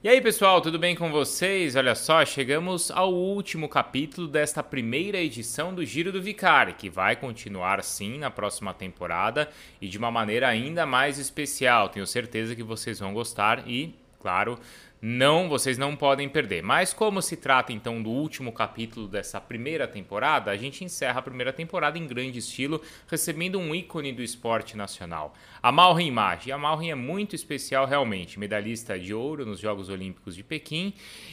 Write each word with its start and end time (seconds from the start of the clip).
E 0.00 0.08
aí, 0.08 0.20
pessoal, 0.20 0.60
tudo 0.60 0.78
bem 0.78 0.94
com 0.94 1.10
vocês? 1.10 1.74
Olha 1.74 1.92
só, 1.92 2.24
chegamos 2.24 2.88
ao 2.88 3.12
último 3.12 3.68
capítulo 3.68 4.28
desta 4.28 4.62
primeira 4.62 5.18
edição 5.18 5.74
do 5.74 5.84
Giro 5.84 6.12
do 6.12 6.22
Vicari, 6.22 6.74
que 6.74 6.88
vai 6.88 7.16
continuar 7.16 7.82
sim 7.82 8.16
na 8.16 8.30
próxima 8.30 8.72
temporada 8.72 9.50
e 9.80 9.88
de 9.88 9.98
uma 9.98 10.08
maneira 10.08 10.46
ainda 10.46 10.86
mais 10.86 11.18
especial. 11.18 11.88
Tenho 11.88 12.06
certeza 12.06 12.54
que 12.54 12.62
vocês 12.62 13.00
vão 13.00 13.12
gostar 13.12 13.68
e, 13.68 13.92
claro, 14.20 14.56
não, 15.00 15.48
vocês 15.48 15.78
não 15.78 15.94
podem 15.94 16.28
perder. 16.28 16.62
Mas 16.62 16.92
como 16.92 17.22
se 17.22 17.36
trata 17.36 17.72
então 17.72 18.02
do 18.02 18.10
último 18.10 18.52
capítulo 18.52 19.06
dessa 19.06 19.40
primeira 19.40 19.86
temporada, 19.86 20.50
a 20.50 20.56
gente 20.56 20.82
encerra 20.84 21.20
a 21.20 21.22
primeira 21.22 21.52
temporada 21.52 21.96
em 21.96 22.06
grande 22.06 22.40
estilo, 22.40 22.82
recebendo 23.06 23.58
um 23.58 23.74
ícone 23.74 24.12
do 24.12 24.22
esporte 24.22 24.76
nacional. 24.76 25.34
A 25.62 25.70
Malrin 25.70 26.08
Image. 26.08 26.50
A 26.50 26.58
Malrin 26.58 26.90
é 26.90 26.94
muito 26.94 27.36
especial 27.36 27.86
realmente, 27.86 28.38
medalhista 28.40 28.98
de 28.98 29.14
ouro 29.14 29.46
nos 29.46 29.60
Jogos 29.60 29.88
Olímpicos 29.88 30.34
de 30.34 30.42
Pequim 30.42 30.92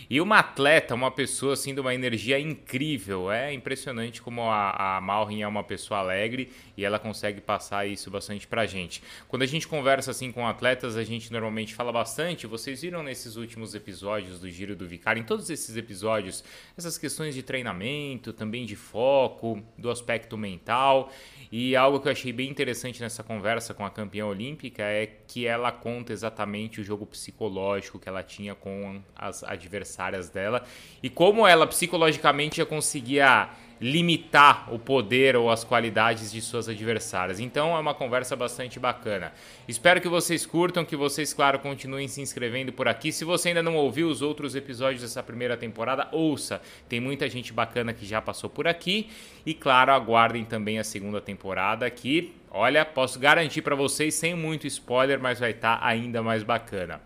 e 0.09 0.21
uma 0.21 0.39
atleta, 0.39 0.93
uma 0.93 1.09
pessoa 1.09 1.53
assim 1.53 1.73
de 1.73 1.79
uma 1.79 1.95
energia 1.95 2.39
incrível. 2.39 3.31
É 3.31 3.51
impressionante 3.51 4.21
como 4.21 4.43
a, 4.43 4.97
a 4.97 5.25
é 5.39 5.47
uma 5.47 5.63
pessoa 5.63 6.01
alegre 6.01 6.51
e 6.77 6.83
ela 6.83 6.99
consegue 6.99 7.41
passar 7.41 7.87
isso 7.87 8.09
bastante 8.09 8.47
pra 8.47 8.65
gente. 8.65 9.01
Quando 9.27 9.41
a 9.41 9.45
gente 9.45 9.67
conversa 9.67 10.11
assim 10.11 10.31
com 10.31 10.47
atletas, 10.47 10.97
a 10.97 11.03
gente 11.03 11.31
normalmente 11.31 11.73
fala 11.73 11.91
bastante, 11.91 12.47
vocês 12.47 12.81
viram 12.81 13.03
nesses 13.03 13.35
últimos 13.35 13.75
episódios 13.75 14.39
do 14.39 14.49
Giro 14.49 14.75
do 14.75 14.87
Vicário, 14.87 15.21
em 15.21 15.25
todos 15.25 15.49
esses 15.49 15.75
episódios, 15.77 16.43
essas 16.77 16.97
questões 16.97 17.33
de 17.33 17.43
treinamento, 17.43 18.33
também 18.33 18.65
de 18.65 18.75
foco, 18.75 19.61
do 19.77 19.89
aspecto 19.89 20.37
mental. 20.37 21.11
E 21.51 21.75
algo 21.75 21.99
que 21.99 22.07
eu 22.07 22.11
achei 22.11 22.33
bem 22.33 22.49
interessante 22.49 23.01
nessa 23.01 23.23
conversa 23.23 23.73
com 23.73 23.85
a 23.85 23.89
campeã 23.89 24.25
olímpica 24.25 24.83
é 24.83 25.05
que 25.27 25.45
ela 25.45 25.71
conta 25.71 26.11
exatamente 26.11 26.81
o 26.81 26.83
jogo 26.83 27.05
psicológico 27.05 27.99
que 27.99 28.09
ela 28.09 28.23
tinha 28.23 28.55
com 28.55 29.01
as 29.15 29.43
adversárias 29.43 30.29
dela 30.29 30.65
e 31.01 31.09
como 31.09 31.47
ela 31.47 31.67
psicologicamente 31.67 32.57
já 32.57 32.65
conseguia 32.65 33.49
limitar 33.79 34.73
o 34.73 34.79
poder 34.79 35.35
ou 35.35 35.49
as 35.49 35.63
qualidades 35.63 36.31
de 36.31 36.41
suas 36.41 36.69
adversárias. 36.69 37.39
Então 37.39 37.75
é 37.75 37.79
uma 37.79 37.93
conversa 37.93 38.35
bastante 38.35 38.79
bacana. 38.79 39.33
Espero 39.67 39.99
que 39.99 40.07
vocês 40.07 40.45
curtam, 40.45 40.85
que 40.85 40.95
vocês, 40.95 41.33
claro, 41.33 41.59
continuem 41.59 42.07
se 42.07 42.21
inscrevendo 42.21 42.71
por 42.71 42.87
aqui. 42.87 43.11
Se 43.11 43.25
você 43.25 43.49
ainda 43.49 43.63
não 43.63 43.75
ouviu 43.75 44.07
os 44.07 44.21
outros 44.21 44.55
episódios 44.55 45.01
dessa 45.01 45.21
primeira 45.21 45.57
temporada, 45.57 46.07
ouça. 46.11 46.61
Tem 46.87 46.99
muita 46.99 47.29
gente 47.29 47.51
bacana 47.51 47.93
que 47.93 48.05
já 48.05 48.21
passou 48.21 48.49
por 48.49 48.67
aqui. 48.67 49.09
E, 49.45 49.53
claro, 49.53 49.91
aguardem 49.91 50.45
também 50.45 50.79
a 50.79 50.83
segunda 50.83 51.21
temporada 51.21 51.89
que, 51.89 52.33
olha, 52.49 52.85
posso 52.85 53.19
garantir 53.19 53.61
para 53.61 53.75
vocês, 53.75 54.15
sem 54.15 54.33
muito 54.35 54.65
spoiler, 54.67 55.19
mas 55.19 55.39
vai 55.39 55.51
estar 55.51 55.79
tá 55.79 55.85
ainda 55.85 56.23
mais 56.23 56.43
bacana. 56.43 57.01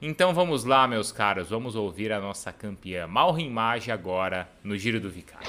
Então 0.00 0.34
vamos 0.34 0.64
lá, 0.64 0.86
meus 0.86 1.10
caros, 1.10 1.48
vamos 1.48 1.74
ouvir 1.74 2.12
a 2.12 2.20
nossa 2.20 2.52
campeã 2.52 3.06
Malrin 3.06 3.50
agora 3.90 4.46
no 4.62 4.76
Giro 4.76 5.00
do 5.00 5.08
Vicário. 5.08 5.48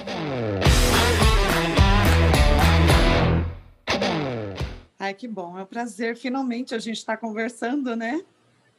Ai, 4.98 5.14
que 5.14 5.28
bom, 5.28 5.58
é 5.60 5.64
um 5.64 5.66
prazer. 5.66 6.16
Finalmente 6.16 6.74
a 6.74 6.80
gente 6.80 6.98
está 6.98 7.18
conversando, 7.18 7.94
né? 7.94 8.24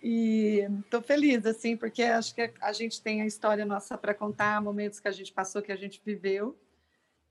E 0.02 0.66
estou 0.80 1.02
feliz, 1.02 1.44
assim, 1.44 1.77
porque 1.77 2.02
acho 2.02 2.34
que 2.34 2.50
a 2.62 2.72
gente 2.72 3.02
tem 3.02 3.20
a 3.20 3.27
história 3.27 3.66
nossa 3.66 3.98
para 3.98 4.14
contar, 4.14 4.62
momentos 4.62 5.00
que 5.00 5.08
a 5.08 5.12
gente 5.12 5.33
passou, 5.33 5.61
que 5.61 5.72
a 5.72 5.77
gente 5.77 6.00
viveu, 6.02 6.58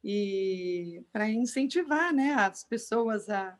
e 0.03 1.01
para 1.11 1.27
incentivar 1.27 2.13
né, 2.13 2.33
as 2.33 2.63
pessoas 2.63 3.29
a, 3.29 3.57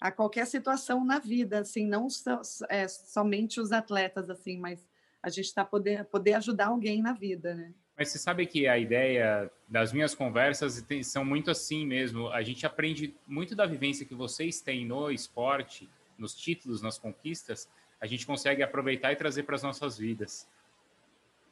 a 0.00 0.10
qualquer 0.10 0.46
situação 0.46 1.04
na 1.04 1.18
vida, 1.18 1.60
assim, 1.60 1.86
não 1.86 2.08
so, 2.08 2.30
é, 2.68 2.86
somente 2.86 3.60
os 3.60 3.72
atletas, 3.72 4.30
assim, 4.30 4.58
mas 4.58 4.86
a 5.22 5.28
gente 5.28 5.46
está 5.46 5.64
poder 5.64 6.04
poder 6.04 6.34
ajudar 6.34 6.68
alguém 6.68 7.02
na 7.02 7.12
vida, 7.12 7.54
né? 7.54 7.72
Mas 7.96 8.10
você 8.10 8.18
sabe 8.18 8.46
que 8.46 8.68
a 8.68 8.78
ideia 8.78 9.50
das 9.68 9.92
minhas 9.92 10.14
conversas 10.14 10.84
são 11.02 11.24
muito 11.24 11.50
assim 11.50 11.84
mesmo. 11.84 12.28
A 12.28 12.42
gente 12.42 12.64
aprende 12.64 13.12
muito 13.26 13.56
da 13.56 13.66
vivência 13.66 14.06
que 14.06 14.14
vocês 14.14 14.60
têm 14.60 14.86
no 14.86 15.10
esporte, 15.10 15.88
nos 16.16 16.32
títulos, 16.32 16.80
nas 16.80 16.96
conquistas. 16.96 17.68
A 18.00 18.06
gente 18.06 18.24
consegue 18.24 18.62
aproveitar 18.62 19.12
e 19.12 19.16
trazer 19.16 19.42
para 19.42 19.56
as 19.56 19.64
nossas 19.64 19.98
vidas. 19.98 20.46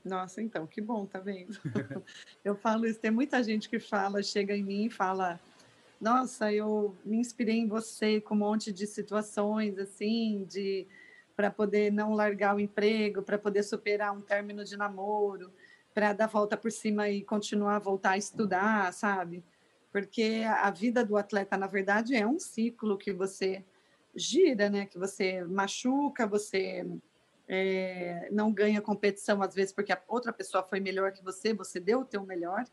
Nossa, 0.05 0.41
então, 0.41 0.69
que 0.69 0.81
bom, 0.81 1.05
tá 1.05 1.19
vendo? 1.19 1.59
Eu 2.45 2.55
falo 2.55 2.87
isso, 2.87 3.01
tem 3.01 3.11
muita 3.11 3.43
gente 3.43 3.69
que 3.69 3.81
fala, 3.81 4.23
chega 4.23 4.57
em 4.57 4.63
mim 4.63 4.85
e 4.85 4.91
fala, 4.91 5.41
nossa, 6.01 6.53
eu 6.53 6.97
me 7.05 7.17
inspirei 7.17 7.57
em 7.57 7.69
você 7.69 8.21
com 8.21 8.35
um 8.35 8.39
monte 8.39 8.73
de 8.73 8.87
situações 8.87 9.79
assim, 9.79 10.45
de 10.49 10.87
para 11.35 11.51
poder 11.51 11.93
não 11.93 12.15
largar 12.15 12.57
o 12.57 12.61
emprego, 12.61 13.23
para 13.23 13.39
poder 13.39 13.63
superar 13.63 14.13
um 14.13 14.23
término 14.23 14.65
de 14.65 14.77
namoro, 14.77 15.53
para 15.93 16.13
dar 16.13 16.27
volta 16.27 16.57
por 16.57 16.73
cima 16.73 17.09
e 17.11 17.23
continuar 17.23 17.77
a 17.77 17.81
voltar 17.81 18.11
a 18.13 18.19
estudar, 18.19 18.93
sabe? 18.93 19.45
Porque 19.93 20.45
a 20.47 20.71
vida 20.71 21.05
do 21.05 21.17
atleta, 21.17 21.57
na 21.57 21.67
verdade, 21.67 22.15
é 22.15 22.27
um 22.27 22.39
ciclo 22.39 22.97
que 22.97 23.13
você 23.13 23.65
gira, 24.15 24.71
né? 24.71 24.87
Que 24.87 24.99
você 24.99 25.45
machuca, 25.45 26.27
você 26.27 26.87
é, 27.49 28.29
não 28.33 28.53
ganha 28.53 28.81
competição 28.81 29.43
às 29.43 29.55
vezes 29.55 29.73
porque 29.73 29.93
a 29.93 30.03
outra 30.09 30.33
pessoa 30.33 30.63
foi 30.63 30.81
melhor 30.81 31.13
que 31.13 31.23
você, 31.23 31.55
você 31.55 31.79
deu 31.79 32.01
o 32.01 32.05
teu 32.05 32.25
melhor 32.25 32.65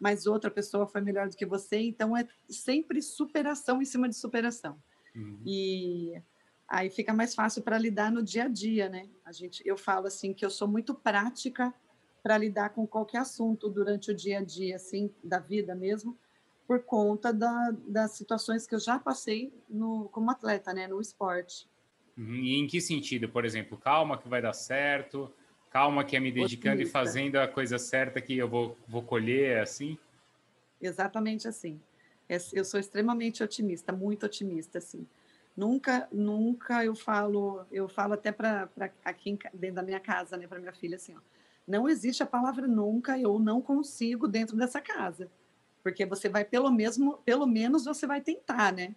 mas 0.00 0.26
outra 0.26 0.50
pessoa 0.50 0.86
foi 0.86 1.02
melhor 1.02 1.28
do 1.28 1.36
que 1.36 1.44
você, 1.44 1.78
então 1.78 2.16
é 2.16 2.26
sempre 2.48 3.02
superação 3.02 3.82
em 3.82 3.84
cima 3.84 4.08
de 4.08 4.16
superação. 4.16 4.82
Uhum. 5.14 5.42
E 5.44 6.20
aí 6.66 6.88
fica 6.88 7.12
mais 7.12 7.34
fácil 7.34 7.62
para 7.62 7.76
lidar 7.76 8.10
no 8.10 8.22
dia 8.22 8.44
a 8.44 8.48
dia, 8.48 8.88
né? 8.88 9.08
A 9.24 9.30
gente, 9.30 9.62
eu 9.66 9.76
falo 9.76 10.06
assim 10.06 10.32
que 10.32 10.44
eu 10.44 10.50
sou 10.50 10.66
muito 10.66 10.94
prática 10.94 11.74
para 12.22 12.38
lidar 12.38 12.70
com 12.70 12.86
qualquer 12.86 13.18
assunto 13.18 13.68
durante 13.68 14.10
o 14.10 14.14
dia 14.14 14.38
a 14.38 14.42
dia, 14.44 14.76
assim, 14.76 15.10
da 15.22 15.38
vida 15.38 15.74
mesmo, 15.74 16.16
por 16.66 16.82
conta 16.82 17.32
da, 17.32 17.74
das 17.86 18.12
situações 18.12 18.66
que 18.66 18.74
eu 18.74 18.80
já 18.80 18.98
passei 18.98 19.52
no, 19.68 20.08
como 20.10 20.30
atleta, 20.30 20.72
né, 20.72 20.86
no 20.86 21.00
esporte. 21.00 21.68
Uhum. 22.16 22.36
E 22.36 22.56
em 22.56 22.66
que 22.66 22.80
sentido? 22.80 23.28
Por 23.28 23.44
exemplo, 23.44 23.76
calma 23.76 24.16
que 24.16 24.28
vai 24.28 24.40
dar 24.40 24.52
certo, 24.52 25.32
calma 25.70 26.04
que 26.04 26.16
é 26.16 26.20
me 26.20 26.32
dedicando 26.32 26.76
Otimista. 26.76 26.98
e 26.98 27.02
fazendo 27.02 27.36
a 27.36 27.48
coisa 27.48 27.78
certa 27.78 28.20
que 28.20 28.36
eu 28.36 28.48
vou, 28.48 28.76
vou 28.88 29.02
colher, 29.02 29.58
é 29.58 29.60
assim? 29.60 29.96
Exatamente 30.80 31.46
assim. 31.46 31.80
É, 32.28 32.36
eu 32.52 32.64
sou 32.64 32.78
extremamente 32.78 33.42
otimista, 33.42 33.92
muito 33.92 34.26
otimista, 34.26 34.78
assim. 34.78 35.06
Nunca, 35.56 36.08
nunca 36.12 36.84
eu 36.84 36.94
falo, 36.94 37.64
eu 37.72 37.88
falo 37.88 38.14
até 38.14 38.30
para 38.32 38.68
aqui 39.04 39.38
dentro 39.52 39.76
da 39.76 39.82
minha 39.82 40.00
casa, 40.00 40.36
né, 40.36 40.46
para 40.46 40.60
minha 40.60 40.72
filha, 40.72 40.96
assim, 40.96 41.14
ó, 41.14 41.20
não 41.66 41.88
existe 41.88 42.22
a 42.22 42.26
palavra 42.26 42.66
nunca, 42.66 43.18
eu 43.18 43.38
não 43.38 43.60
consigo 43.60 44.26
dentro 44.26 44.56
dessa 44.56 44.80
casa, 44.80 45.28
porque 45.82 46.06
você 46.06 46.28
vai 46.28 46.44
pelo 46.44 46.70
mesmo, 46.70 47.18
pelo 47.24 47.46
menos 47.46 47.84
você 47.84 48.06
vai 48.06 48.20
tentar, 48.20 48.72
né? 48.72 48.94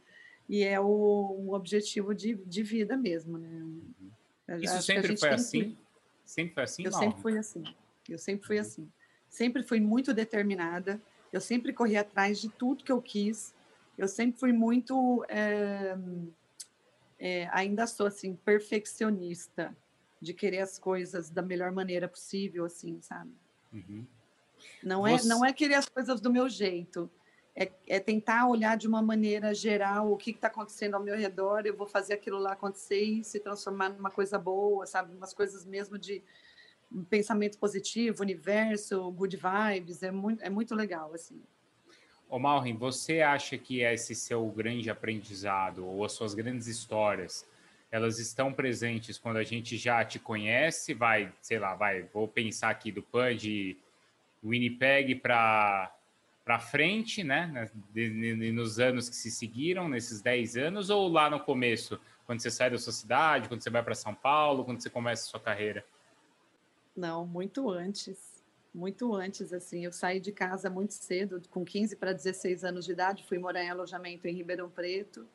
E 0.47 0.63
é 0.63 0.79
o, 0.79 1.37
um 1.39 1.53
objetivo 1.53 2.13
de, 2.13 2.35
de 2.35 2.63
vida 2.63 2.95
mesmo, 2.95 3.37
né? 3.37 4.57
Isso 4.59 4.81
sempre 4.81 5.17
foi 5.17 5.29
assim? 5.29 5.71
Que 5.71 5.77
Sempre 6.25 6.53
foi 6.53 6.63
assim? 6.63 6.83
Eu 6.83 6.91
não. 6.91 6.99
sempre 6.99 7.21
fui 7.21 7.37
assim. 7.37 7.63
Eu 8.09 8.17
sempre 8.17 8.47
fui 8.47 8.57
assim. 8.57 8.91
Sempre 9.29 9.63
fui 9.63 9.79
muito 9.79 10.13
determinada. 10.13 11.01
Eu 11.31 11.41
sempre 11.41 11.73
corri 11.73 11.97
atrás 11.97 12.39
de 12.39 12.49
tudo 12.49 12.83
que 12.83 12.91
eu 12.91 13.01
quis. 13.01 13.53
Eu 13.97 14.07
sempre 14.07 14.39
fui 14.39 14.51
muito. 14.51 15.25
É, 15.27 15.97
é, 17.19 17.49
ainda 17.51 17.87
sou 17.87 18.05
assim, 18.05 18.35
perfeccionista, 18.35 19.75
de 20.19 20.33
querer 20.33 20.59
as 20.59 20.77
coisas 20.77 21.29
da 21.29 21.41
melhor 21.41 21.71
maneira 21.71 22.07
possível, 22.07 22.65
assim, 22.65 23.01
sabe? 23.01 23.31
Uhum. 23.71 24.05
Não, 24.83 25.05
é, 25.05 25.17
Você... 25.17 25.27
não 25.27 25.43
é 25.43 25.51
querer 25.51 25.75
as 25.75 25.87
coisas 25.87 26.21
do 26.21 26.31
meu 26.31 26.47
jeito. 26.49 27.09
É, 27.55 27.71
é, 27.87 27.99
tentar 27.99 28.47
olhar 28.47 28.75
de 28.75 28.87
uma 28.87 29.01
maneira 29.01 29.53
geral 29.53 30.11
o 30.11 30.17
que 30.17 30.31
está 30.31 30.47
acontecendo 30.47 30.95
ao 30.95 31.03
meu 31.03 31.15
redor, 31.15 31.65
eu 31.65 31.77
vou 31.77 31.85
fazer 31.85 32.15
aquilo 32.15 32.39
lá 32.39 32.53
acontecer 32.53 33.03
e 33.03 33.23
se 33.23 33.39
transformar 33.39 33.89
numa 33.89 34.09
coisa 34.09 34.39
boa, 34.39 34.87
sabe? 34.87 35.15
Umas 35.15 35.35
coisas 35.35 35.63
mesmo 35.63 35.97
de 35.99 36.23
pensamento 37.09 37.59
positivo, 37.59 38.23
universo, 38.23 39.11
good 39.11 39.37
vibes, 39.37 40.01
é 40.01 40.11
muito, 40.11 40.43
é 40.43 40.49
muito 40.49 40.73
legal, 40.73 41.13
assim. 41.13 41.41
Ô 42.29 42.39
Malrin, 42.39 42.75
você 42.75 43.21
acha 43.21 43.57
que 43.57 43.81
esse 43.81 44.15
seu 44.15 44.43
grande 44.47 44.89
aprendizado 44.89 45.85
ou 45.85 46.03
as 46.03 46.13
suas 46.13 46.33
grandes 46.33 46.65
histórias, 46.65 47.45
elas 47.91 48.17
estão 48.17 48.51
presentes 48.51 49.19
quando 49.19 49.37
a 49.37 49.43
gente 49.43 49.77
já 49.77 50.03
te 50.03 50.17
conhece? 50.17 50.95
Vai, 50.95 51.31
sei 51.39 51.59
lá, 51.59 51.75
vai, 51.75 52.01
vou 52.11 52.27
pensar 52.27 52.71
aqui 52.71 52.91
do 52.91 53.03
PAN 53.03 53.35
de 53.35 53.77
Winnipeg 54.43 55.15
para 55.15 55.95
para 56.43 56.59
frente, 56.59 57.23
né? 57.23 57.69
Nos 58.53 58.79
anos 58.79 59.09
que 59.09 59.15
se 59.15 59.31
seguiram, 59.31 59.87
nesses 59.87 60.21
10 60.21 60.57
anos, 60.57 60.89
ou 60.89 61.07
lá 61.07 61.29
no 61.29 61.39
começo, 61.39 61.99
quando 62.25 62.41
você 62.41 62.51
sai 62.51 62.69
da 62.69 62.77
sua 62.77 62.93
cidade, 62.93 63.47
quando 63.47 63.61
você 63.61 63.69
vai 63.69 63.83
para 63.83 63.95
São 63.95 64.13
Paulo, 64.13 64.65
quando 64.65 64.81
você 64.81 64.89
começa 64.89 65.23
a 65.23 65.31
sua 65.31 65.39
carreira? 65.39 65.85
Não, 66.95 67.25
muito 67.25 67.69
antes. 67.69 68.43
Muito 68.73 69.13
antes, 69.13 69.53
assim. 69.53 69.85
Eu 69.85 69.91
saí 69.91 70.19
de 70.19 70.31
casa 70.31 70.69
muito 70.69 70.93
cedo, 70.93 71.41
com 71.49 71.63
15 71.63 71.95
para 71.95 72.11
16 72.11 72.63
anos 72.63 72.85
de 72.85 72.91
idade, 72.91 73.23
fui 73.27 73.37
morar 73.37 73.63
em 73.63 73.69
alojamento 73.69 74.27
em 74.27 74.35
Ribeirão 74.35 74.69
Preto. 74.69 75.27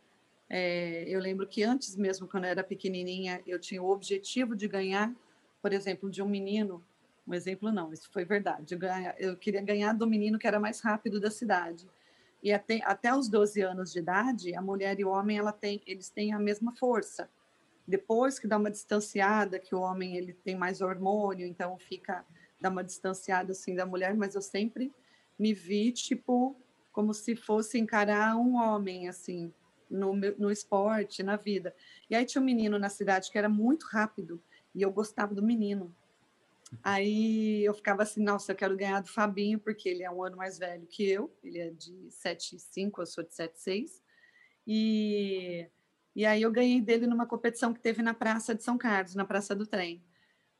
É, 0.50 1.04
eu 1.06 1.20
lembro 1.20 1.46
que 1.46 1.62
antes 1.62 1.94
mesmo, 1.96 2.26
quando 2.26 2.44
eu 2.44 2.50
era 2.50 2.64
pequenininha, 2.64 3.40
eu 3.46 3.58
tinha 3.58 3.82
o 3.82 3.90
objetivo 3.90 4.56
de 4.56 4.66
ganhar 4.66 5.14
por 5.60 5.72
exemplo, 5.72 6.10
de 6.10 6.22
um 6.22 6.28
menino, 6.28 6.82
um 7.28 7.34
exemplo 7.34 7.70
não, 7.70 7.92
isso 7.92 8.10
foi 8.10 8.24
verdade. 8.24 8.74
Eu, 8.74 8.78
ganha, 8.78 9.14
eu 9.18 9.36
queria 9.36 9.60
ganhar 9.60 9.92
do 9.92 10.06
menino 10.06 10.38
que 10.38 10.46
era 10.46 10.58
mais 10.58 10.80
rápido 10.80 11.20
da 11.20 11.30
cidade. 11.30 11.86
E 12.42 12.52
até, 12.52 12.80
até 12.84 13.14
os 13.14 13.28
12 13.28 13.60
anos 13.60 13.92
de 13.92 13.98
idade, 13.98 14.54
a 14.54 14.62
mulher 14.62 14.98
e 14.98 15.04
o 15.04 15.10
homem 15.10 15.36
ela 15.36 15.52
tem, 15.52 15.82
eles 15.86 16.08
têm 16.08 16.32
a 16.32 16.38
mesma 16.38 16.74
força. 16.74 17.28
Depois 17.86 18.38
que 18.38 18.46
dá 18.46 18.56
uma 18.56 18.70
distanciada, 18.70 19.58
que 19.58 19.74
o 19.74 19.80
homem 19.80 20.16
ele 20.16 20.32
tem 20.32 20.56
mais 20.56 20.80
hormônio, 20.80 21.46
então 21.46 21.76
fica 21.78 22.24
dá 22.60 22.70
uma 22.70 22.82
distanciada 22.82 23.52
assim 23.52 23.74
da 23.74 23.86
mulher, 23.86 24.16
mas 24.16 24.34
eu 24.34 24.42
sempre 24.42 24.92
me 25.38 25.52
vi 25.52 25.92
tipo 25.92 26.56
como 26.92 27.14
se 27.14 27.36
fosse 27.36 27.78
encarar 27.78 28.36
um 28.36 28.56
homem 28.56 29.08
assim 29.08 29.52
no, 29.88 30.14
no 30.14 30.50
esporte, 30.50 31.22
na 31.22 31.36
vida. 31.36 31.74
E 32.10 32.16
aí 32.16 32.24
tinha 32.24 32.42
um 32.42 32.44
menino 32.44 32.78
na 32.78 32.88
cidade 32.88 33.30
que 33.30 33.38
era 33.38 33.48
muito 33.48 33.86
rápido 33.86 34.42
e 34.74 34.82
eu 34.82 34.90
gostava 34.90 35.34
do 35.34 35.42
menino. 35.42 35.94
Aí 36.82 37.64
eu 37.64 37.72
ficava 37.74 38.02
assim, 38.02 38.22
nossa, 38.22 38.52
eu 38.52 38.56
quero 38.56 38.76
ganhar 38.76 39.00
do 39.00 39.08
Fabinho, 39.08 39.58
porque 39.58 39.88
ele 39.88 40.02
é 40.02 40.10
um 40.10 40.22
ano 40.22 40.36
mais 40.36 40.58
velho 40.58 40.86
que 40.86 41.08
eu, 41.08 41.34
ele 41.42 41.58
é 41.58 41.70
de 41.70 41.92
7,5, 42.10 43.00
eu 43.00 43.06
sou 43.06 43.24
de 43.24 43.30
7,6. 43.30 44.02
E, 44.66 45.66
e 46.14 46.26
aí 46.26 46.42
eu 46.42 46.52
ganhei 46.52 46.80
dele 46.80 47.06
numa 47.06 47.26
competição 47.26 47.72
que 47.72 47.80
teve 47.80 48.02
na 48.02 48.12
Praça 48.12 48.54
de 48.54 48.62
São 48.62 48.76
Carlos, 48.76 49.14
na 49.14 49.24
Praça 49.24 49.54
do 49.54 49.66
Trem. 49.66 50.04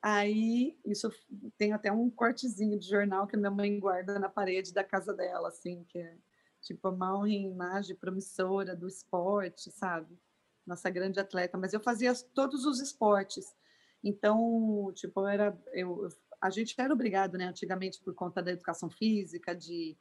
Aí, 0.00 0.78
isso 0.84 1.10
tem 1.56 1.72
até 1.72 1.90
um 1.90 2.08
cortezinho 2.08 2.78
de 2.78 2.88
jornal 2.88 3.26
que 3.26 3.36
minha 3.36 3.50
mãe 3.50 3.78
guarda 3.80 4.18
na 4.18 4.28
parede 4.28 4.72
da 4.72 4.84
casa 4.84 5.12
dela, 5.12 5.48
assim, 5.48 5.84
que 5.88 5.98
é 5.98 6.16
tipo 6.60 6.88
em 7.26 7.50
imagem 7.50 7.96
promissora 7.96 8.76
do 8.76 8.86
esporte, 8.86 9.70
sabe? 9.72 10.18
Nossa 10.66 10.88
grande 10.88 11.18
atleta, 11.18 11.58
mas 11.58 11.72
eu 11.72 11.80
fazia 11.80 12.14
todos 12.32 12.64
os 12.64 12.80
esportes. 12.80 13.54
Então, 14.02 14.92
tipo, 14.94 15.26
era 15.26 15.56
eu, 15.72 16.08
a 16.40 16.50
gente 16.50 16.74
era 16.78 16.92
obrigado, 16.92 17.36
né, 17.36 17.46
antigamente 17.46 18.00
por 18.00 18.14
conta 18.14 18.42
da 18.42 18.52
educação 18.52 18.88
física, 18.88 19.54
de, 19.54 19.96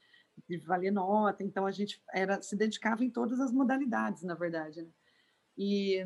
de 0.47 0.57
valer 0.57 0.91
nota, 0.91 1.43
então 1.43 1.65
a 1.65 1.71
gente 1.71 2.01
era 2.13 2.41
se 2.41 2.55
dedicava 2.55 3.03
em 3.03 3.09
todas 3.09 3.39
as 3.39 3.51
modalidades, 3.51 4.23
na 4.23 4.35
verdade, 4.35 4.81
né? 4.81 4.89
E 5.57 6.05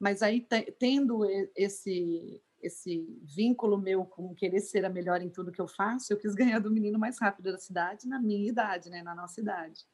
mas 0.00 0.22
aí 0.22 0.46
tendo 0.78 1.24
esse 1.54 2.42
esse 2.64 3.06
vínculo 3.22 3.76
meu 3.76 4.06
com 4.06 4.34
querer 4.34 4.60
ser 4.60 4.86
a 4.86 4.88
melhor 4.88 5.20
em 5.20 5.28
tudo 5.28 5.52
que 5.52 5.60
eu 5.60 5.68
faço, 5.68 6.10
eu 6.12 6.16
quis 6.18 6.34
ganhar 6.34 6.58
do 6.60 6.70
menino 6.70 6.98
mais 6.98 7.20
rápido 7.20 7.52
da 7.52 7.58
cidade, 7.58 8.08
na 8.08 8.18
minha 8.18 8.48
idade, 8.48 8.88
né, 8.88 9.02
na 9.02 9.14
nossa 9.14 9.38
idade. 9.38 9.84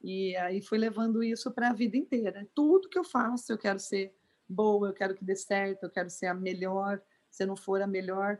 E 0.00 0.36
aí 0.36 0.62
fui 0.62 0.78
levando 0.78 1.22
isso 1.22 1.50
para 1.50 1.70
a 1.70 1.72
vida 1.72 1.96
inteira. 1.96 2.48
Tudo 2.54 2.88
que 2.88 2.98
eu 2.98 3.02
faço, 3.02 3.52
eu 3.52 3.58
quero 3.58 3.80
ser 3.80 4.15
boa, 4.48 4.88
eu 4.88 4.94
quero 4.94 5.14
que 5.14 5.24
dê 5.24 5.36
certo, 5.36 5.84
eu 5.84 5.90
quero 5.90 6.10
ser 6.10 6.26
a 6.26 6.34
melhor. 6.34 7.00
Se 7.30 7.44
não 7.44 7.56
for 7.56 7.82
a 7.82 7.86
melhor, 7.86 8.38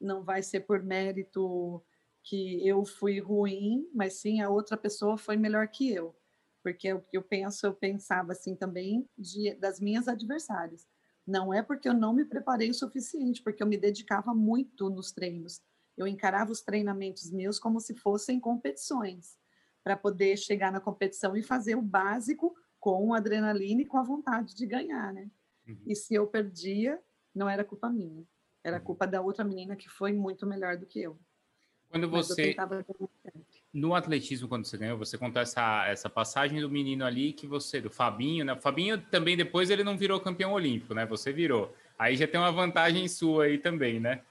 não 0.00 0.22
vai 0.22 0.42
ser 0.42 0.60
por 0.60 0.82
mérito 0.82 1.82
que 2.22 2.66
eu 2.66 2.84
fui 2.84 3.20
ruim, 3.20 3.88
mas 3.94 4.14
sim 4.14 4.40
a 4.40 4.50
outra 4.50 4.76
pessoa 4.76 5.16
foi 5.16 5.36
melhor 5.36 5.68
que 5.68 5.92
eu. 5.92 6.14
Porque 6.62 6.92
o 6.92 7.00
que 7.00 7.16
eu 7.16 7.22
penso, 7.22 7.66
eu 7.66 7.74
pensava 7.74 8.32
assim 8.32 8.54
também 8.56 9.08
de, 9.16 9.54
das 9.54 9.80
minhas 9.80 10.08
adversárias 10.08 10.86
não 11.26 11.52
é 11.52 11.60
porque 11.60 11.88
eu 11.88 11.94
não 11.94 12.12
me 12.12 12.24
preparei 12.24 12.70
o 12.70 12.74
suficiente, 12.74 13.42
porque 13.42 13.62
eu 13.62 13.66
me 13.66 13.76
dedicava 13.76 14.32
muito 14.32 14.88
nos 14.88 15.10
treinos. 15.10 15.60
Eu 15.96 16.06
encarava 16.06 16.52
os 16.52 16.60
treinamentos 16.60 17.32
meus 17.32 17.58
como 17.58 17.80
se 17.80 17.94
fossem 17.94 18.38
competições, 18.38 19.36
para 19.82 19.96
poder 19.96 20.36
chegar 20.36 20.70
na 20.70 20.80
competição 20.80 21.36
e 21.36 21.42
fazer 21.42 21.74
o 21.74 21.82
básico 21.82 22.54
com 22.78 23.12
adrenalina 23.12 23.82
e 23.82 23.86
com 23.86 23.98
a 23.98 24.02
vontade 24.02 24.54
de 24.54 24.66
ganhar, 24.66 25.12
né? 25.12 25.28
Uhum. 25.66 25.76
E 25.86 25.94
se 25.94 26.14
eu 26.14 26.26
perdia, 26.26 27.00
não 27.34 27.48
era 27.48 27.64
culpa 27.64 27.88
minha, 27.88 28.24
era 28.62 28.78
uhum. 28.78 28.84
culpa 28.84 29.06
da 29.06 29.20
outra 29.20 29.44
menina 29.44 29.76
que 29.76 29.88
foi 29.88 30.12
muito 30.12 30.46
melhor 30.46 30.76
do 30.76 30.86
que 30.86 31.00
eu. 31.00 31.18
Quando 31.88 32.08
você 32.10 32.54
no 33.72 33.94
atletismo, 33.94 34.48
quando 34.48 34.64
você 34.64 34.76
ganhou, 34.78 34.96
você 34.96 35.18
contou 35.18 35.40
essa, 35.40 35.86
essa 35.86 36.08
passagem 36.08 36.60
do 36.60 36.70
menino 36.70 37.04
ali 37.04 37.32
que 37.32 37.46
você, 37.46 37.80
do 37.80 37.90
Fabinho, 37.90 38.44
né? 38.44 38.54
O 38.54 38.60
Fabinho 38.60 38.98
também 38.98 39.36
depois 39.36 39.68
ele 39.70 39.84
não 39.84 39.98
virou 39.98 40.18
campeão 40.18 40.52
olímpico, 40.52 40.94
né? 40.94 41.04
Você 41.06 41.32
virou. 41.32 41.74
Aí 41.98 42.16
já 42.16 42.26
tem 42.26 42.40
uma 42.40 42.50
vantagem 42.50 43.06
sua 43.06 43.44
aí 43.44 43.58
também, 43.58 44.00
né? 44.00 44.22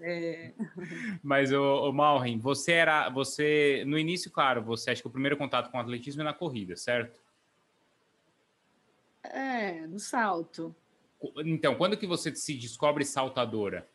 É. 0.00 0.52
Mas 1.22 1.52
o, 1.52 1.90
o 1.90 1.92
Malren, 1.92 2.38
você 2.38 2.72
era, 2.72 3.08
você 3.10 3.82
no 3.86 3.98
início, 3.98 4.30
claro, 4.30 4.62
você 4.62 4.90
acha 4.90 5.02
que 5.02 5.08
o 5.08 5.12
primeiro 5.12 5.36
contato 5.36 5.70
com 5.70 5.78
o 5.78 5.80
atletismo 5.80 6.22
é 6.22 6.24
na 6.24 6.32
corrida, 6.32 6.76
certo? 6.76 7.20
É, 9.32 9.86
no 9.86 9.98
salto. 9.98 10.74
Então, 11.44 11.74
quando 11.74 11.96
que 11.96 12.06
você 12.06 12.34
se 12.34 12.54
descobre 12.54 13.04
saltadora? 13.04 13.88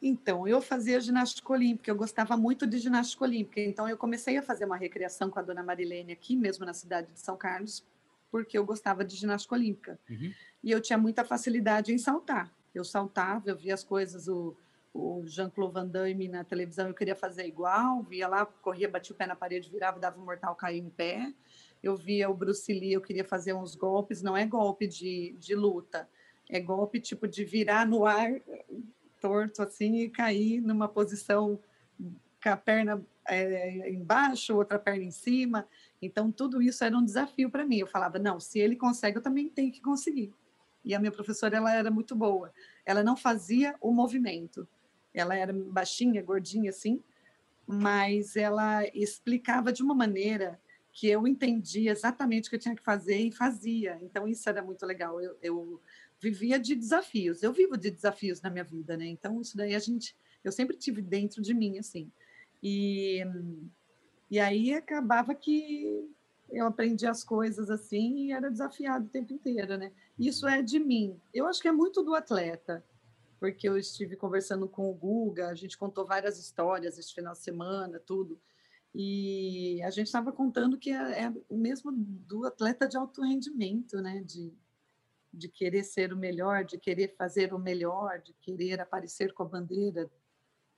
Então, 0.00 0.46
eu 0.46 0.60
fazia 0.60 1.00
ginástica 1.00 1.52
olímpica, 1.52 1.90
eu 1.90 1.96
gostava 1.96 2.36
muito 2.36 2.66
de 2.66 2.78
ginástica 2.78 3.24
olímpica. 3.24 3.60
Então, 3.60 3.88
eu 3.88 3.96
comecei 3.96 4.36
a 4.36 4.42
fazer 4.42 4.64
uma 4.64 4.76
recreação 4.76 5.30
com 5.30 5.38
a 5.38 5.42
dona 5.42 5.62
Marilene 5.62 6.12
aqui, 6.12 6.36
mesmo 6.36 6.66
na 6.66 6.74
cidade 6.74 7.12
de 7.12 7.18
São 7.18 7.36
Carlos, 7.36 7.84
porque 8.30 8.58
eu 8.58 8.64
gostava 8.64 9.04
de 9.04 9.16
ginástica 9.16 9.54
olímpica. 9.54 9.98
Uhum. 10.08 10.32
E 10.62 10.70
eu 10.70 10.80
tinha 10.80 10.98
muita 10.98 11.24
facilidade 11.24 11.92
em 11.92 11.98
saltar. 11.98 12.52
Eu 12.74 12.84
saltava, 12.84 13.48
eu 13.48 13.56
via 13.56 13.72
as 13.72 13.82
coisas, 13.82 14.28
o, 14.28 14.54
o 14.96 15.26
Jean-Claude 15.26 15.74
Van 15.74 15.86
Damme 15.86 16.28
na 16.28 16.42
televisão, 16.42 16.88
eu 16.88 16.94
queria 16.94 17.14
fazer 17.14 17.46
igual, 17.46 18.02
via 18.02 18.26
lá, 18.26 18.46
corria, 18.46 18.88
batia 18.88 19.14
o 19.14 19.16
pé 19.16 19.26
na 19.26 19.36
parede, 19.36 19.70
virava, 19.70 20.00
dava 20.00 20.18
um 20.18 20.24
mortal, 20.24 20.54
caía 20.54 20.80
em 20.80 20.88
pé. 20.88 21.32
Eu 21.82 21.96
via 21.96 22.30
o 22.30 22.34
Bruce 22.34 22.72
Lee, 22.72 22.94
eu 22.94 23.00
queria 23.00 23.24
fazer 23.24 23.52
uns 23.52 23.74
golpes, 23.74 24.22
não 24.22 24.36
é 24.36 24.46
golpe 24.46 24.86
de, 24.86 25.36
de 25.38 25.54
luta, 25.54 26.08
é 26.48 26.58
golpe 26.58 26.98
tipo 26.98 27.28
de 27.28 27.44
virar 27.44 27.86
no 27.86 28.06
ar, 28.06 28.40
torto 29.20 29.62
assim 29.62 29.96
e 29.96 30.08
cair 30.08 30.60
numa 30.60 30.88
posição 30.88 31.60
com 32.42 32.48
a 32.48 32.56
perna 32.56 33.04
é, 33.28 33.90
embaixo, 33.90 34.56
outra 34.56 34.78
perna 34.78 35.04
em 35.04 35.10
cima. 35.10 35.68
Então, 36.00 36.32
tudo 36.32 36.62
isso 36.62 36.84
era 36.84 36.96
um 36.96 37.04
desafio 37.04 37.50
para 37.50 37.66
mim. 37.66 37.78
Eu 37.78 37.86
falava, 37.86 38.18
não, 38.18 38.40
se 38.40 38.58
ele 38.58 38.76
consegue, 38.76 39.18
eu 39.18 39.22
também 39.22 39.48
tenho 39.48 39.72
que 39.72 39.80
conseguir. 39.80 40.32
E 40.84 40.94
a 40.94 41.00
minha 41.00 41.10
professora, 41.10 41.56
ela 41.56 41.74
era 41.74 41.90
muito 41.90 42.14
boa. 42.14 42.52
Ela 42.84 43.02
não 43.02 43.16
fazia 43.16 43.74
o 43.80 43.92
movimento. 43.92 44.68
Ela 45.18 45.34
era 45.34 45.52
baixinha, 45.52 46.22
gordinha, 46.22 46.70
assim, 46.70 47.02
mas 47.66 48.36
ela 48.36 48.84
explicava 48.94 49.72
de 49.72 49.82
uma 49.82 49.94
maneira 49.94 50.60
que 50.92 51.08
eu 51.08 51.26
entendia 51.26 51.90
exatamente 51.90 52.46
o 52.46 52.50
que 52.50 52.56
eu 52.56 52.60
tinha 52.60 52.76
que 52.76 52.82
fazer 52.82 53.18
e 53.18 53.32
fazia. 53.32 53.98
Então, 54.02 54.26
isso 54.28 54.48
era 54.48 54.62
muito 54.62 54.86
legal. 54.86 55.20
Eu, 55.20 55.36
eu 55.42 55.80
vivia 56.20 56.58
de 56.58 56.74
desafios. 56.74 57.42
Eu 57.42 57.52
vivo 57.52 57.76
de 57.76 57.90
desafios 57.90 58.40
na 58.40 58.48
minha 58.48 58.64
vida, 58.64 58.96
né? 58.96 59.06
Então, 59.06 59.40
isso 59.40 59.56
daí 59.56 59.74
a 59.74 59.78
gente, 59.78 60.16
eu 60.42 60.52
sempre 60.52 60.76
tive 60.76 61.02
dentro 61.02 61.42
de 61.42 61.52
mim, 61.52 61.78
assim. 61.78 62.10
E, 62.62 63.22
e 64.30 64.38
aí 64.38 64.72
acabava 64.72 65.34
que 65.34 66.08
eu 66.50 66.66
aprendi 66.66 67.06
as 67.06 67.22
coisas 67.24 67.70
assim 67.70 68.26
e 68.26 68.32
era 68.32 68.50
desafiado 68.50 69.06
o 69.06 69.10
tempo 69.10 69.32
inteiro, 69.32 69.76
né? 69.76 69.92
Isso 70.18 70.46
é 70.46 70.62
de 70.62 70.78
mim. 70.78 71.20
Eu 71.34 71.46
acho 71.46 71.60
que 71.60 71.68
é 71.68 71.72
muito 71.72 72.02
do 72.02 72.14
atleta, 72.14 72.82
porque 73.38 73.68
eu 73.68 73.76
estive 73.76 74.16
conversando 74.16 74.68
com 74.68 74.90
o 74.90 74.94
Guga, 74.94 75.48
a 75.48 75.54
gente 75.54 75.76
contou 75.76 76.06
várias 76.06 76.38
histórias 76.38 76.98
esse 76.98 77.12
final 77.14 77.32
de 77.32 77.40
semana, 77.40 78.00
tudo. 78.00 78.40
E 78.94 79.82
a 79.82 79.90
gente 79.90 80.06
estava 80.06 80.32
contando 80.32 80.78
que 80.78 80.90
é, 80.90 81.24
é 81.24 81.32
mesmo 81.50 81.92
do 81.92 82.46
atleta 82.46 82.88
de 82.88 82.96
alto 82.96 83.22
rendimento, 83.22 84.00
né? 84.00 84.22
De, 84.24 84.52
de 85.32 85.48
querer 85.48 85.84
ser 85.84 86.12
o 86.12 86.16
melhor, 86.16 86.64
de 86.64 86.78
querer 86.78 87.14
fazer 87.14 87.52
o 87.52 87.58
melhor, 87.58 88.20
de 88.20 88.32
querer 88.34 88.80
aparecer 88.80 89.34
com 89.34 89.42
a 89.42 89.46
bandeira, 89.46 90.10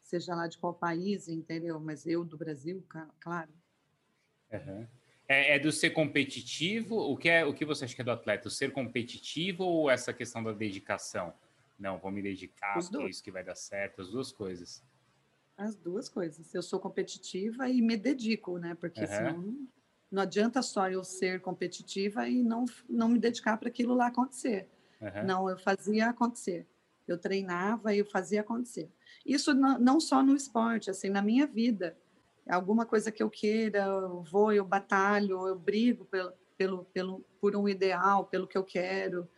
seja 0.02 0.34
lá 0.34 0.48
de 0.48 0.58
qual 0.58 0.74
país, 0.74 1.28
entendeu? 1.28 1.78
Mas 1.78 2.06
eu 2.06 2.24
do 2.24 2.36
Brasil, 2.36 2.84
claro. 3.20 3.50
Uhum. 4.50 4.86
É, 5.28 5.56
é, 5.56 5.58
do 5.58 5.70
ser 5.70 5.90
competitivo? 5.90 6.96
O 6.96 7.16
que 7.16 7.28
é 7.28 7.44
o 7.44 7.52
que 7.52 7.64
você 7.64 7.84
acha 7.84 7.94
que 7.94 8.00
é 8.00 8.04
do 8.04 8.10
atleta? 8.10 8.48
O 8.48 8.50
ser 8.50 8.72
competitivo 8.72 9.62
ou 9.62 9.90
essa 9.90 10.12
questão 10.12 10.42
da 10.42 10.52
dedicação? 10.52 11.34
Não, 11.78 11.98
vou 11.98 12.10
me 12.10 12.20
dedicar, 12.20 12.78
porque 12.78 12.96
é 12.96 13.08
isso 13.08 13.22
que 13.22 13.30
vai 13.30 13.44
dar 13.44 13.54
certo, 13.54 14.02
as 14.02 14.10
duas 14.10 14.32
coisas. 14.32 14.82
As 15.56 15.76
duas 15.76 16.08
coisas. 16.08 16.54
Eu 16.54 16.62
sou 16.62 16.80
competitiva 16.80 17.68
e 17.68 17.80
me 17.80 17.96
dedico, 17.96 18.58
né? 18.58 18.74
Porque 18.74 19.00
uhum. 19.00 19.06
senão 19.06 19.68
não 20.10 20.22
adianta 20.22 20.62
só 20.62 20.88
eu 20.88 21.04
ser 21.04 21.40
competitiva 21.40 22.28
e 22.28 22.42
não, 22.42 22.64
não 22.88 23.08
me 23.08 23.18
dedicar 23.18 23.56
para 23.56 23.68
aquilo 23.68 23.94
lá 23.94 24.06
acontecer. 24.06 24.68
Uhum. 25.00 25.26
Não, 25.26 25.50
eu 25.50 25.58
fazia 25.58 26.08
acontecer. 26.08 26.66
Eu 27.06 27.18
treinava 27.18 27.94
e 27.94 27.98
eu 27.98 28.06
fazia 28.06 28.40
acontecer. 28.40 28.90
Isso 29.24 29.54
não, 29.54 29.78
não 29.78 30.00
só 30.00 30.22
no 30.22 30.34
esporte, 30.34 30.90
assim, 30.90 31.08
na 31.08 31.22
minha 31.22 31.46
vida. 31.46 31.96
Alguma 32.48 32.86
coisa 32.86 33.12
que 33.12 33.22
eu 33.22 33.28
queira, 33.28 33.84
eu 33.84 34.22
vou, 34.22 34.52
eu 34.52 34.64
batalho, 34.64 35.46
eu 35.46 35.58
brigo 35.58 36.04
pelo, 36.06 36.32
pelo, 36.56 36.84
pelo, 36.86 37.20
por 37.40 37.54
um 37.54 37.68
ideal, 37.68 38.24
pelo 38.26 38.46
que 38.46 38.56
eu 38.56 38.64
quero. 38.64 39.28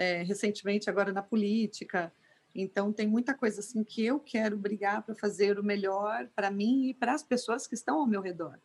É, 0.00 0.22
recentemente, 0.22 0.88
agora 0.88 1.12
na 1.12 1.22
política. 1.22 2.12
Então, 2.54 2.92
tem 2.92 3.06
muita 3.06 3.34
coisa 3.34 3.60
assim 3.60 3.82
que 3.82 4.04
eu 4.04 4.20
quero 4.20 4.56
brigar 4.56 5.02
para 5.02 5.14
fazer 5.14 5.58
o 5.58 5.64
melhor 5.64 6.28
para 6.36 6.50
mim 6.50 6.88
e 6.88 6.94
para 6.94 7.14
as 7.14 7.22
pessoas 7.22 7.66
que 7.66 7.74
estão 7.74 7.98
ao 7.98 8.06
meu 8.06 8.20
redor 8.20 8.58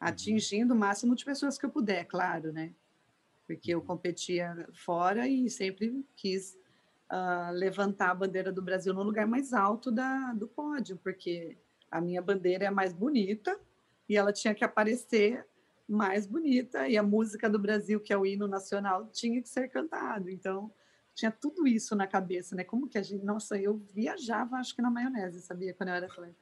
atingindo 0.00 0.74
o 0.74 0.76
máximo 0.76 1.14
de 1.14 1.24
pessoas 1.24 1.58
que 1.58 1.66
eu 1.66 1.70
puder, 1.70 2.04
claro, 2.04 2.52
né? 2.52 2.72
Porque 3.46 3.74
eu 3.74 3.82
competia 3.82 4.68
fora 4.72 5.26
e 5.26 5.50
sempre 5.50 6.04
quis 6.14 6.56
uh, 7.10 7.52
levantar 7.52 8.10
a 8.10 8.14
bandeira 8.14 8.52
do 8.52 8.62
Brasil 8.62 8.94
no 8.94 9.02
lugar 9.02 9.26
mais 9.26 9.52
alto 9.52 9.90
da, 9.90 10.32
do 10.34 10.46
pódio, 10.46 10.98
porque 11.02 11.56
a 11.90 12.00
minha 12.00 12.22
bandeira 12.22 12.66
é 12.66 12.70
mais 12.70 12.92
bonita 12.92 13.58
e 14.08 14.16
ela 14.16 14.32
tinha 14.32 14.54
que 14.54 14.64
aparecer 14.64 15.44
mais 15.88 16.26
bonita 16.26 16.86
e 16.86 16.98
a 16.98 17.02
música 17.02 17.48
do 17.48 17.58
Brasil, 17.58 17.98
que 17.98 18.12
é 18.12 18.18
o 18.18 18.26
hino 18.26 18.46
nacional, 18.46 19.06
tinha 19.06 19.40
que 19.40 19.48
ser 19.48 19.68
cantado. 19.68 20.28
Então, 20.28 20.70
tinha 21.14 21.30
tudo 21.30 21.66
isso 21.66 21.96
na 21.96 22.06
cabeça, 22.06 22.54
né? 22.54 22.62
Como 22.62 22.88
que 22.88 22.98
a 22.98 23.02
gente, 23.02 23.24
nossa, 23.24 23.58
eu 23.58 23.78
viajava, 23.94 24.56
acho 24.56 24.76
que 24.76 24.82
na 24.82 24.90
maionese, 24.90 25.40
sabia, 25.40 25.72
quando 25.72 25.88
eu 25.88 25.94
era 25.94 26.06
atleta. 26.06 26.36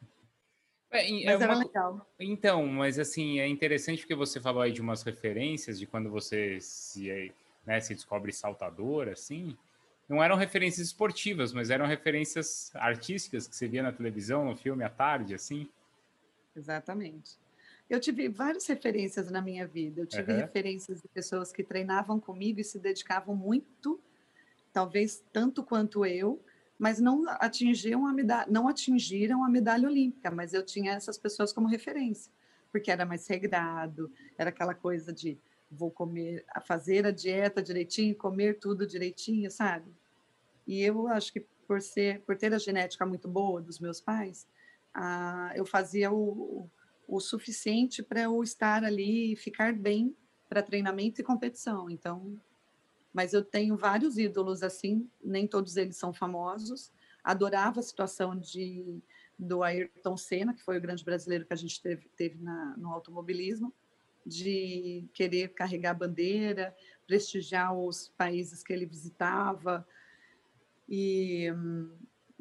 É, 0.90 1.08
é 1.08 1.24
mas 1.24 1.36
uma... 1.36 1.44
era 1.44 1.54
legal. 1.54 2.10
Então, 2.18 2.66
mas 2.66 2.98
assim, 2.98 3.38
é 3.38 3.46
interessante 3.46 4.00
porque 4.00 4.14
você 4.14 4.40
falou 4.40 4.62
aí 4.62 4.72
de 4.72 4.80
umas 4.80 5.02
referências 5.02 5.78
de 5.78 5.86
quando 5.86 6.10
você 6.10 6.60
se, 6.60 7.32
né, 7.64 7.80
se 7.80 7.94
descobre 7.94 8.32
saltador, 8.32 9.08
assim. 9.08 9.56
Não 10.08 10.22
eram 10.22 10.36
referências 10.36 10.86
esportivas, 10.86 11.52
mas 11.52 11.70
eram 11.70 11.86
referências 11.86 12.70
artísticas 12.74 13.48
que 13.48 13.56
você 13.56 13.66
via 13.66 13.82
na 13.82 13.92
televisão, 13.92 14.44
no 14.44 14.56
filme 14.56 14.84
à 14.84 14.90
tarde, 14.90 15.34
assim. 15.34 15.68
Exatamente. 16.54 17.36
Eu 17.88 18.00
tive 18.00 18.28
várias 18.28 18.66
referências 18.66 19.30
na 19.30 19.40
minha 19.40 19.66
vida. 19.66 20.00
Eu 20.00 20.06
tive 20.06 20.32
uhum. 20.32 20.38
referências 20.38 21.00
de 21.00 21.08
pessoas 21.08 21.52
que 21.52 21.62
treinavam 21.62 22.18
comigo 22.18 22.60
e 22.60 22.64
se 22.64 22.78
dedicavam 22.78 23.34
muito, 23.34 24.00
talvez 24.72 25.22
tanto 25.32 25.62
quanto 25.62 26.04
eu, 26.04 26.42
mas 26.78 26.98
não 26.98 27.24
atingiram 27.28 28.06
a 28.06 28.12
medalha, 28.12 28.46
não 28.50 28.68
atingiram 28.68 29.44
a 29.44 29.48
medalha 29.48 29.88
olímpica, 29.88 30.30
mas 30.30 30.52
eu 30.52 30.64
tinha 30.64 30.92
essas 30.92 31.16
pessoas 31.16 31.52
como 31.52 31.68
referência, 31.68 32.30
porque 32.70 32.90
era 32.90 33.06
mais 33.06 33.26
regrado, 33.26 34.12
era 34.36 34.50
aquela 34.50 34.74
coisa 34.74 35.12
de 35.12 35.38
vou 35.70 35.90
comer, 35.90 36.44
fazer 36.64 37.06
a 37.06 37.10
dieta 37.10 37.62
direitinho, 37.62 38.14
comer 38.14 38.58
tudo 38.58 38.86
direitinho, 38.86 39.50
sabe? 39.50 39.90
E 40.66 40.82
eu 40.82 41.08
acho 41.08 41.32
que 41.32 41.40
por 41.66 41.80
ser, 41.80 42.20
por 42.20 42.36
ter 42.36 42.52
a 42.52 42.58
genética 42.58 43.04
muito 43.06 43.26
boa 43.26 43.60
dos 43.60 43.80
meus 43.80 44.00
pais, 44.00 44.46
ah, 44.94 45.52
eu 45.54 45.64
fazia 45.64 46.12
o, 46.12 46.68
o 47.06 47.20
suficiente 47.20 48.02
para 48.02 48.22
eu 48.22 48.42
estar 48.42 48.84
ali 48.84 49.32
e 49.32 49.36
ficar 49.36 49.72
bem 49.72 50.14
para 50.48 50.62
treinamento 50.62 51.20
e 51.20 51.24
competição. 51.24 51.88
Então, 51.88 52.40
mas 53.12 53.32
eu 53.32 53.44
tenho 53.44 53.76
vários 53.76 54.18
ídolos 54.18 54.62
assim, 54.62 55.08
nem 55.22 55.46
todos 55.46 55.76
eles 55.76 55.96
são 55.96 56.12
famosos. 56.12 56.92
Adorava 57.24 57.80
a 57.80 57.82
situação 57.82 58.36
de 58.36 59.00
do 59.38 59.62
Ayrton 59.62 60.16
Senna, 60.16 60.54
que 60.54 60.62
foi 60.62 60.78
o 60.78 60.80
grande 60.80 61.04
brasileiro 61.04 61.44
que 61.44 61.52
a 61.52 61.56
gente 61.56 61.80
teve, 61.82 62.08
teve 62.16 62.42
na, 62.42 62.74
no 62.76 62.90
automobilismo, 62.90 63.72
de 64.24 65.06
querer 65.12 65.48
carregar 65.50 65.90
a 65.90 65.94
bandeira, 65.94 66.74
prestigiar 67.06 67.76
os 67.76 68.08
países 68.16 68.62
que 68.62 68.72
ele 68.72 68.86
visitava. 68.86 69.86
E 70.88 71.52
hum, 71.52 71.90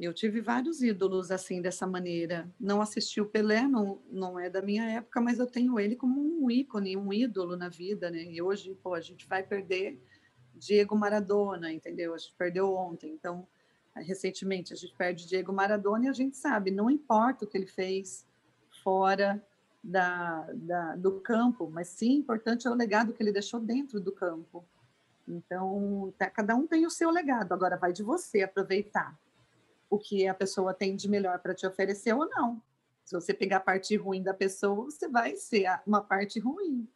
eu 0.04 0.14
tive 0.14 0.42
vários 0.42 0.82
ídolos 0.82 1.32
assim 1.32 1.62
dessa 1.62 1.88
maneira. 1.88 2.50
Não 2.60 2.82
assisti 2.82 3.22
o 3.22 3.26
Pelé, 3.26 3.62
não, 3.62 4.02
não 4.12 4.38
é 4.38 4.50
da 4.50 4.62
minha 4.62 4.84
época, 4.90 5.22
mas 5.22 5.40
eu 5.40 5.48
tenho 5.48 5.80
ele 5.80 5.96
como 5.96 6.22
um 6.22 6.52
ícone, 6.52 6.98
um 6.98 7.14
ídolo 7.14 7.56
na 7.56 7.70
vida, 7.70 8.12
né? 8.12 8.24
E 8.26 8.42
hoje, 8.42 8.78
pô, 8.84 8.94
a 8.94 9.00
gente 9.00 9.26
vai 9.26 9.42
perder 9.42 9.98
Diego 10.54 10.96
Maradona, 10.98 11.72
entendeu? 11.72 12.14
A 12.14 12.18
gente 12.18 12.36
perdeu 12.38 12.74
ontem, 12.76 13.12
então 13.14 13.48
recentemente 13.96 14.74
a 14.74 14.76
gente 14.76 14.94
perde 14.96 15.26
Diego 15.26 15.54
Maradona 15.54 16.06
e 16.06 16.10
a 16.10 16.14
gente 16.14 16.36
sabe, 16.36 16.70
não 16.70 16.90
importa 16.90 17.46
o 17.46 17.48
que 17.48 17.58
ele 17.58 17.66
fez 17.66 18.28
fora 18.84 19.42
da, 19.82 20.46
da, 20.54 20.96
do 20.98 21.22
campo, 21.22 21.70
mas 21.72 21.88
sim, 21.88 22.16
importante 22.16 22.68
é 22.68 22.70
o 22.70 22.76
legado 22.76 23.14
que 23.14 23.24
ele 23.24 23.32
deixou 23.32 23.62
dentro 23.62 24.02
do 24.02 24.12
campo. 24.12 24.66
Então, 25.26 26.14
tá, 26.18 26.30
cada 26.30 26.54
um 26.56 26.68
tem 26.68 26.86
o 26.86 26.90
seu 26.90 27.10
legado, 27.10 27.54
agora 27.54 27.78
vai 27.78 27.94
de 27.94 28.04
você 28.04 28.44
aproveitar 28.44 29.18
o 29.96 30.00
que 30.00 30.28
a 30.28 30.34
pessoa 30.34 30.74
tem 30.74 30.96
de 30.96 31.10
melhor 31.10 31.40
para 31.40 31.56
te 31.56 31.66
oferecer 31.66 32.14
ou 32.14 32.28
não. 32.28 32.62
Se 33.04 33.14
você 33.14 33.34
pegar 33.34 33.58
a 33.58 33.62
parte 33.62 33.96
ruim 33.96 34.22
da 34.22 34.34
pessoa, 34.34 34.86
você 34.86 35.08
vai 35.08 35.36
ser 35.36 35.68
uma 35.86 36.02
parte 36.02 36.40
ruim. 36.40 36.88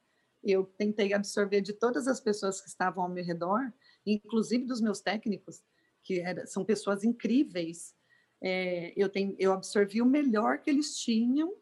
Eu 0.43 0.65
tentei 0.77 1.13
absorver 1.13 1.61
de 1.61 1.73
todas 1.73 2.07
as 2.07 2.19
pessoas 2.19 2.61
que 2.61 2.67
estavam 2.67 3.03
ao 3.03 3.09
meu 3.09 3.23
redor, 3.23 3.71
inclusive 4.05 4.65
dos 4.65 4.81
meus 4.81 5.01
técnicos, 5.01 5.61
que 6.03 6.19
era, 6.19 6.45
são 6.47 6.65
pessoas 6.65 7.03
incríveis. 7.03 7.93
É, 8.41 8.93
eu, 8.95 9.09
tenho, 9.09 9.35
eu 9.37 9.51
absorvi 9.51 10.01
o 10.01 10.05
melhor 10.05 10.59
que 10.59 10.69
eles 10.69 10.97
tinham 10.97 11.53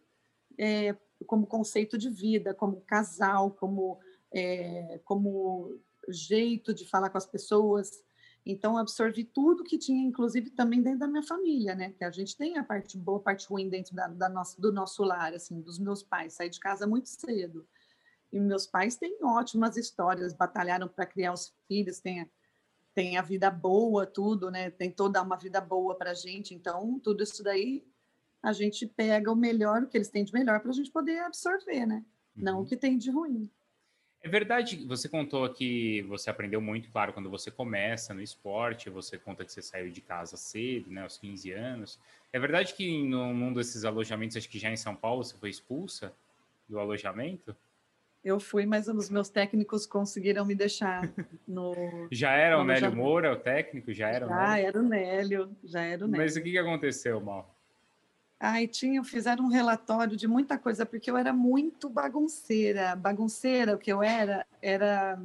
é, 0.57 0.95
como 1.25 1.47
conceito 1.47 1.97
de 1.97 2.09
vida, 2.09 2.53
como 2.53 2.81
casal, 2.81 3.51
como, 3.51 3.99
é, 4.31 4.99
como 5.03 5.77
jeito 6.07 6.73
de 6.73 6.85
falar 6.85 7.09
com 7.09 7.17
as 7.17 7.25
pessoas. 7.25 8.03
Então, 8.49 8.77
absorvi 8.77 9.25
tudo 9.25 9.61
que 9.61 9.77
tinha, 9.77 10.01
inclusive 10.01 10.49
também 10.49 10.81
dentro 10.81 10.99
da 10.99 11.07
minha 11.07 11.21
família, 11.21 11.75
né? 11.75 11.91
Que 11.91 12.05
a 12.05 12.11
gente 12.11 12.37
tem 12.37 12.57
a 12.57 12.63
parte 12.63 12.97
boa, 12.97 13.17
a 13.17 13.21
parte 13.21 13.45
ruim 13.45 13.67
dentro 13.67 13.93
da, 13.93 14.07
da 14.07 14.29
nossa, 14.29 14.59
do 14.61 14.71
nosso 14.71 15.03
lar, 15.03 15.33
assim, 15.33 15.59
dos 15.59 15.77
meus 15.77 16.01
pais. 16.01 16.35
Saí 16.35 16.49
de 16.49 16.57
casa 16.57 16.87
muito 16.87 17.09
cedo. 17.09 17.67
E 18.31 18.39
meus 18.39 18.65
pais 18.65 18.95
têm 18.95 19.17
ótimas 19.21 19.75
histórias, 19.75 20.31
batalharam 20.31 20.87
para 20.87 21.05
criar 21.05 21.33
os 21.33 21.53
filhos, 21.67 21.99
tem 21.99 22.21
a, 22.21 22.27
tem 22.95 23.17
a 23.17 23.21
vida 23.21 23.51
boa, 23.51 24.05
tudo, 24.05 24.49
né? 24.49 24.71
Tem 24.71 24.89
toda 24.89 25.21
uma 25.21 25.35
vida 25.35 25.59
boa 25.59 25.95
para 25.95 26.11
a 26.11 26.15
gente. 26.15 26.55
Então, 26.55 26.97
tudo 27.01 27.23
isso 27.23 27.43
daí, 27.43 27.85
a 28.41 28.53
gente 28.53 28.87
pega 28.87 29.29
o 29.29 29.35
melhor, 29.35 29.83
o 29.83 29.87
que 29.87 29.97
eles 29.97 30.09
têm 30.09 30.23
de 30.23 30.31
melhor, 30.31 30.61
para 30.61 30.69
a 30.69 30.73
gente 30.73 30.89
poder 30.89 31.19
absorver, 31.19 31.85
né? 31.85 32.05
Uhum. 32.37 32.43
Não 32.43 32.55
o 32.55 32.59
uhum. 32.59 32.65
que 32.65 32.77
tem 32.77 32.97
de 32.97 33.11
ruim. 33.11 33.51
É 34.27 34.29
verdade, 34.29 34.83
você 34.85 35.07
contou 35.07 35.47
que 35.47 36.01
você 36.01 36.29
aprendeu 36.29 36.59
muito, 36.59 36.89
claro, 36.91 37.13
quando 37.13 37.29
você 37.29 37.49
começa 37.49 38.13
no 38.13 38.21
esporte, 38.21 38.89
você 38.89 39.17
conta 39.17 39.45
que 39.45 39.51
você 39.53 39.61
saiu 39.61 39.89
de 39.89 40.01
casa 40.01 40.35
cedo, 40.35 40.91
né, 40.91 41.03
aos 41.03 41.17
15 41.17 41.49
anos. 41.53 41.97
É 42.33 42.37
verdade 42.37 42.73
que 42.73 43.07
no 43.07 43.33
mundo 43.33 43.55
desses 43.55 43.85
alojamentos, 43.85 44.35
acho 44.35 44.49
que 44.49 44.59
já 44.59 44.69
em 44.69 44.75
São 44.75 44.93
Paulo, 44.93 45.23
você 45.23 45.37
foi 45.37 45.49
expulsa 45.49 46.11
do 46.67 46.77
alojamento? 46.77 47.55
Eu 48.21 48.37
fui, 48.37 48.65
mas 48.65 48.89
os 48.89 49.09
meus 49.09 49.29
técnicos 49.29 49.85
conseguiram 49.85 50.43
me 50.43 50.55
deixar 50.55 51.09
no. 51.47 51.73
já 52.11 52.33
era 52.33 52.59
o 52.59 52.65
Nélio 52.65 52.93
Moura, 52.93 53.31
o 53.31 53.37
técnico? 53.37 53.93
Já 53.93 54.09
era 54.09 54.27
já 54.27 54.33
o 54.33 54.35
Nélio? 54.35 54.67
era 54.67 54.79
o 54.79 54.83
Nélio, 54.83 55.57
já 55.63 55.81
era 55.83 56.03
o 56.03 56.07
Nélio. 56.09 56.25
Mas 56.25 56.35
o 56.35 56.43
que 56.43 56.57
aconteceu, 56.57 57.21
Mal? 57.21 57.56
Ai, 58.39 58.67
tinha, 58.67 59.03
fizeram 59.03 59.45
um 59.45 59.49
relatório 59.49 60.15
de 60.15 60.27
muita 60.27 60.57
coisa, 60.57 60.85
porque 60.85 61.09
eu 61.09 61.17
era 61.17 61.33
muito 61.33 61.89
bagunceira. 61.89 62.95
Bagunceira, 62.95 63.75
o 63.75 63.79
que 63.79 63.91
eu 63.91 64.03
era, 64.03 64.45
era, 64.61 65.19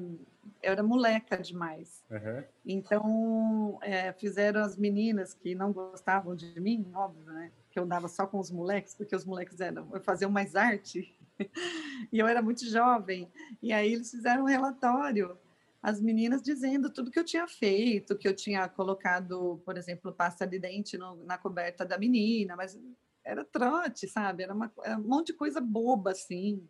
era 0.62 0.82
moleca 0.82 1.36
demais. 1.36 2.02
Uhum. 2.10 2.44
Então, 2.64 3.78
é, 3.82 4.12
fizeram 4.12 4.62
as 4.62 4.76
meninas 4.78 5.34
que 5.34 5.54
não 5.54 5.72
gostavam 5.72 6.34
de 6.34 6.58
mim, 6.58 6.90
óbvio, 6.94 7.32
né? 7.32 7.52
Que 7.70 7.78
eu 7.78 7.84
andava 7.84 8.08
só 8.08 8.26
com 8.26 8.38
os 8.38 8.50
moleques, 8.50 8.94
porque 8.94 9.14
os 9.14 9.26
moleques 9.26 9.60
eram, 9.60 9.86
faziam 10.00 10.30
mais 10.30 10.56
arte. 10.56 11.14
e 12.10 12.18
eu 12.18 12.26
era 12.26 12.40
muito 12.40 12.64
jovem. 12.64 13.30
E 13.60 13.74
aí 13.74 13.92
eles 13.92 14.10
fizeram 14.10 14.44
um 14.44 14.46
relatório 14.48 15.36
as 15.82 16.00
meninas 16.00 16.40
dizendo 16.40 16.88
tudo 16.90 17.10
que 17.10 17.18
eu 17.18 17.24
tinha 17.24 17.48
feito, 17.48 18.16
que 18.16 18.28
eu 18.28 18.34
tinha 18.34 18.68
colocado, 18.68 19.60
por 19.64 19.76
exemplo, 19.76 20.12
pasta 20.12 20.46
de 20.46 20.58
dente 20.58 20.96
no, 20.96 21.16
na 21.24 21.36
coberta 21.36 21.84
da 21.84 21.98
menina, 21.98 22.54
mas 22.54 22.78
era 23.24 23.44
trote, 23.44 24.06
sabe? 24.06 24.44
Era, 24.44 24.54
uma, 24.54 24.72
era 24.84 24.96
um 24.96 25.02
monte 25.02 25.28
de 25.28 25.32
coisa 25.32 25.60
boba, 25.60 26.12
assim. 26.12 26.68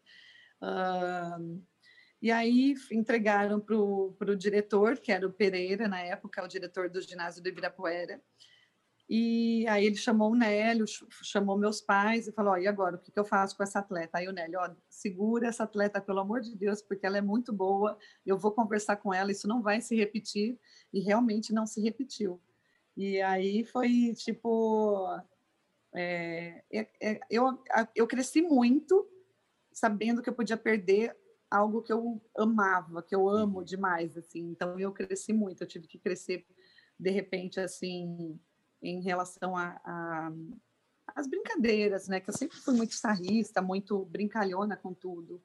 Uh, 0.62 1.62
e 2.22 2.30
aí 2.30 2.74
entregaram 2.90 3.60
para 3.60 3.76
o 3.76 4.36
diretor, 4.36 4.98
que 4.98 5.12
era 5.12 5.26
o 5.26 5.32
Pereira, 5.32 5.88
na 5.88 6.00
época, 6.00 6.42
o 6.42 6.48
diretor 6.48 6.88
do 6.88 7.00
ginásio 7.00 7.42
do 7.42 7.48
Ibirapuera, 7.48 8.22
e 9.14 9.68
aí 9.68 9.84
ele 9.84 9.96
chamou 9.96 10.32
o 10.32 10.34
Nélio, 10.34 10.86
chamou 11.22 11.58
meus 11.58 11.82
pais 11.82 12.26
e 12.26 12.32
falou: 12.32 12.54
oh, 12.54 12.56
e 12.56 12.66
agora, 12.66 12.96
o 12.96 12.98
que, 12.98 13.12
que 13.12 13.20
eu 13.20 13.26
faço 13.26 13.54
com 13.54 13.62
essa 13.62 13.80
atleta? 13.80 14.16
Aí 14.16 14.26
o 14.26 14.32
Nélio, 14.32 14.58
ó, 14.58 14.74
segura 14.88 15.48
essa 15.48 15.64
atleta, 15.64 16.00
pelo 16.00 16.20
amor 16.20 16.40
de 16.40 16.56
Deus, 16.56 16.80
porque 16.80 17.04
ela 17.04 17.18
é 17.18 17.20
muito 17.20 17.52
boa, 17.52 17.98
eu 18.24 18.38
vou 18.38 18.52
conversar 18.52 18.96
com 18.96 19.12
ela, 19.12 19.30
isso 19.30 19.46
não 19.46 19.60
vai 19.60 19.82
se 19.82 19.94
repetir, 19.94 20.58
e 20.90 21.00
realmente 21.00 21.52
não 21.52 21.66
se 21.66 21.78
repetiu. 21.82 22.40
E 22.96 23.20
aí 23.20 23.66
foi 23.66 24.14
tipo. 24.14 25.06
É, 25.94 26.64
é, 26.72 26.88
é 26.98 27.20
eu, 27.30 27.62
eu 27.94 28.06
cresci 28.06 28.40
muito 28.40 29.06
sabendo 29.70 30.22
que 30.22 30.30
eu 30.30 30.34
podia 30.34 30.56
perder 30.56 31.14
algo 31.50 31.82
que 31.82 31.92
eu 31.92 32.18
amava, 32.34 33.02
que 33.02 33.14
eu 33.14 33.28
amo 33.28 33.58
uhum. 33.58 33.64
demais, 33.64 34.16
assim. 34.16 34.40
Então 34.48 34.80
eu 34.80 34.90
cresci 34.90 35.34
muito, 35.34 35.62
eu 35.62 35.68
tive 35.68 35.86
que 35.86 35.98
crescer 35.98 36.46
de 36.98 37.10
repente 37.10 37.60
assim 37.60 38.40
em 38.82 39.00
relação 39.00 39.56
a, 39.56 39.80
a 39.84 40.32
as 41.14 41.26
brincadeiras, 41.26 42.08
né? 42.08 42.20
Que 42.20 42.30
eu 42.30 42.34
sempre 42.34 42.56
fui 42.58 42.74
muito 42.74 42.94
sarrista, 42.94 43.60
muito 43.60 44.04
brincalhona 44.06 44.76
com 44.76 44.92
tudo. 44.94 45.42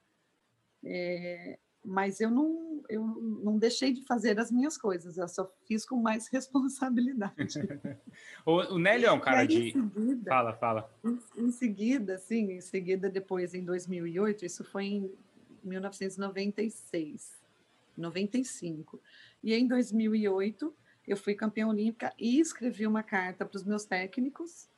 É, 0.84 1.58
mas 1.84 2.20
eu 2.20 2.30
não, 2.30 2.84
eu 2.90 3.06
não 3.06 3.58
deixei 3.58 3.92
de 3.92 4.04
fazer 4.04 4.40
as 4.40 4.52
minhas 4.52 4.78
coisas, 4.78 5.18
eu 5.18 5.28
só 5.28 5.52
fiz 5.66 5.86
com 5.86 5.96
mais 5.98 6.28
responsabilidade. 6.32 7.34
o, 8.46 8.76
o 8.76 8.80
Nélio 8.80 9.08
é 9.08 9.12
um 9.12 9.20
cara 9.20 9.42
aí, 9.42 9.48
de. 9.48 9.72
Seguida, 9.72 10.30
fala, 10.30 10.54
fala. 10.54 10.92
Em, 11.04 11.20
em, 11.38 11.52
seguida, 11.52 12.18
sim, 12.18 12.52
em 12.52 12.62
seguida, 12.62 13.10
depois, 13.10 13.54
em 13.54 13.64
2008, 13.64 14.46
isso 14.46 14.64
foi 14.64 14.86
em 14.86 15.12
1996, 15.64 17.32
95. 17.96 19.02
E 19.44 19.54
em 19.54 19.68
2008 19.68 20.74
eu 21.08 21.16
fui 21.16 21.34
campeã 21.34 21.68
olímpica 21.68 22.14
e 22.20 22.40
escrevi 22.40 22.86
uma 22.86 23.02
carta 23.02 23.46
para 23.46 23.56
os 23.56 23.64
meus 23.64 23.86
técnicos, 23.86 24.70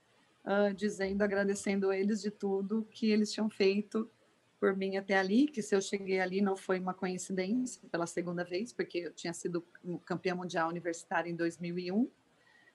uh, 0.45 0.73
dizendo, 0.73 1.23
agradecendo 1.23 1.91
eles 1.91 2.21
de 2.21 2.29
tudo 2.29 2.87
que 2.91 3.09
eles 3.09 3.31
tinham 3.33 3.49
feito 3.49 4.09
por 4.59 4.75
mim 4.75 4.97
até 4.97 5.17
ali, 5.17 5.47
que 5.47 5.61
se 5.61 5.73
eu 5.73 5.81
cheguei 5.81 6.19
ali 6.19 6.41
não 6.41 6.55
foi 6.55 6.79
uma 6.79 6.93
coincidência 6.93 7.81
pela 7.89 8.05
segunda 8.05 8.43
vez, 8.43 8.73
porque 8.73 8.99
eu 8.99 9.13
tinha 9.13 9.33
sido 9.33 9.65
campeã 10.05 10.35
mundial 10.35 10.69
universitária 10.69 11.29
em 11.29 11.35
2001, 11.35 12.09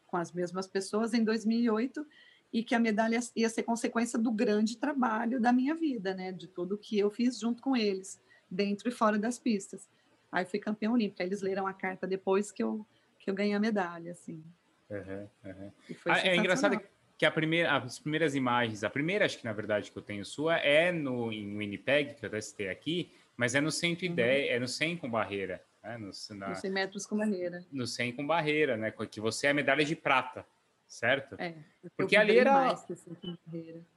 com 0.06 0.16
as 0.16 0.32
mesmas 0.32 0.66
pessoas 0.66 1.12
em 1.12 1.22
2008, 1.22 2.04
e 2.52 2.64
que 2.64 2.74
a 2.74 2.80
medalha 2.80 3.20
ia 3.36 3.48
ser 3.48 3.64
consequência 3.64 4.18
do 4.18 4.32
grande 4.32 4.78
trabalho 4.78 5.40
da 5.40 5.52
minha 5.52 5.74
vida, 5.74 6.14
né, 6.14 6.32
de 6.32 6.48
tudo 6.48 6.78
que 6.78 6.98
eu 6.98 7.10
fiz 7.10 7.38
junto 7.38 7.62
com 7.62 7.76
eles, 7.76 8.20
dentro 8.50 8.88
e 8.88 8.92
fora 8.92 9.18
das 9.18 9.38
pistas. 9.38 9.88
Aí 10.32 10.44
fui 10.44 10.58
campeã 10.58 10.90
olímpica. 10.90 11.22
Eles 11.22 11.42
leram 11.42 11.66
a 11.66 11.72
carta 11.72 12.06
depois 12.06 12.50
que 12.50 12.62
eu 12.62 12.86
que 13.24 13.30
eu 13.30 13.34
ganhei 13.34 13.54
a 13.54 13.60
medalha, 13.60 14.12
assim. 14.12 14.44
Uhum, 14.90 15.28
uhum. 15.44 15.72
Ah, 16.04 16.20
é 16.20 16.36
engraçado 16.36 16.78
que 17.16 17.24
a 17.24 17.30
primeira, 17.30 17.74
as 17.74 17.98
primeiras 17.98 18.34
imagens, 18.34 18.84
a 18.84 18.90
primeira, 18.90 19.24
acho 19.24 19.38
que 19.38 19.44
na 19.46 19.52
verdade 19.52 19.90
que 19.90 19.96
eu 19.96 20.02
tenho 20.02 20.24
sua, 20.24 20.58
é 20.58 20.92
no 20.92 21.32
em 21.32 21.56
Winnipeg, 21.56 22.14
que 22.14 22.26
eu 22.26 22.30
testei 22.30 22.68
aqui, 22.68 23.10
mas 23.34 23.54
é 23.54 23.62
no 23.62 23.70
110, 23.70 24.48
uhum. 24.48 24.54
é 24.54 24.58
no 24.58 24.68
100 24.68 24.96
com 24.98 25.10
barreira. 25.10 25.62
Né? 25.82 25.96
No, 25.96 26.10
na, 26.36 26.48
no 26.50 26.56
100 26.56 26.70
metros 26.70 27.06
com 27.06 27.16
barreira. 27.16 27.64
No 27.72 27.86
100 27.86 28.12
com 28.12 28.26
barreira, 28.26 28.76
né? 28.76 28.92
Que 29.10 29.20
você 29.20 29.46
é 29.46 29.50
a 29.50 29.54
medalha 29.54 29.84
de 29.84 29.96
prata, 29.96 30.44
certo? 30.86 31.34
É. 31.38 31.54
Porque 31.96 32.14
ali 32.14 32.38
era. 32.38 32.74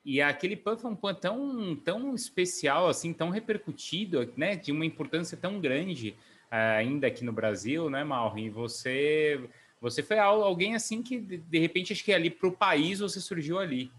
E 0.06 0.22
aquele 0.22 0.56
PAN 0.56 0.78
foi 0.78 0.92
um 0.92 0.96
PAN 0.96 1.16
tão, 1.16 1.76
tão 1.76 2.16
especial, 2.16 2.88
assim, 2.88 3.12
tão 3.12 3.30
repercutido, 3.30 4.32
né? 4.38 4.56
De 4.56 4.72
uma 4.72 4.86
importância 4.86 5.38
tão 5.38 5.60
grande 5.60 6.16
ainda 6.50 7.08
aqui 7.08 7.24
no 7.24 7.32
Brasil, 7.32 7.90
né, 7.90 8.04
Mauro? 8.04 8.38
E 8.40 8.50
você, 8.50 9.50
você 9.82 10.02
foi 10.02 10.20
alguém 10.20 10.76
assim 10.76 11.02
que, 11.02 11.20
de 11.20 11.60
repente, 11.60 11.94
acho 11.94 12.04
que 12.04 12.14
ali 12.14 12.30
para 12.30 12.48
o 12.48 12.52
país 12.52 13.00
você 13.00 13.20
surgiu 13.20 13.60
ali. 13.60 13.92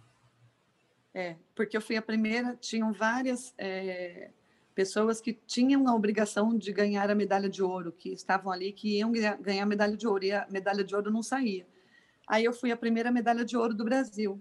É, 1.15 1.37
porque 1.55 1.77
eu 1.77 1.81
fui 1.81 1.97
a 1.97 2.03
primeira, 2.03 2.57
tinham 2.57 2.93
várias 2.93 3.55
é, 3.59 4.31
pessoas 4.75 5.21
que 5.21 5.33
tinham 5.33 5.89
a 5.89 5.95
obrigação 5.95 6.57
de 6.57 6.73
ganhar 6.73 7.11
a 7.11 7.15
medalha 7.15 7.49
de 7.49 7.63
ouro, 7.63 7.91
que 7.91 8.11
estavam 8.11 8.53
ali, 8.53 8.73
que 8.73 8.99
iam 8.99 9.11
ganhar 9.41 9.65
a 9.65 9.67
medalha 9.67 9.97
de 9.97 10.07
ouro, 10.07 10.25
e 10.25 10.33
a 10.33 10.47
medalha 10.51 10.85
de 10.85 10.95
ouro 10.95 11.11
não 11.11 11.23
saía. 11.23 11.67
Aí 12.29 12.45
eu 12.45 12.53
fui 12.53 12.71
a 12.71 12.77
primeira 12.77 13.11
medalha 13.11 13.45
de 13.45 13.57
ouro 13.57 13.75
do 13.75 13.85
Brasil. 13.85 14.41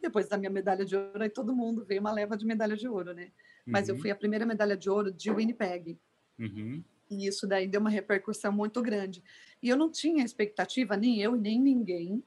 Depois 0.00 0.28
da 0.28 0.38
minha 0.38 0.50
medalha 0.50 0.84
de 0.84 0.96
ouro, 0.96 1.22
aí 1.22 1.28
todo 1.28 1.54
mundo 1.54 1.84
veio 1.84 2.00
uma 2.00 2.12
leva 2.12 2.36
de 2.36 2.46
medalha 2.46 2.76
de 2.76 2.88
ouro, 2.88 3.12
né? 3.12 3.32
Mas 3.66 3.88
uhum. 3.88 3.96
eu 3.96 4.00
fui 4.00 4.10
a 4.10 4.16
primeira 4.16 4.46
medalha 4.46 4.76
de 4.76 4.88
ouro 4.88 5.12
de 5.12 5.30
Winnipeg. 5.30 5.98
Uhum. 6.38 6.82
E 7.10 7.26
isso 7.26 7.46
daí 7.46 7.66
deu 7.66 7.80
uma 7.80 7.90
repercussão 7.90 8.52
muito 8.52 8.82
grande. 8.82 9.22
E 9.62 9.68
eu 9.68 9.76
não 9.76 9.90
tinha 9.90 10.24
expectativa, 10.24 10.96
nem 10.96 11.20
eu, 11.20 11.36
nem 11.36 11.60
ninguém, 11.60 12.22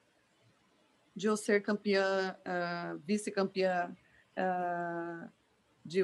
de 1.16 1.28
eu 1.28 1.38
ser 1.38 1.62
campeã, 1.62 2.36
uh, 2.40 3.00
vice-campeã 3.06 3.96
uh, 4.38 5.30
de, 5.86 6.02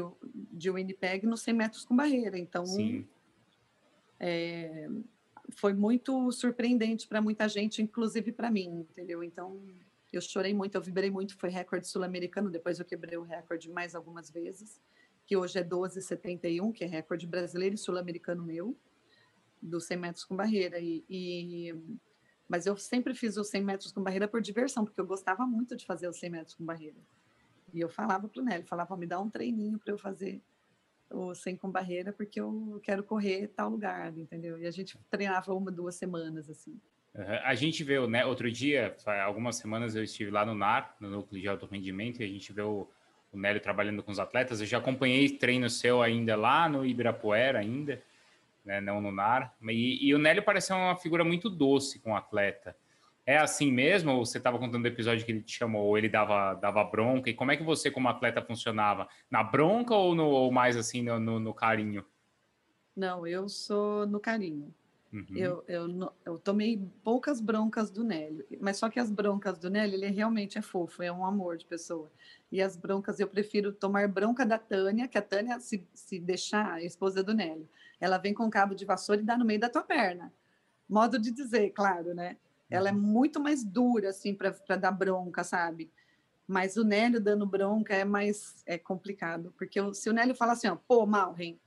de 0.51 0.69
Winnipeg 0.69 1.25
nos 1.25 1.41
100 1.41 1.53
metros 1.53 1.85
com 1.85 1.95
barreira. 1.95 2.37
Então, 2.37 2.63
é, 4.19 4.89
foi 5.49 5.73
muito 5.73 6.31
surpreendente 6.31 7.07
para 7.07 7.21
muita 7.21 7.47
gente, 7.47 7.81
inclusive 7.81 8.31
para 8.31 8.51
mim, 8.51 8.85
entendeu? 8.89 9.23
Então, 9.23 9.59
eu 10.11 10.21
chorei 10.21 10.53
muito, 10.53 10.75
eu 10.75 10.81
vibrei 10.81 11.09
muito, 11.09 11.37
foi 11.37 11.49
recorde 11.49 11.87
sul-americano, 11.87 12.49
depois 12.49 12.79
eu 12.79 12.85
quebrei 12.85 13.17
o 13.17 13.23
recorde 13.23 13.69
mais 13.69 13.95
algumas 13.95 14.29
vezes 14.29 14.79
que 15.27 15.35
hoje 15.35 15.59
é 15.59 15.63
12,71, 15.63 16.71
que 16.71 16.85
é 16.85 16.87
recorde 16.87 17.27
brasileiro 17.27 17.75
e 17.75 17.77
sul-americano 17.77 18.41
meu, 18.41 18.75
dos 19.61 19.85
100 19.85 19.97
metros 19.97 20.23
com 20.23 20.37
barreira. 20.37 20.79
E, 20.79 21.03
e, 21.09 21.75
mas 22.47 22.65
eu 22.65 22.77
sempre 22.77 23.13
fiz 23.13 23.35
os 23.35 23.49
100 23.49 23.61
metros 23.61 23.91
com 23.91 24.01
barreira 24.01 24.25
por 24.25 24.41
diversão, 24.41 24.85
porque 24.85 24.99
eu 24.99 25.05
gostava 25.05 25.45
muito 25.45 25.75
de 25.75 25.85
fazer 25.85 26.07
os 26.07 26.17
100 26.17 26.29
metros 26.29 26.55
com 26.55 26.65
barreira. 26.65 26.95
E 27.73 27.81
eu 27.81 27.89
falava 27.89 28.29
para 28.29 28.41
o 28.41 28.45
Nelly, 28.45 28.63
falava, 28.63 28.95
me 28.95 29.05
dá 29.05 29.19
um 29.19 29.29
treininho 29.29 29.77
para 29.77 29.93
eu 29.93 29.97
fazer 29.97 30.41
o 31.09 31.35
100 31.35 31.57
com 31.57 31.69
barreira, 31.69 32.13
porque 32.13 32.39
eu 32.39 32.79
quero 32.81 33.03
correr 33.03 33.49
tal 33.49 33.69
lugar, 33.69 34.17
entendeu? 34.17 34.57
E 34.57 34.65
a 34.65 34.71
gente 34.71 34.97
treinava 35.09 35.53
uma, 35.53 35.69
duas 35.69 35.95
semanas, 35.95 36.49
assim. 36.49 36.79
A 37.43 37.53
gente 37.53 37.83
viu, 37.83 38.07
né, 38.07 38.25
outro 38.25 38.49
dia, 38.49 38.95
algumas 39.25 39.57
semanas 39.57 39.95
eu 39.95 40.03
estive 40.03 40.31
lá 40.31 40.45
no 40.45 40.55
NAR, 40.55 40.95
no 41.01 41.09
Núcleo 41.09 41.41
de 41.41 41.47
Alto 41.49 41.65
Rendimento, 41.65 42.21
e 42.21 42.23
a 42.23 42.27
gente 42.27 42.53
viu 42.53 42.89
o 43.37 43.39
Nélio 43.39 43.61
trabalhando 43.61 44.01
com 44.01 44.11
os 44.11 44.19
atletas. 44.19 44.59
Eu 44.59 44.65
já 44.65 44.79
acompanhei 44.79 45.29
treino 45.29 45.69
seu 45.69 46.01
ainda 46.01 46.35
lá 46.35 46.67
no 46.67 46.85
Ibirapuera, 46.85 47.59
ainda, 47.59 48.01
né, 48.65 48.81
não 48.81 48.99
no 48.99 49.11
NAR. 49.11 49.53
E, 49.61 50.07
e 50.07 50.13
o 50.13 50.17
Nélio 50.17 50.43
pareceu 50.43 50.75
uma 50.75 50.95
figura 50.97 51.23
muito 51.23 51.49
doce 51.49 51.99
com 51.99 52.11
o 52.11 52.15
atleta. 52.15 52.75
É 53.25 53.37
assim 53.37 53.71
mesmo? 53.71 54.11
Ou 54.13 54.25
você 54.25 54.37
estava 54.37 54.57
contando 54.57 54.85
o 54.85 54.87
episódio 54.87 55.25
que 55.25 55.31
ele 55.31 55.41
te 55.41 55.57
chamou, 55.57 55.85
ou 55.85 55.97
ele 55.97 56.09
dava, 56.09 56.55
dava 56.55 56.83
bronca? 56.83 57.29
E 57.29 57.33
como 57.33 57.51
é 57.51 57.57
que 57.57 57.63
você, 57.63 57.91
como 57.91 58.07
atleta, 58.07 58.41
funcionava? 58.41 59.07
Na 59.29 59.43
bronca 59.43 59.93
ou, 59.93 60.15
no, 60.15 60.25
ou 60.25 60.51
mais 60.51 60.75
assim 60.75 61.03
no, 61.03 61.19
no, 61.19 61.39
no 61.39 61.53
carinho? 61.53 62.05
Não, 62.95 63.27
eu 63.27 63.47
sou 63.47 64.07
no 64.07 64.19
carinho. 64.19 64.73
Uhum. 65.17 65.35
Eu, 65.35 65.63
eu, 65.67 66.13
eu, 66.23 66.37
tomei 66.37 66.79
poucas 67.03 67.41
broncas 67.41 67.89
do 67.89 68.03
Nélio, 68.03 68.45
mas 68.61 68.77
só 68.77 68.87
que 68.87 68.99
as 68.99 69.09
broncas 69.09 69.57
do 69.57 69.67
Nélio, 69.67 69.95
ele 69.95 70.07
realmente 70.07 70.59
é 70.59 70.61
fofo, 70.61 71.01
é 71.01 71.11
um 71.11 71.25
amor 71.25 71.57
de 71.57 71.65
pessoa. 71.65 72.11
E 72.51 72.61
as 72.61 72.77
broncas, 72.77 73.19
eu 73.19 73.27
prefiro 73.27 73.73
tomar 73.73 74.07
bronca 74.07 74.45
da 74.45 74.59
Tânia, 74.59 75.07
que 75.07 75.17
a 75.17 75.21
Tânia, 75.21 75.59
se, 75.59 75.87
se 75.93 76.19
deixar, 76.19 76.73
a 76.73 76.83
esposa 76.83 77.23
do 77.23 77.33
Nélio, 77.33 77.67
ela 77.99 78.19
vem 78.19 78.33
com 78.33 78.43
um 78.43 78.49
cabo 78.49 78.75
de 78.75 78.85
vassoura 78.85 79.21
e 79.21 79.25
dá 79.25 79.35
no 79.35 79.45
meio 79.45 79.59
da 79.59 79.69
tua 79.69 79.81
perna. 79.81 80.31
Modo 80.87 81.17
de 81.17 81.31
dizer, 81.31 81.71
claro, 81.71 82.13
né? 82.13 82.37
Ela 82.69 82.89
é 82.89 82.91
uhum. 82.91 82.99
muito 82.99 83.39
mais 83.39 83.63
dura, 83.63 84.09
assim, 84.09 84.35
para 84.35 84.75
dar 84.75 84.91
bronca, 84.91 85.43
sabe? 85.43 85.91
Mas 86.45 86.77
o 86.77 86.83
Nélio 86.83 87.19
dando 87.19 87.45
bronca 87.45 87.95
é 87.95 88.05
mais 88.05 88.61
é 88.65 88.77
complicado, 88.77 89.53
porque 89.57 89.79
eu, 89.79 89.93
se 89.93 90.09
o 90.09 90.13
Nélio 90.13 90.35
fala 90.35 90.53
assim, 90.53 90.67
ó, 90.67 90.75
pô, 90.75 91.05
Malren, 91.05 91.59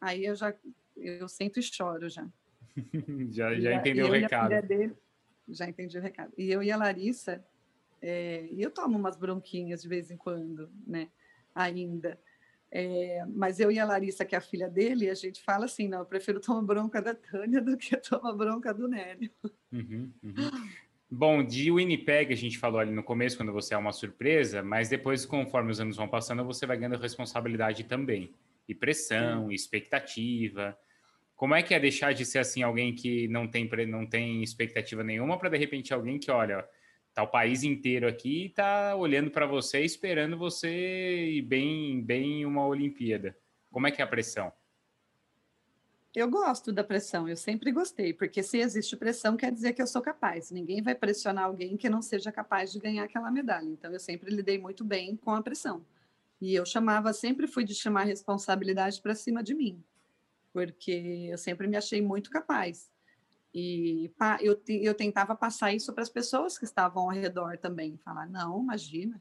aí 0.00 0.24
eu 0.24 0.34
já 0.34 0.54
eu 0.96 1.28
sento 1.28 1.58
e 1.58 1.62
choro 1.62 2.08
já. 2.08 2.26
já, 3.30 3.54
já 3.58 3.74
entendeu 3.74 4.06
o 4.06 4.10
recado. 4.10 4.66
Dele, 4.66 4.94
já 5.48 5.68
entendi 5.68 5.98
o 5.98 6.02
recado. 6.02 6.32
E 6.36 6.50
eu 6.50 6.62
e 6.62 6.70
a 6.70 6.76
Larissa, 6.76 7.44
é, 8.02 8.48
e 8.50 8.62
eu 8.62 8.70
tomo 8.70 8.98
umas 8.98 9.16
bronquinhas 9.16 9.82
de 9.82 9.88
vez 9.88 10.10
em 10.10 10.16
quando, 10.16 10.70
né? 10.86 11.08
Ainda. 11.54 12.18
É, 12.72 13.24
mas 13.28 13.58
eu 13.58 13.70
e 13.70 13.78
a 13.80 13.84
Larissa, 13.84 14.24
que 14.24 14.34
é 14.34 14.38
a 14.38 14.40
filha 14.40 14.68
dele, 14.68 15.10
a 15.10 15.14
gente 15.14 15.42
fala 15.42 15.64
assim: 15.64 15.88
não, 15.88 15.98
eu 15.98 16.06
prefiro 16.06 16.40
tomar 16.40 16.62
bronca 16.62 17.02
da 17.02 17.14
Tânia 17.14 17.60
do 17.60 17.76
que 17.76 17.96
tomar 17.98 18.32
bronca 18.32 18.72
do 18.72 18.88
Nélio. 18.88 19.30
Uhum, 19.72 20.12
uhum. 20.22 20.70
Bom, 21.10 21.44
de 21.44 21.72
Winnipeg 21.72 22.32
a 22.32 22.36
gente 22.36 22.56
falou 22.56 22.78
ali 22.78 22.92
no 22.92 23.02
começo, 23.02 23.36
quando 23.36 23.52
você 23.52 23.74
é 23.74 23.76
uma 23.76 23.92
surpresa, 23.92 24.62
mas 24.62 24.88
depois, 24.88 25.26
conforme 25.26 25.72
os 25.72 25.80
anos 25.80 25.96
vão 25.96 26.06
passando, 26.06 26.44
você 26.44 26.64
vai 26.64 26.76
ganhando 26.76 26.96
responsabilidade 26.96 27.82
também. 27.84 28.32
E 28.68 28.74
pressão, 28.74 29.50
e 29.50 29.54
expectativa. 29.56 30.78
Como 31.40 31.54
é 31.54 31.62
que 31.62 31.72
é 31.72 31.80
deixar 31.80 32.12
de 32.12 32.26
ser 32.26 32.40
assim 32.40 32.62
alguém 32.62 32.94
que 32.94 33.26
não 33.28 33.48
tem, 33.48 33.66
não 33.86 34.06
tem 34.06 34.42
expectativa 34.42 35.02
nenhuma 35.02 35.38
para 35.38 35.48
de 35.48 35.56
repente 35.56 35.94
alguém 35.94 36.18
que, 36.18 36.30
olha, 36.30 36.68
tá 37.14 37.22
o 37.22 37.28
país 37.28 37.62
inteiro 37.62 38.06
aqui 38.06 38.52
tá 38.54 38.94
olhando 38.94 39.30
para 39.30 39.46
você, 39.46 39.80
esperando 39.80 40.36
você 40.36 40.68
ir 40.68 41.40
bem, 41.40 42.02
bem 42.02 42.42
em 42.42 42.44
uma 42.44 42.66
Olimpíada. 42.66 43.34
Como 43.70 43.86
é 43.86 43.90
que 43.90 44.02
é 44.02 44.04
a 44.04 44.06
pressão? 44.06 44.52
Eu 46.14 46.28
gosto 46.28 46.74
da 46.74 46.84
pressão, 46.84 47.26
eu 47.26 47.38
sempre 47.38 47.72
gostei, 47.72 48.12
porque 48.12 48.42
se 48.42 48.58
existe 48.58 48.94
pressão, 48.94 49.34
quer 49.34 49.50
dizer 49.50 49.72
que 49.72 49.80
eu 49.80 49.86
sou 49.86 50.02
capaz. 50.02 50.50
Ninguém 50.50 50.82
vai 50.82 50.94
pressionar 50.94 51.44
alguém 51.44 51.74
que 51.74 51.88
não 51.88 52.02
seja 52.02 52.30
capaz 52.30 52.70
de 52.70 52.78
ganhar 52.78 53.04
aquela 53.04 53.30
medalha. 53.30 53.66
Então, 53.66 53.90
eu 53.90 53.98
sempre 53.98 54.30
lidei 54.30 54.58
muito 54.58 54.84
bem 54.84 55.16
com 55.16 55.30
a 55.30 55.40
pressão. 55.40 55.86
E 56.38 56.54
eu 56.54 56.66
chamava, 56.66 57.14
sempre 57.14 57.46
fui 57.46 57.64
de 57.64 57.74
chamar 57.74 58.04
responsabilidade 58.04 59.00
para 59.00 59.14
cima 59.14 59.42
de 59.42 59.54
mim 59.54 59.82
porque 60.52 61.28
eu 61.30 61.38
sempre 61.38 61.66
me 61.66 61.76
achei 61.76 62.02
muito 62.02 62.30
capaz. 62.30 62.90
E 63.52 64.12
eu, 64.40 64.60
eu 64.68 64.94
tentava 64.94 65.34
passar 65.34 65.72
isso 65.72 65.92
para 65.92 66.02
as 66.02 66.08
pessoas 66.08 66.56
que 66.56 66.64
estavam 66.64 67.04
ao 67.04 67.08
redor 67.08 67.58
também, 67.58 67.96
falar, 67.96 68.28
não, 68.28 68.62
imagina, 68.62 69.20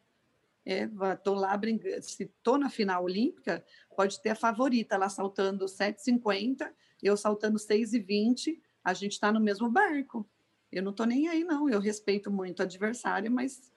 estou 0.64 1.36
é, 1.36 1.40
lá 1.40 1.58
brincando, 1.58 2.02
se 2.04 2.24
estou 2.24 2.58
na 2.58 2.70
final 2.70 3.04
olímpica, 3.04 3.64
pode 3.96 4.22
ter 4.22 4.30
a 4.30 4.36
favorita 4.36 4.98
lá 4.98 5.10
saltando 5.10 5.66
7,50, 5.66 6.72
eu 7.02 7.18
saltando 7.18 7.58
6,20, 7.58 8.60
a 8.84 8.94
gente 8.94 9.14
está 9.14 9.32
no 9.32 9.40
mesmo 9.40 9.70
barco. 9.70 10.28
Eu 10.72 10.84
não 10.84 10.92
estou 10.92 11.08
nem 11.08 11.28
aí, 11.28 11.44
não, 11.44 11.68
eu 11.68 11.80
respeito 11.80 12.30
muito 12.30 12.60
o 12.60 12.64
adversário, 12.64 13.32
mas 13.32 13.72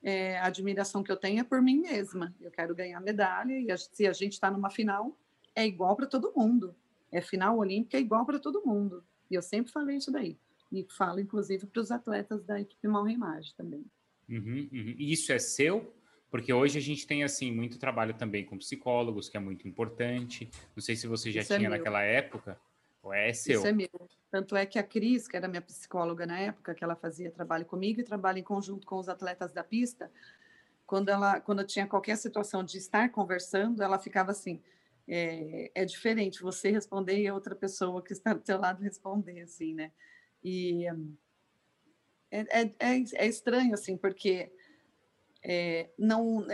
é, 0.00 0.38
a 0.38 0.46
admiração 0.46 1.02
que 1.02 1.10
eu 1.10 1.16
tenho 1.16 1.40
é 1.40 1.44
por 1.44 1.60
mim 1.60 1.80
mesma. 1.80 2.32
Eu 2.40 2.52
quero 2.52 2.74
ganhar 2.76 3.00
medalha, 3.00 3.58
e 3.58 3.72
a, 3.72 3.76
se 3.76 4.06
a 4.06 4.12
gente 4.12 4.34
está 4.34 4.48
numa 4.52 4.70
final, 4.70 5.18
é 5.52 5.66
igual 5.66 5.96
para 5.96 6.06
todo 6.06 6.32
mundo 6.36 6.76
é 7.10 7.20
final 7.20 7.58
olímpica 7.58 7.96
é 7.96 8.00
igual 8.00 8.24
para 8.24 8.38
todo 8.38 8.64
mundo. 8.64 9.04
E 9.30 9.34
eu 9.34 9.42
sempre 9.42 9.72
falei 9.72 9.96
isso 9.96 10.10
daí. 10.10 10.38
E 10.72 10.86
falo, 10.90 11.20
inclusive, 11.20 11.66
para 11.66 11.80
os 11.80 11.90
atletas 11.90 12.44
da 12.44 12.60
equipe 12.60 12.88
Mal 12.88 13.08
Imagem 13.08 13.52
também. 13.56 13.84
Uhum, 14.28 14.68
uhum. 14.72 14.94
E 14.98 15.12
isso 15.12 15.32
é 15.32 15.38
seu? 15.38 15.94
Porque 16.30 16.52
hoje 16.52 16.78
a 16.78 16.82
gente 16.82 17.06
tem, 17.06 17.22
assim, 17.22 17.52
muito 17.52 17.78
trabalho 17.78 18.14
também 18.14 18.44
com 18.44 18.58
psicólogos, 18.58 19.28
que 19.28 19.36
é 19.36 19.40
muito 19.40 19.66
importante. 19.68 20.50
Não 20.74 20.82
sei 20.82 20.96
se 20.96 21.06
você 21.06 21.30
já 21.30 21.40
isso 21.40 21.52
é 21.52 21.56
tinha 21.56 21.68
é 21.68 21.70
naquela 21.70 22.02
época, 22.02 22.60
É 23.12 23.32
seu. 23.32 23.58
Isso 23.58 23.66
é 23.66 23.72
meu. 23.72 23.88
Tanto 24.30 24.56
é 24.56 24.66
que 24.66 24.78
a 24.78 24.82
Cris, 24.82 25.28
que 25.28 25.36
era 25.36 25.46
minha 25.46 25.62
psicóloga 25.62 26.26
na 26.26 26.38
época, 26.38 26.74
que 26.74 26.82
ela 26.82 26.96
fazia 26.96 27.30
trabalho 27.30 27.64
comigo 27.64 28.00
e 28.00 28.04
trabalho 28.04 28.38
em 28.38 28.42
conjunto 28.42 28.86
com 28.86 28.98
os 28.98 29.08
atletas 29.08 29.52
da 29.52 29.62
pista, 29.62 30.10
quando 30.84 31.08
ela, 31.08 31.40
quando 31.40 31.60
eu 31.60 31.66
tinha 31.66 31.86
qualquer 31.86 32.16
situação 32.16 32.64
de 32.64 32.76
estar 32.76 33.08
conversando, 33.10 33.82
ela 33.82 33.98
ficava 33.98 34.32
assim, 34.32 34.60
é, 35.08 35.70
é 35.74 35.84
diferente 35.84 36.42
você 36.42 36.70
responder 36.70 37.20
e 37.20 37.28
a 37.28 37.34
outra 37.34 37.54
pessoa 37.54 38.02
que 38.02 38.12
está 38.12 38.32
do 38.34 38.44
seu 38.44 38.58
lado 38.58 38.82
responder, 38.82 39.40
assim, 39.42 39.74
né? 39.74 39.92
E 40.42 40.86
é, 42.30 42.40
é, 42.40 42.74
é, 42.78 43.04
é 43.14 43.26
estranho, 43.26 43.74
assim, 43.74 43.96
porque 43.96 44.52
é, 45.42 45.90
não, 45.98 46.44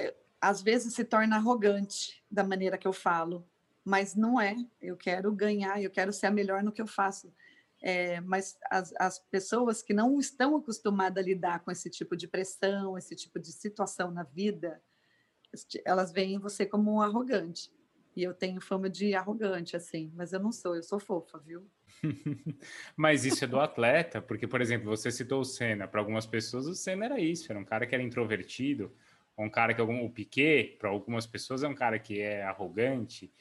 às 0.41 0.61
vezes 0.61 0.95
se 0.95 1.05
torna 1.05 1.37
arrogante 1.37 2.23
da 2.31 2.45
maneira 2.45 2.77
que 2.77 2.87
eu 2.87 2.93
falo, 2.93 3.47
mas 3.85 4.15
não 4.15 4.41
é. 4.41 4.57
Eu 4.81 4.97
quero 4.97 5.33
ganhar, 5.33 5.83
eu 5.83 5.91
quero 5.91 6.13
ser 6.13 6.27
a 6.27 6.31
melhor 6.31 6.63
no 6.63 6.73
que 6.73 6.83
eu 6.83 6.87
faço. 6.87 7.33
É, 7.81 8.21
mas 8.21 8.57
as, 8.71 8.93
as, 8.97 9.19
pessoas 9.19 9.83
que 9.83 9.93
não 9.93 10.19
estão 10.21 10.57
acostumadas 10.57 11.23
a 11.23 11.27
lidar 11.27 11.65
com 11.65 11.71
esse 11.71 11.91
tipo 11.91 12.17
de 12.17 12.29
pressão, 12.29 12.97
esse 12.97 13.17
tipo 13.17 13.41
de 13.41 13.51
situação 13.51 14.13
na 14.13 14.23
vida, 14.23 14.81
elas 15.85 16.13
veem 16.13 16.39
você 16.39 16.65
como 16.65 16.95
um 16.95 17.03
arrogante. 17.03 17.73
E 18.15 18.23
eu 18.23 18.35
tenho 18.35 18.61
fama 18.61 18.91
de 18.91 19.15
arrogante, 19.15 19.75
assim, 19.75 20.13
mas 20.15 20.33
eu 20.33 20.41
não 20.41 20.53
sou, 20.53 20.77
eu 20.77 20.83
sou 20.83 21.01
fofa, 21.01 21.39
viu? 21.39 21.67
mas 22.97 23.25
isso 23.25 23.45
é 23.45 23.47
do 23.47 23.59
atleta, 23.59 24.21
porque, 24.21 24.47
por 24.47 24.61
exemplo, 24.61 24.89
você 24.89 25.11
citou 25.11 25.41
o 25.41 25.45
Senna. 25.45 25.89
Para 25.89 26.01
algumas 26.01 26.27
pessoas, 26.27 26.67
o 26.67 26.75
Senna 26.75 27.07
era 27.07 27.21
isso, 27.21 27.51
era 27.51 27.59
um 27.59 27.65
cara 27.65 27.87
que 27.87 27.95
era 27.95 28.03
introvertido, 28.03 28.93
um 29.37 29.49
cara 29.49 29.73
que 29.73 29.81
o 29.81 30.11
Piquet, 30.11 30.77
para 30.79 30.91
algumas 30.91 31.27
pessoas, 31.27 31.63
é 31.63 31.69
um 31.69 31.75
cara 31.75 31.99
que 31.99 32.21
é 32.21 32.43
arrogante. 32.43 33.33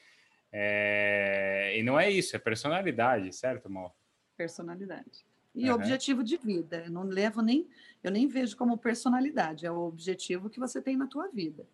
É... 0.50 1.76
E 1.78 1.82
não 1.82 2.00
é 2.00 2.10
isso, 2.10 2.34
é 2.34 2.38
personalidade, 2.38 3.30
certo, 3.34 3.68
Mal? 3.68 3.94
Personalidade. 4.36 5.26
E 5.54 5.68
uhum. 5.68 5.74
objetivo 5.74 6.24
de 6.24 6.38
vida. 6.38 6.82
Eu 6.86 6.90
não 6.90 7.02
levo 7.02 7.42
nem, 7.42 7.68
eu 8.02 8.10
nem 8.10 8.26
vejo 8.26 8.56
como 8.56 8.78
personalidade, 8.78 9.66
é 9.66 9.70
o 9.70 9.80
objetivo 9.80 10.48
que 10.48 10.58
você 10.58 10.80
tem 10.80 10.96
na 10.96 11.06
tua 11.06 11.28
vida. 11.28 11.66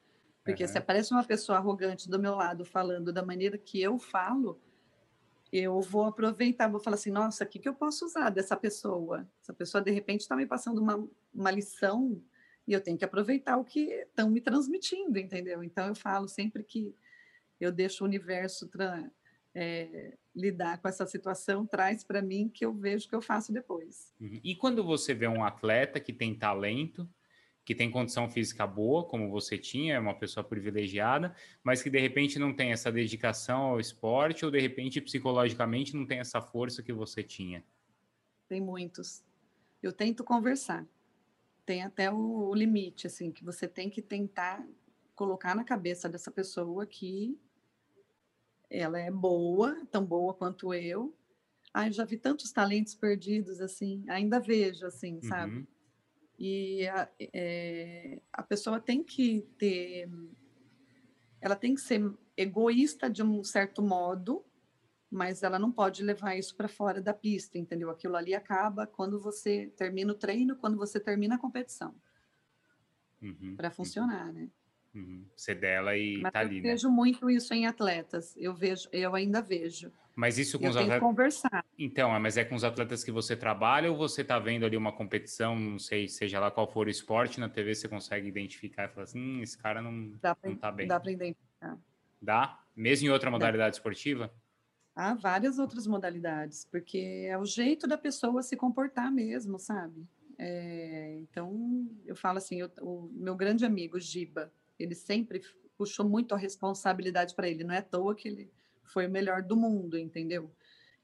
Porque 0.49 0.65
uhum. 0.65 0.69
se 0.71 0.79
aparece 0.79 1.13
uma 1.13 1.23
pessoa 1.23 1.59
arrogante 1.59 2.09
do 2.09 2.19
meu 2.19 2.35
lado 2.35 2.65
falando 2.65 3.13
da 3.13 3.23
maneira 3.23 3.59
que 3.59 3.83
eu 3.83 3.99
falo, 3.99 4.59
eu 5.53 5.79
vou 5.83 6.07
aproveitar, 6.07 6.69
vou 6.69 6.81
falar 6.81 6.95
assim, 6.95 7.11
nossa, 7.11 7.45
o 7.45 7.47
que, 7.47 7.59
que 7.59 7.69
eu 7.69 7.75
posso 7.75 8.07
usar 8.07 8.31
dessa 8.31 8.57
pessoa? 8.57 9.29
Essa 9.43 9.53
pessoa, 9.53 9.85
de 9.85 9.91
repente, 9.91 10.23
está 10.23 10.35
me 10.35 10.47
passando 10.47 10.81
uma, 10.81 11.07
uma 11.35 11.51
lição 11.51 12.19
e 12.67 12.73
eu 12.73 12.81
tenho 12.81 12.97
que 12.97 13.05
aproveitar 13.05 13.59
o 13.59 13.65
que 13.65 13.91
estão 13.91 14.31
me 14.31 14.41
transmitindo, 14.41 15.19
entendeu? 15.19 15.63
Então, 15.63 15.89
eu 15.89 15.95
falo 15.95 16.27
sempre 16.27 16.65
que 16.65 16.95
eu 17.61 17.71
deixo 17.71 18.03
o 18.03 18.07
universo 18.07 18.71
é, 19.55 20.17
lidar 20.35 20.81
com 20.81 20.89
essa 20.89 21.05
situação, 21.05 21.67
traz 21.67 22.03
para 22.05 22.23
mim 22.23 22.49
que 22.49 22.65
eu 22.65 22.73
vejo 22.73 23.05
o 23.05 23.09
que 23.11 23.15
eu 23.15 23.21
faço 23.21 23.53
depois. 23.53 24.15
Uhum. 24.19 24.41
E 24.43 24.55
quando 24.55 24.83
você 24.83 25.13
vê 25.13 25.29
um 25.29 25.45
atleta 25.45 26.01
que 26.01 26.13
tem 26.15 26.35
talento, 26.35 27.07
que 27.69 27.75
tem 27.75 27.91
condição 27.91 28.31
física 28.31 28.67
boa, 28.67 29.05
como 29.05 29.31
você 29.31 29.59
tinha, 29.59 29.97
é 29.97 29.99
uma 29.99 30.15
pessoa 30.15 30.43
privilegiada, 30.43 31.37
mas 31.63 31.83
que 31.83 31.91
de 31.91 32.01
repente 32.01 32.39
não 32.39 32.51
tem 32.51 32.73
essa 32.73 32.91
dedicação 32.91 33.61
ao 33.61 33.79
esporte, 33.79 34.43
ou 34.43 34.51
de 34.51 34.59
repente 34.59 35.03
psicologicamente 35.03 35.95
não 35.95 36.07
tem 36.07 36.19
essa 36.19 36.41
força 36.41 36.83
que 36.83 36.95
você 36.95 37.23
tinha? 37.23 37.63
Tem 38.49 38.59
muitos. 38.59 39.23
Eu 39.83 39.93
tento 39.93 40.25
conversar. 40.25 40.87
Tem 41.67 41.83
até 41.83 42.11
o 42.11 42.55
limite, 42.55 43.07
assim, 43.07 43.31
que 43.31 43.45
você 43.45 43.69
tem 43.69 43.91
que 43.91 44.01
tentar 44.01 44.67
colocar 45.15 45.55
na 45.55 45.63
cabeça 45.63 46.09
dessa 46.09 46.31
pessoa 46.31 46.87
que 46.87 47.39
ela 48.71 48.99
é 48.99 49.11
boa, 49.11 49.79
tão 49.91 50.07
boa 50.07 50.33
quanto 50.33 50.73
eu. 50.73 51.15
Ai, 51.75 51.93
já 51.93 52.07
vi 52.07 52.17
tantos 52.17 52.51
talentos 52.51 52.95
perdidos, 52.95 53.61
assim, 53.61 54.07
ainda 54.09 54.41
vejo, 54.41 54.87
assim, 54.87 55.17
uhum. 55.17 55.23
sabe? 55.23 55.69
E 56.39 56.87
a, 56.87 57.09
é, 57.35 58.21
a 58.33 58.43
pessoa 58.43 58.79
tem 58.79 59.03
que 59.03 59.43
ter. 59.59 60.09
Ela 61.41 61.57
tem 61.57 61.75
que 61.75 61.81
ser 61.81 62.13
egoísta 62.37 63.11
de 63.11 63.23
um 63.23 63.43
certo 63.43 63.83
modo, 63.83 64.45
mas 65.11 65.43
ela 65.43 65.59
não 65.59 65.73
pode 65.73 66.03
levar 66.03 66.37
isso 66.37 66.55
para 66.55 66.69
fora 66.69 67.01
da 67.01 67.13
pista, 67.13 67.59
entendeu? 67.59 67.91
Aquilo 67.91 68.17
ali 68.17 68.35
acaba 68.35 68.87
quando 68.87 69.21
você 69.21 69.67
termina 69.77 70.13
o 70.13 70.17
treino, 70.17 70.57
quando 70.57 70.77
você 70.77 71.01
termina 71.01 71.35
a 71.35 71.39
competição. 71.39 71.95
Uhum, 73.21 73.57
para 73.57 73.71
funcionar, 73.71 74.29
uhum. 74.29 74.33
né? 74.33 74.51
Uhum. 74.95 75.27
Ser 75.37 75.57
dela 75.57 75.97
e 75.97 76.19
mas 76.21 76.33
tá 76.33 76.41
ali, 76.41 76.59
eu 76.59 76.63
né? 76.63 76.71
vejo 76.71 76.91
muito 76.91 77.29
isso 77.29 77.53
em 77.53 77.67
atletas. 77.67 78.35
Eu 78.37 78.55
vejo, 78.55 78.89
eu 78.93 79.15
ainda 79.15 79.41
vejo. 79.43 79.93
Mas 80.19 80.37
isso 80.37 80.59
com 80.59 80.65
eu 80.65 80.71
os 80.71 80.77
atletas. 80.77 80.99
conversar. 80.99 81.65
Então, 81.79 82.13
é, 82.13 82.19
mas 82.19 82.37
é 82.37 82.45
com 82.45 82.57
os 82.57 82.65
atletas 82.65 83.05
que 83.05 83.13
você 83.13 83.37
trabalha 83.37 83.89
ou 83.89 83.97
você 83.97 84.23
está 84.23 84.37
vendo 84.37 84.67
ali 84.67 84.77
uma 84.77 84.91
competição, 84.91 85.57
não 85.57 85.79
sei, 85.79 86.09
seja 86.09 86.41
lá 86.41 86.51
qual 86.51 86.67
for 86.67 86.89
o 86.89 86.91
esporte, 86.91 87.39
na 87.39 87.49
TV 87.49 87.73
você 87.73 87.87
consegue 87.87 88.27
identificar 88.27 88.87
e 88.87 88.89
falar 88.89 89.05
assim, 89.05 89.21
hum, 89.21 89.43
esse 89.45 89.57
cara 89.57 89.81
não, 89.81 90.11
dá 90.21 90.35
pra, 90.35 90.51
não 90.51 90.57
tá 90.57 90.73
bem. 90.73 90.89
Dá 90.89 90.99
para 90.99 91.13
identificar. 91.13 91.79
Dá? 92.21 92.61
Mesmo 92.75 93.07
em 93.07 93.11
outra 93.11 93.31
modalidade 93.31 93.71
dá. 93.71 93.77
esportiva? 93.77 94.35
Há 94.93 95.15
várias 95.15 95.61
outras 95.61 95.87
modalidades, 95.87 96.65
porque 96.65 97.29
é 97.31 97.39
o 97.39 97.45
jeito 97.45 97.87
da 97.87 97.97
pessoa 97.97 98.43
se 98.43 98.57
comportar 98.57 99.13
mesmo, 99.13 99.57
sabe? 99.57 100.05
É, 100.37 101.17
então, 101.21 101.89
eu 102.05 102.17
falo 102.17 102.39
assim, 102.39 102.61
eu, 102.61 102.69
o 102.81 103.09
meu 103.13 103.37
grande 103.37 103.65
amigo 103.65 104.01
Giba, 104.01 104.53
ele 104.81 104.97
sempre 104.97 105.43
puxou 105.77 106.09
muito 106.09 106.35
a 106.35 106.39
responsabilidade 106.39 107.37
para 107.37 107.49
ele, 107.49 107.63
não 107.63 107.73
é 107.73 107.79
à 107.79 107.83
toa 107.83 108.17
que 108.17 108.27
ele 108.27 108.51
foi 108.89 109.07
o 109.07 109.11
melhor 109.11 109.43
do 109.43 109.57
mundo, 109.57 109.99
entendeu? 109.99 110.51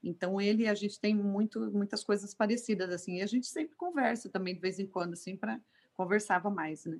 Então 0.02 0.40
ele 0.40 0.68
a 0.68 0.74
gente 0.74 1.00
tem 1.00 1.14
muito, 1.14 1.70
muitas 1.72 2.04
coisas 2.04 2.34
parecidas 2.34 2.90
assim, 2.90 3.16
e 3.18 3.22
a 3.22 3.26
gente 3.26 3.46
sempre 3.46 3.74
conversa 3.74 4.28
também 4.28 4.54
de 4.54 4.60
vez 4.60 4.78
em 4.78 4.86
quando 4.86 5.14
assim 5.14 5.36
para 5.36 5.60
conversava 5.94 6.50
mais, 6.50 6.84
né? 6.84 6.98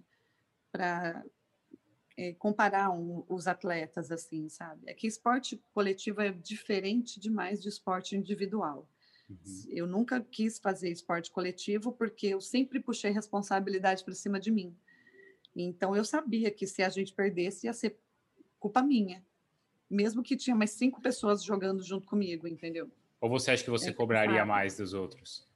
Para 0.73 1.25
é, 2.17 2.33
comparar 2.35 2.91
um, 2.91 3.25
os 3.29 3.47
atletas 3.47 4.11
assim, 4.11 4.49
sabe? 4.49 4.83
É 4.87 4.95
que 4.95 5.07
esporte 5.07 5.61
coletivo 5.75 6.21
é 6.21 6.31
diferente 6.31 7.21
demais 7.21 7.61
de 7.61 7.69
esporte 7.69 8.17
individual. 8.17 8.89
Uhum. 9.29 9.65
Eu 9.69 9.87
nunca 9.87 10.21
quis 10.21 10.59
fazer 10.59 10.91
esporte 10.91 11.31
coletivo 11.31 11.93
porque 11.93 12.29
eu 12.29 12.41
sempre 12.41 12.81
puxei 12.81 13.11
responsabilidade 13.11 14.05
para 14.05 14.15
cima 14.15 14.39
de 14.39 14.51
mim. 14.51 14.77
Então 15.55 15.95
eu 15.95 16.05
sabia 16.05 16.51
que 16.51 16.67
se 16.67 16.83
a 16.83 16.89
gente 16.89 17.13
perdesse 17.13 17.67
ia 17.67 17.73
ser 17.73 17.99
culpa 18.59 18.83
minha 18.83 19.25
mesmo 19.91 20.23
que 20.23 20.37
tinha 20.37 20.57
mais 20.57 20.71
cinco 20.71 21.01
pessoas 21.01 21.43
jogando 21.43 21.83
junto 21.83 22.07
comigo, 22.07 22.49
entendeu? 22.49 22.91
Ou 23.21 23.29
você 23.29 23.51
acha 23.51 23.65
que 23.65 23.71
você 23.71 23.91
é 23.91 23.93
cobraria 23.93 24.45
mais 24.45 24.77
dos 24.77 24.93
outros? 24.93 25.47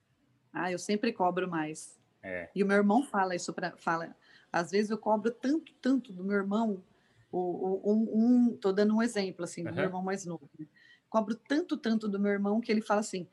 Ah, 0.52 0.72
eu 0.72 0.78
sempre 0.78 1.12
cobro 1.12 1.48
mais. 1.48 1.98
É. 2.22 2.50
E 2.54 2.62
o 2.62 2.66
meu 2.66 2.76
irmão 2.76 3.02
fala 3.02 3.34
isso 3.34 3.52
para 3.52 3.76
fala. 3.76 4.14
Às 4.52 4.70
vezes 4.70 4.90
eu 4.90 4.98
cobro 4.98 5.30
tanto, 5.30 5.72
tanto 5.74 6.12
do 6.12 6.24
meu 6.24 6.36
irmão. 6.36 6.82
O, 7.30 7.38
o 7.38 7.92
um, 7.92 8.48
um, 8.48 8.56
tô 8.56 8.72
dando 8.72 8.94
um 8.96 9.02
exemplo 9.02 9.44
assim 9.44 9.62
do 9.62 9.68
uhum. 9.68 9.74
meu 9.74 9.84
irmão 9.84 10.02
mais 10.02 10.24
novo. 10.24 10.48
Né? 10.58 10.66
Cobro 11.10 11.34
tanto, 11.34 11.76
tanto 11.76 12.08
do 12.08 12.18
meu 12.18 12.32
irmão 12.32 12.60
que 12.60 12.72
ele 12.72 12.80
fala 12.80 13.00
assim: 13.00 13.28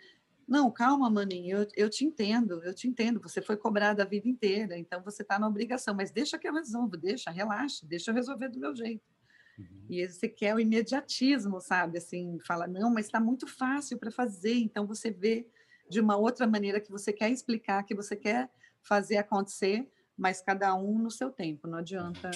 não, 0.48 0.70
calma, 0.70 1.10
maninho, 1.10 1.60
eu, 1.60 1.68
eu 1.76 1.90
te 1.90 2.06
entendo, 2.06 2.62
eu 2.64 2.74
te 2.74 2.88
entendo. 2.88 3.20
Você 3.22 3.42
foi 3.42 3.58
cobrado 3.58 4.02
a 4.02 4.06
vida 4.06 4.28
inteira, 4.28 4.78
então 4.78 5.02
você 5.02 5.22
está 5.22 5.40
na 5.40 5.48
obrigação, 5.48 5.96
mas 5.96 6.12
deixa 6.12 6.38
que 6.38 6.48
eu 6.48 6.54
resolvo, 6.54 6.96
deixa, 6.98 7.32
relaxa, 7.32 7.86
deixa 7.86 8.12
eu 8.12 8.16
resolver 8.16 8.50
do 8.50 8.60
meu 8.60 8.76
jeito. 8.76 9.15
Uhum. 9.58 9.86
E 9.90 10.08
você 10.08 10.28
quer 10.28 10.56
o 10.56 10.60
imediatismo, 10.60 11.60
sabe? 11.62 11.98
Assim, 11.98 12.38
fala, 12.46 12.68
não, 12.68 12.94
mas 12.94 13.06
está 13.06 13.20
muito 13.20 13.48
fácil 13.48 13.98
para 13.98 14.12
fazer. 14.12 14.56
Então 14.56 14.86
você 14.86 15.12
vê 15.12 15.48
de 15.90 16.00
uma 16.00 16.18
outra 16.18 16.48
maneira 16.48 16.80
que 16.80 16.92
você 16.92 17.14
quer 17.14 17.30
explicar, 17.30 17.84
que 17.84 17.96
você 17.96 18.16
quer 18.16 18.50
fazer 18.82 19.18
acontecer, 19.18 19.88
mas 20.18 20.42
cada 20.42 20.74
um 20.76 20.98
no 20.98 21.12
seu 21.12 21.32
tempo, 21.32 21.68
não 21.68 21.80
adianta. 21.80 22.32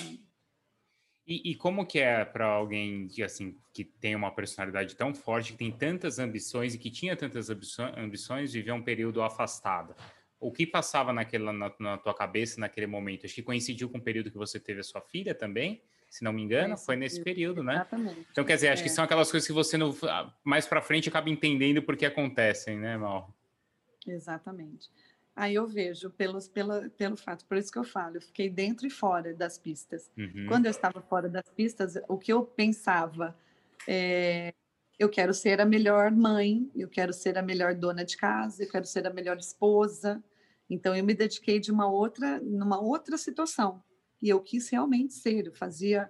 E, 1.26 1.52
e 1.52 1.56
como 1.56 1.86
que 1.86 2.00
é 2.00 2.26
para 2.26 2.46
alguém 2.46 3.08
que 3.08 3.22
assim 3.22 3.56
que 3.72 3.84
tem 3.84 4.16
uma 4.16 4.32
personalidade 4.32 4.96
tão 4.96 5.14
forte, 5.14 5.52
que 5.52 5.60
tem 5.60 5.72
tantas 5.72 6.18
ambições 6.18 6.74
e 6.74 6.78
que 6.80 6.90
tinha 6.90 7.16
tantas 7.16 7.50
ambições, 7.50 8.54
viver 8.54 8.72
um 8.72 8.82
período 8.82 9.22
afastado? 9.22 9.96
O 10.40 10.52
que 10.52 10.66
passava 10.66 11.14
naquela, 11.14 11.54
na, 11.54 11.72
na 11.80 11.98
tua 11.98 12.16
cabeça 12.16 12.60
naquele 12.60 12.88
momento? 12.88 13.26
Acho 13.26 13.36
que 13.36 13.44
coincidiu 13.44 13.90
com 13.90 14.00
o 14.00 14.02
período 14.02 14.32
que 14.32 14.38
você 14.38 14.60
teve 14.60 14.80
a 14.80 14.84
sua 14.84 15.02
filha 15.02 15.36
também? 15.36 15.84
Se 16.10 16.24
não 16.24 16.34
me 16.34 16.42
engano, 16.42 16.76
foi 16.76 16.96
nesse 16.96 17.22
período, 17.24 17.64
né? 17.64 17.76
Exatamente. 17.76 18.28
Então, 18.32 18.44
quer 18.44 18.56
dizer, 18.56 18.70
acho 18.70 18.82
é. 18.82 18.84
que 18.84 18.90
são 18.90 19.04
aquelas 19.04 19.30
coisas 19.30 19.46
que 19.46 19.54
você 19.54 19.78
não, 19.78 19.96
mais 20.44 20.66
para 20.66 20.82
frente 20.82 21.08
acaba 21.08 21.30
entendendo 21.30 21.84
porque 21.84 22.06
acontecem, 22.06 22.80
né, 22.80 22.98
Mal? 22.98 23.34
Exatamente. 24.08 24.90
Aí 25.36 25.56
eu 25.56 25.68
vejo 25.68 26.10
pelos, 26.10 26.48
pela, 26.48 26.90
pelo 26.98 27.16
fato, 27.16 27.46
por 27.46 27.58
isso 27.58 27.72
que 27.72 27.78
eu 27.78 27.84
falo, 27.84 28.18
eu 28.18 28.22
fiquei 28.22 28.50
dentro 28.50 28.88
e 28.88 28.90
fora 28.90 29.34
das 29.34 29.58
pistas. 29.58 30.12
Uhum. 30.18 30.48
Quando 30.48 30.66
eu 30.66 30.72
estava 30.72 31.00
fora 31.02 31.30
das 31.30 31.48
pistas, 31.56 31.94
o 32.08 32.18
que 32.18 32.34
eu 32.34 32.44
pensava 32.44 33.38
é, 33.88 34.54
eu 34.98 35.10
quero 35.10 35.34
ser 35.34 35.62
a 35.62 35.66
melhor 35.66 36.12
mãe, 36.12 36.70
eu 36.76 36.90
quero 36.90 37.14
ser 37.14 37.38
a 37.38 37.42
melhor 37.42 37.76
dona 37.76 38.04
de 38.04 38.18
casa, 38.18 38.64
eu 38.64 38.70
quero 38.70 38.86
ser 38.86 39.06
a 39.06 39.14
melhor 39.14 39.38
esposa. 39.38 40.22
Então 40.70 40.96
eu 40.96 41.04
me 41.04 41.14
dediquei 41.14 41.60
de 41.60 41.72
uma 41.72 41.90
outra, 41.90 42.40
numa 42.42 42.82
outra 42.82 43.18
situação 43.18 43.82
e 44.22 44.30
eu 44.30 44.42
quis 44.42 44.70
realmente 44.70 45.14
ser, 45.14 45.46
eu 45.48 45.54
fazia 45.54 46.10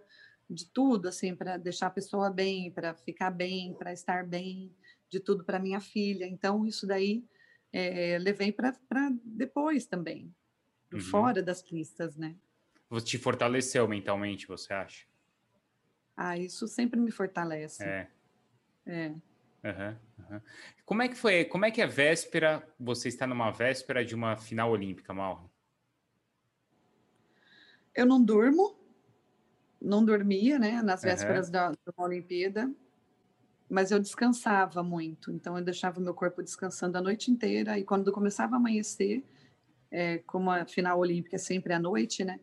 de 0.50 0.66
tudo 0.66 1.08
assim 1.08 1.36
para 1.36 1.58
deixar 1.58 1.88
a 1.88 1.92
pessoa 1.92 2.30
bem, 2.30 2.72
para 2.72 2.94
ficar 2.96 3.30
bem, 3.30 3.74
para 3.76 3.94
estar 3.94 4.26
bem. 4.26 4.74
de 5.10 5.20
tudo 5.20 5.44
para 5.44 5.60
minha 5.60 5.80
filha. 5.80 6.26
Então, 6.26 6.66
isso 6.68 6.86
daí 6.86 7.24
é, 7.74 8.18
levei 8.20 8.52
para 8.52 8.76
depois 9.24 9.86
também, 9.86 10.34
uhum. 10.94 11.00
fora 11.00 11.42
das 11.42 11.62
pistas, 11.62 12.16
né? 12.16 12.36
Te 13.04 13.18
fortaleceu 13.18 13.88
mentalmente, 13.88 14.48
você 14.48 14.74
acha? 14.74 15.06
Ah, 16.16 16.38
isso 16.38 16.68
sempre 16.68 17.00
me 17.00 17.12
fortalece. 17.12 17.84
É. 17.84 18.08
É. 18.86 19.10
Uhum, 19.64 19.96
uhum. 20.18 20.42
Como 20.86 21.02
é 21.02 21.08
que 21.08 21.16
foi? 21.16 21.46
Como 21.46 21.66
é 21.66 21.72
que 21.72 21.82
é 21.82 21.88
véspera? 21.88 22.68
Você 22.80 23.08
está 23.08 23.28
numa 23.28 23.52
véspera 23.52 24.04
de 24.04 24.16
uma 24.16 24.36
final 24.36 24.72
olímpica, 24.72 25.14
Mauro? 25.14 25.49
Eu 28.00 28.06
não 28.06 28.24
durmo, 28.24 28.76
não 29.82 30.04
dormia, 30.04 30.58
né? 30.58 30.82
Nas 30.82 31.02
vésperas 31.02 31.48
uhum. 31.48 31.52
da, 31.52 31.70
da 31.72 31.94
Olimpíada 31.98 32.70
mas 33.70 33.92
eu 33.92 34.00
descansava 34.00 34.82
muito, 34.82 35.32
então 35.32 35.56
eu 35.58 35.64
deixava 35.64 36.02
meu 36.02 36.14
corpo 36.14 36.42
descansando 36.42 36.98
a 36.98 37.02
noite 37.02 37.30
inteira, 37.30 37.78
e 37.78 37.84
quando 37.84 38.12
começava 38.12 38.56
a 38.56 38.58
amanhecer, 38.58 39.24
é, 39.92 40.18
como 40.20 40.50
a 40.50 40.66
final 40.66 40.98
olímpica 41.00 41.36
é 41.36 41.40
sempre 41.40 41.74
à 41.74 41.80
noite, 41.80 42.24
né? 42.24 42.40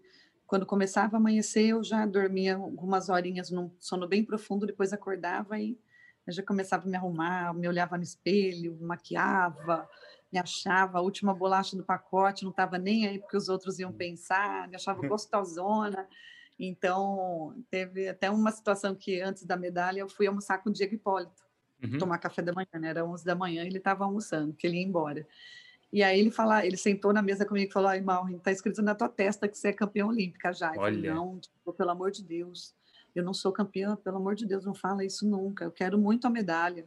Quando 0.46 0.64
começava 0.64 1.16
a 1.16 1.18
amanhecer, 1.18 1.66
eu 1.66 1.82
já 1.82 2.06
dormia 2.06 2.54
algumas 2.54 3.08
horinhas 3.08 3.50
num 3.50 3.72
sono 3.80 4.06
bem 4.06 4.24
profundo, 4.24 4.66
depois 4.66 4.92
acordava 4.92 5.58
e 5.58 5.76
já 6.28 6.42
começava 6.44 6.84
a 6.84 6.88
me 6.88 6.96
arrumar, 6.96 7.52
me 7.52 7.66
olhava 7.66 7.96
no 7.96 8.04
espelho, 8.04 8.78
maquiava, 8.80 9.88
me 10.32 10.38
achava 10.38 10.98
a 10.98 11.00
última 11.00 11.32
bolacha 11.32 11.76
do 11.76 11.84
pacote, 11.84 12.44
não 12.44 12.50
estava 12.50 12.78
nem 12.78 13.06
aí 13.06 13.18
porque 13.18 13.36
os 13.36 13.48
outros 13.48 13.78
iam 13.78 13.92
pensar, 13.92 14.68
me 14.68 14.76
achava 14.76 15.00
gostosona. 15.06 16.08
Então, 16.58 17.54
teve 17.70 18.08
até 18.08 18.30
uma 18.30 18.50
situação 18.50 18.94
que 18.94 19.20
antes 19.20 19.44
da 19.44 19.56
medalha 19.56 20.00
eu 20.00 20.08
fui 20.08 20.26
almoçar 20.26 20.58
com 20.58 20.70
o 20.70 20.72
Diego 20.72 20.94
Hipólito, 20.94 21.44
uhum. 21.82 21.98
tomar 21.98 22.18
café 22.18 22.42
da 22.42 22.52
manhã, 22.52 22.68
né? 22.74 22.88
Era 22.88 23.04
11 23.04 23.24
da 23.24 23.34
manhã, 23.34 23.64
ele 23.64 23.78
estava 23.78 24.04
almoçando, 24.04 24.54
que 24.54 24.66
ele 24.66 24.78
ia 24.78 24.82
embora. 24.82 25.26
E 25.92 26.02
aí 26.02 26.18
ele 26.18 26.30
fala, 26.30 26.66
ele 26.66 26.76
sentou 26.76 27.12
na 27.12 27.22
mesa 27.22 27.44
comigo 27.44 27.70
e 27.70 27.72
falou: 27.72 27.88
"Ai, 27.90 28.00
Malrin, 28.00 28.38
tá 28.38 28.50
escrito 28.50 28.82
na 28.82 28.94
tua 28.94 29.08
testa 29.08 29.46
que 29.46 29.56
você 29.56 29.68
é 29.68 29.72
campeã 29.72 30.06
olímpica 30.06 30.52
já". 30.52 30.68
Eu 30.70 30.80
falei, 30.80 31.10
não, 31.10 31.38
tipo, 31.38 31.72
pelo 31.72 31.90
amor 31.90 32.10
de 32.10 32.24
Deus. 32.24 32.74
Eu 33.14 33.24
não 33.24 33.32
sou 33.32 33.52
campeã, 33.52 33.96
pelo 33.96 34.18
amor 34.18 34.34
de 34.34 34.44
Deus, 34.44 34.64
não 34.66 34.74
fala 34.74 35.04
isso 35.04 35.26
nunca. 35.26 35.64
Eu 35.64 35.70
quero 35.70 35.98
muito 35.98 36.26
a 36.26 36.30
medalha, 36.30 36.86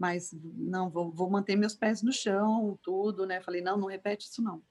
mas 0.00 0.34
não 0.56 0.88
vou, 0.88 1.12
vou 1.12 1.28
manter 1.28 1.54
meus 1.56 1.74
pés 1.74 2.02
no 2.02 2.10
chão, 2.10 2.78
tudo, 2.82 3.26
né? 3.26 3.42
Falei: 3.42 3.60
"Não, 3.60 3.76
não 3.76 3.86
repete 3.86 4.26
isso 4.26 4.40
não". 4.40 4.62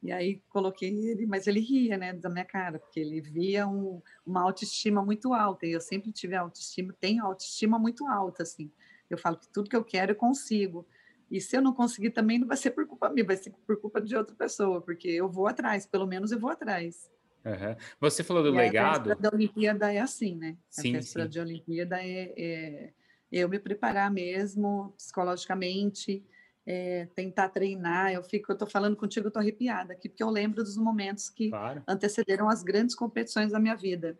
E 0.00 0.12
aí 0.12 0.40
coloquei 0.48 0.88
ele, 0.88 1.26
mas 1.26 1.48
ele 1.48 1.58
ria, 1.58 1.98
né, 1.98 2.12
da 2.12 2.30
minha 2.30 2.44
cara, 2.44 2.78
porque 2.78 3.00
ele 3.00 3.20
via 3.20 3.66
um, 3.66 4.00
uma 4.24 4.42
autoestima 4.42 5.04
muito 5.04 5.34
alta, 5.34 5.66
e 5.66 5.72
eu 5.72 5.80
sempre 5.80 6.12
tive 6.12 6.36
autoestima, 6.36 6.94
tenho 7.00 7.24
autoestima 7.24 7.76
muito 7.76 8.06
alta, 8.06 8.44
assim. 8.44 8.70
Eu 9.10 9.18
falo 9.18 9.36
que 9.36 9.48
tudo 9.48 9.68
que 9.68 9.74
eu 9.74 9.82
quero 9.82 10.12
eu 10.12 10.16
consigo. 10.16 10.86
E 11.28 11.40
se 11.40 11.56
eu 11.56 11.60
não 11.60 11.74
conseguir 11.74 12.10
também 12.10 12.38
não 12.38 12.46
vai 12.46 12.56
ser 12.56 12.70
por 12.70 12.86
culpa 12.86 13.10
minha, 13.10 13.26
vai 13.26 13.36
ser 13.36 13.50
por 13.66 13.80
culpa 13.80 14.00
de 14.00 14.14
outra 14.16 14.36
pessoa, 14.36 14.80
porque 14.80 15.08
eu 15.08 15.28
vou 15.28 15.48
atrás, 15.48 15.84
pelo 15.84 16.06
menos 16.06 16.30
eu 16.30 16.38
vou 16.38 16.50
atrás. 16.50 17.10
Uhum. 17.44 17.76
Você 18.00 18.22
falou 18.22 18.44
do 18.44 18.50
e 18.50 18.52
legado. 18.52 19.10
A 19.10 19.14
da 19.14 19.30
Olimpíada 19.32 19.92
é 19.92 19.98
assim, 19.98 20.36
né? 20.36 20.56
Sim, 20.70 20.90
a 20.90 20.98
véspera 20.98 21.24
sim. 21.24 21.30
de 21.30 21.40
Olimpíada 21.40 21.96
é, 22.00 22.34
é 22.36 22.92
eu 23.30 23.48
me 23.48 23.58
preparar 23.58 24.10
mesmo 24.10 24.92
psicologicamente, 24.96 26.24
é, 26.66 27.06
tentar 27.14 27.48
treinar. 27.48 28.12
Eu 28.12 28.22
fico, 28.22 28.50
eu 28.50 28.54
estou 28.54 28.68
falando 28.68 28.96
contigo, 28.96 29.26
eu 29.26 29.28
estou 29.28 29.40
arrepiada 29.40 29.92
aqui, 29.92 30.08
porque 30.08 30.22
eu 30.22 30.30
lembro 30.30 30.62
dos 30.62 30.76
momentos 30.76 31.30
que 31.30 31.50
claro. 31.50 31.82
antecederam 31.86 32.48
as 32.48 32.62
grandes 32.62 32.94
competições 32.94 33.52
da 33.52 33.58
minha 33.58 33.74
vida. 33.74 34.18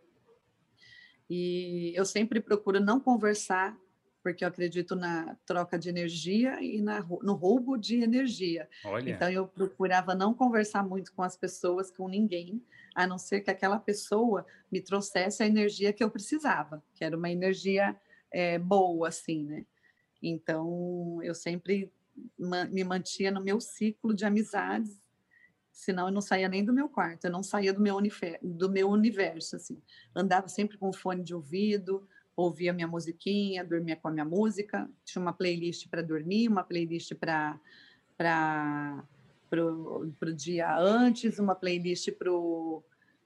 E 1.29 1.93
eu 1.95 2.05
sempre 2.05 2.39
procuro 2.39 2.79
não 2.79 2.99
conversar, 2.99 3.77
porque 4.23 4.43
eu 4.43 4.47
acredito 4.47 4.95
na 4.95 5.37
troca 5.45 5.77
de 5.77 5.89
energia 5.89 6.61
e 6.61 6.81
na, 6.81 7.01
no 7.01 7.33
roubo 7.33 7.77
de 7.77 8.01
energia. 8.01 8.67
Olha. 8.83 9.11
Então 9.11 9.29
eu 9.29 9.47
procurava 9.47 10.15
não 10.15 10.33
conversar 10.33 10.83
muito 10.83 11.13
com 11.13 11.21
as 11.21 11.37
pessoas, 11.37 11.91
com 11.91 12.07
ninguém, 12.07 12.63
a 12.95 13.05
não 13.05 13.19
ser 13.19 13.41
que 13.41 13.51
aquela 13.51 13.79
pessoa 13.79 14.45
me 14.71 14.81
trouxesse 14.81 15.43
a 15.43 15.45
energia 15.45 15.93
que 15.93 16.03
eu 16.03 16.09
precisava, 16.09 16.83
que 16.95 17.03
era 17.03 17.15
uma 17.15 17.29
energia 17.29 17.95
é, 18.31 18.57
boa, 18.57 19.07
assim, 19.07 19.43
né? 19.43 19.65
Então 20.21 21.19
eu 21.23 21.33
sempre 21.33 21.91
me 22.37 22.83
mantinha 22.83 23.31
no 23.31 23.41
meu 23.41 23.61
ciclo 23.61 24.13
de 24.13 24.25
amizades, 24.25 24.99
senão 25.71 26.07
eu 26.07 26.11
não 26.11 26.21
saía 26.21 26.49
nem 26.49 26.63
do 26.63 26.73
meu 26.73 26.89
quarto, 26.89 27.25
eu 27.25 27.31
não 27.31 27.41
saía 27.41 27.73
do 27.73 27.81
meu, 27.81 27.97
do 28.41 28.69
meu 28.69 28.89
universo, 28.89 29.55
assim. 29.55 29.81
Andava 30.13 30.47
sempre 30.49 30.77
com 30.77 30.91
fone 30.91 31.23
de 31.23 31.33
ouvido, 31.33 32.07
ouvia 32.35 32.73
minha 32.73 32.87
musiquinha, 32.87 33.63
dormia 33.63 33.95
com 33.95 34.07
a 34.07 34.11
minha 34.11 34.25
música, 34.25 34.89
tinha 35.05 35.21
uma 35.21 35.33
playlist 35.33 35.87
para 35.89 36.01
dormir, 36.01 36.49
uma 36.49 36.63
playlist 36.63 37.13
para 37.15 37.59
para 38.17 39.63
o 39.63 40.33
dia 40.35 40.77
antes, 40.77 41.39
uma 41.39 41.55
playlist 41.55 42.11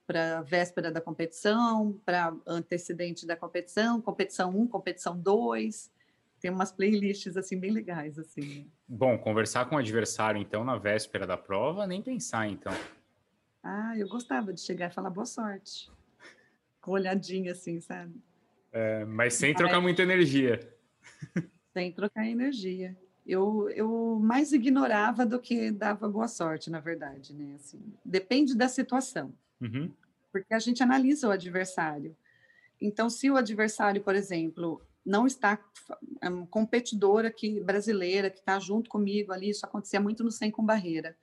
para 0.06 0.42
véspera 0.42 0.92
da 0.92 1.02
competição, 1.02 2.00
para 2.06 2.36
antecedente 2.46 3.26
da 3.26 3.36
competição, 3.36 4.02
competição 4.02 4.50
1, 4.50 4.68
competição 4.68 5.18
2, 5.18 5.92
tem 6.40 6.52
umas 6.52 6.72
playlists 6.72 7.38
assim 7.38 7.58
bem 7.58 7.72
legais 7.72 8.20
assim. 8.20 8.70
Bom, 8.88 9.18
conversar 9.18 9.66
com 9.66 9.76
o 9.76 9.80
adversário 9.80 10.42
então 10.42 10.64
na 10.64 10.78
véspera 10.78 11.26
da 11.26 11.38
prova, 11.38 11.88
nem 11.88 12.02
pensar 12.02 12.48
então. 12.48 12.74
Ah, 13.64 13.98
eu 13.98 14.10
gostava 14.10 14.52
de 14.52 14.60
chegar 14.60 14.92
e 14.92 14.94
falar 14.94 15.10
boa 15.10 15.26
sorte. 15.26 15.90
Com 16.82 16.92
olhadinha 16.92 17.54
assim, 17.54 17.80
sabe? 17.80 18.14
É, 18.74 19.06
mas 19.06 19.36
sem 19.36 19.54
trocar 19.54 19.80
muita 19.80 20.02
energia. 20.02 20.60
Sem 21.72 21.94
trocar 21.94 22.28
energia. 22.28 22.98
Eu, 23.26 23.70
eu 23.70 24.20
mais 24.22 24.52
ignorava 24.52 25.26
do 25.26 25.40
que 25.40 25.72
dava 25.72 26.10
boa 26.10 26.28
sorte, 26.28 26.70
na 26.70 26.82
verdade, 26.82 27.34
né? 27.34 27.56
Assim, 27.56 27.82
depende 28.04 28.54
da 28.54 28.68
situação. 28.68 29.34
Uhum. 29.64 29.92
Porque 30.32 30.54
a 30.54 30.60
gente 30.60 30.84
analisa 30.84 31.28
o 31.28 31.32
adversário. 31.32 32.16
Então, 32.82 33.10
se 33.10 33.30
o 33.30 33.38
adversário, 33.38 34.02
por 34.02 34.16
exemplo, 34.16 34.82
não 35.06 35.28
está 35.28 35.60
é 36.22 36.30
um 36.30 36.46
competidora 36.46 37.32
que 37.32 37.60
brasileira 37.62 38.30
que 38.30 38.40
está 38.40 38.60
junto 38.60 38.90
comigo 38.90 39.32
ali, 39.32 39.50
isso 39.50 39.66
acontecia 39.66 40.00
muito 40.00 40.24
no 40.24 40.32
Sem 40.32 40.50
com 40.50 40.66
Barreira. 40.66 41.16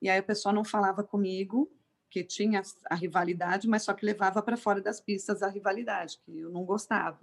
E 0.00 0.08
aí 0.08 0.18
a 0.18 0.22
pessoa 0.22 0.52
não 0.52 0.64
falava 0.64 1.02
comigo, 1.02 1.70
que 2.10 2.22
tinha 2.22 2.62
a 2.88 2.94
rivalidade, 2.94 3.66
mas 3.66 3.82
só 3.82 3.92
que 3.92 4.06
levava 4.06 4.42
para 4.42 4.56
fora 4.56 4.80
das 4.80 5.00
pistas 5.00 5.42
a 5.42 5.48
rivalidade, 5.48 6.20
que 6.24 6.38
eu 6.38 6.50
não 6.50 6.64
gostava. 6.64 7.20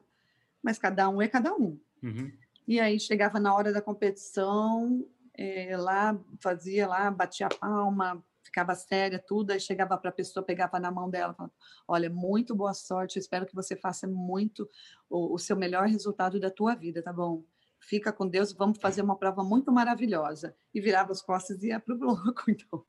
Mas 0.62 0.78
cada 0.78 1.08
um 1.08 1.22
é 1.22 1.28
cada 1.28 1.54
um. 1.54 1.80
Uhum. 2.04 2.32
E 2.68 2.80
aí 2.80 3.00
chegava 3.00 3.40
na 3.40 3.54
hora 3.54 3.72
da 3.72 3.82
competição, 3.82 5.08
é, 5.34 5.78
lá 5.78 6.20
fazia 6.40 6.88
lá, 6.88 7.10
batia 7.10 7.48
a 7.48 7.50
palma, 7.50 8.24
ficava 8.52 8.76
séria, 8.76 9.18
tudo, 9.18 9.52
aí 9.52 9.60
chegava 9.60 9.98
para 9.98 10.10
a 10.10 10.14
pessoa, 10.14 10.46
pegava 10.46 10.78
na 10.78 10.92
mão 10.92 11.10
dela, 11.10 11.34
falava, 11.34 11.54
olha, 11.88 12.10
muito 12.10 12.54
boa 12.54 12.74
sorte, 12.74 13.18
espero 13.18 13.46
que 13.46 13.56
você 13.56 13.78
faça 13.78 14.06
muito 14.06 14.70
o, 15.10 15.34
o, 15.34 15.40
seu 15.40 15.56
melhor 15.56 15.88
resultado 15.88 16.38
da 16.38 16.52
tua 16.52 16.76
vida, 16.76 17.02
tá 17.02 17.14
bom? 17.14 17.44
Fica 17.80 18.12
com 18.12 18.28
Deus, 18.28 18.52
vamos 18.52 18.78
fazer 18.78 19.02
uma 19.02 19.16
prova 19.16 19.44
muito 19.44 19.72
maravilhosa. 19.72 20.56
E 20.74 20.80
virava 20.80 21.12
as 21.14 21.22
costas 21.22 21.64
e 21.64 21.70
ia 21.70 21.80
para 21.80 21.96
o 21.96 21.98
bloco, 21.98 22.44
então. 22.52 22.86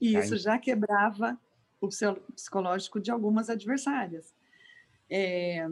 E 0.00 0.16
isso 0.16 0.36
já 0.36 0.58
quebrava 0.58 1.38
o 1.80 1.88
psicológico 2.34 2.98
de 2.98 3.10
algumas 3.10 3.48
adversárias. 3.48 4.34
É, 5.08 5.66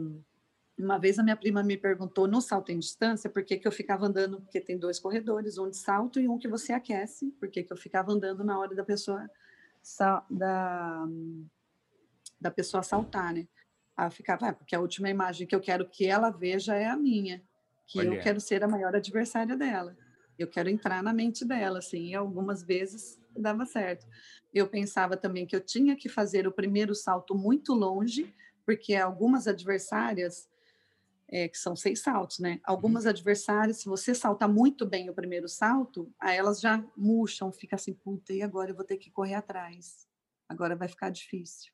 uma 0.79 0.97
vez 0.97 1.19
a 1.19 1.23
minha 1.23 1.35
prima 1.35 1.61
me 1.61 1.77
perguntou 1.77 2.25
no 2.25 2.39
salto 2.39 2.71
em 2.71 2.79
distância 2.79 3.29
por 3.29 3.43
que, 3.43 3.57
que 3.57 3.67
eu 3.67 3.71
ficava 3.71 4.05
andando, 4.05 4.39
porque 4.41 4.61
tem 4.61 4.77
dois 4.77 4.97
corredores, 4.97 5.57
um 5.57 5.69
de 5.69 5.77
salto 5.77 6.19
e 6.19 6.27
um 6.27 6.37
que 6.37 6.47
você 6.47 6.71
aquece, 6.71 7.31
por 7.39 7.49
que, 7.49 7.63
que 7.63 7.73
eu 7.73 7.77
ficava 7.77 8.13
andando 8.13 8.43
na 8.43 8.57
hora 8.57 8.73
da 8.73 8.83
pessoa 8.83 9.29
da, 10.29 11.05
da 12.39 12.51
pessoa 12.51 12.81
saltar, 12.81 13.33
né? 13.33 13.47
Aí 13.95 14.07
eu 14.07 14.11
ficava, 14.11 14.47
é, 14.47 14.51
porque 14.53 14.73
a 14.73 14.79
última 14.79 15.09
imagem 15.09 15.45
que 15.45 15.53
eu 15.53 15.59
quero 15.59 15.85
que 15.85 16.05
ela 16.05 16.29
veja 16.29 16.75
é 16.75 16.85
a 16.85 16.95
minha, 16.95 17.43
que 17.85 17.99
Olha. 17.99 18.07
eu 18.07 18.21
quero 18.21 18.39
ser 18.39 18.63
a 18.63 18.67
maior 18.67 18.95
adversária 18.95 19.57
dela. 19.57 19.97
Eu 20.37 20.47
quero 20.47 20.69
entrar 20.69 21.03
na 21.03 21.13
mente 21.13 21.43
dela, 21.43 21.79
assim, 21.79 22.07
e 22.07 22.15
algumas 22.15 22.63
vezes 22.63 23.19
dava 23.35 23.65
certo. 23.65 24.07
Eu 24.53 24.67
pensava 24.67 25.17
também 25.17 25.45
que 25.45 25.55
eu 25.55 25.59
tinha 25.59 25.97
que 25.97 26.07
fazer 26.07 26.47
o 26.47 26.51
primeiro 26.51 26.95
salto 26.95 27.35
muito 27.35 27.73
longe, 27.73 28.33
porque 28.65 28.95
algumas 28.95 29.47
adversárias 29.47 30.47
é, 31.31 31.47
que 31.47 31.57
são 31.57 31.75
seis 31.75 32.01
saltos, 32.01 32.39
né? 32.39 32.59
Algumas 32.63 33.03
uhum. 33.03 33.11
adversárias, 33.11 33.77
se 33.77 33.85
você 33.85 34.15
saltar 34.15 34.49
muito 34.49 34.85
bem 34.85 35.09
o 35.09 35.13
primeiro 35.13 35.47
salto, 35.47 36.11
aí 36.19 36.35
elas 36.35 36.59
já 36.59 36.83
murcham, 36.97 37.51
fica 37.51 37.75
assim, 37.75 37.93
puta, 37.93 38.33
e 38.33 38.41
agora 38.41 38.71
eu 38.71 38.75
vou 38.75 38.85
ter 38.85 38.97
que 38.97 39.11
correr 39.11 39.35
atrás. 39.35 40.07
Agora 40.47 40.75
vai 40.75 40.87
ficar 40.87 41.09
difícil. 41.11 41.71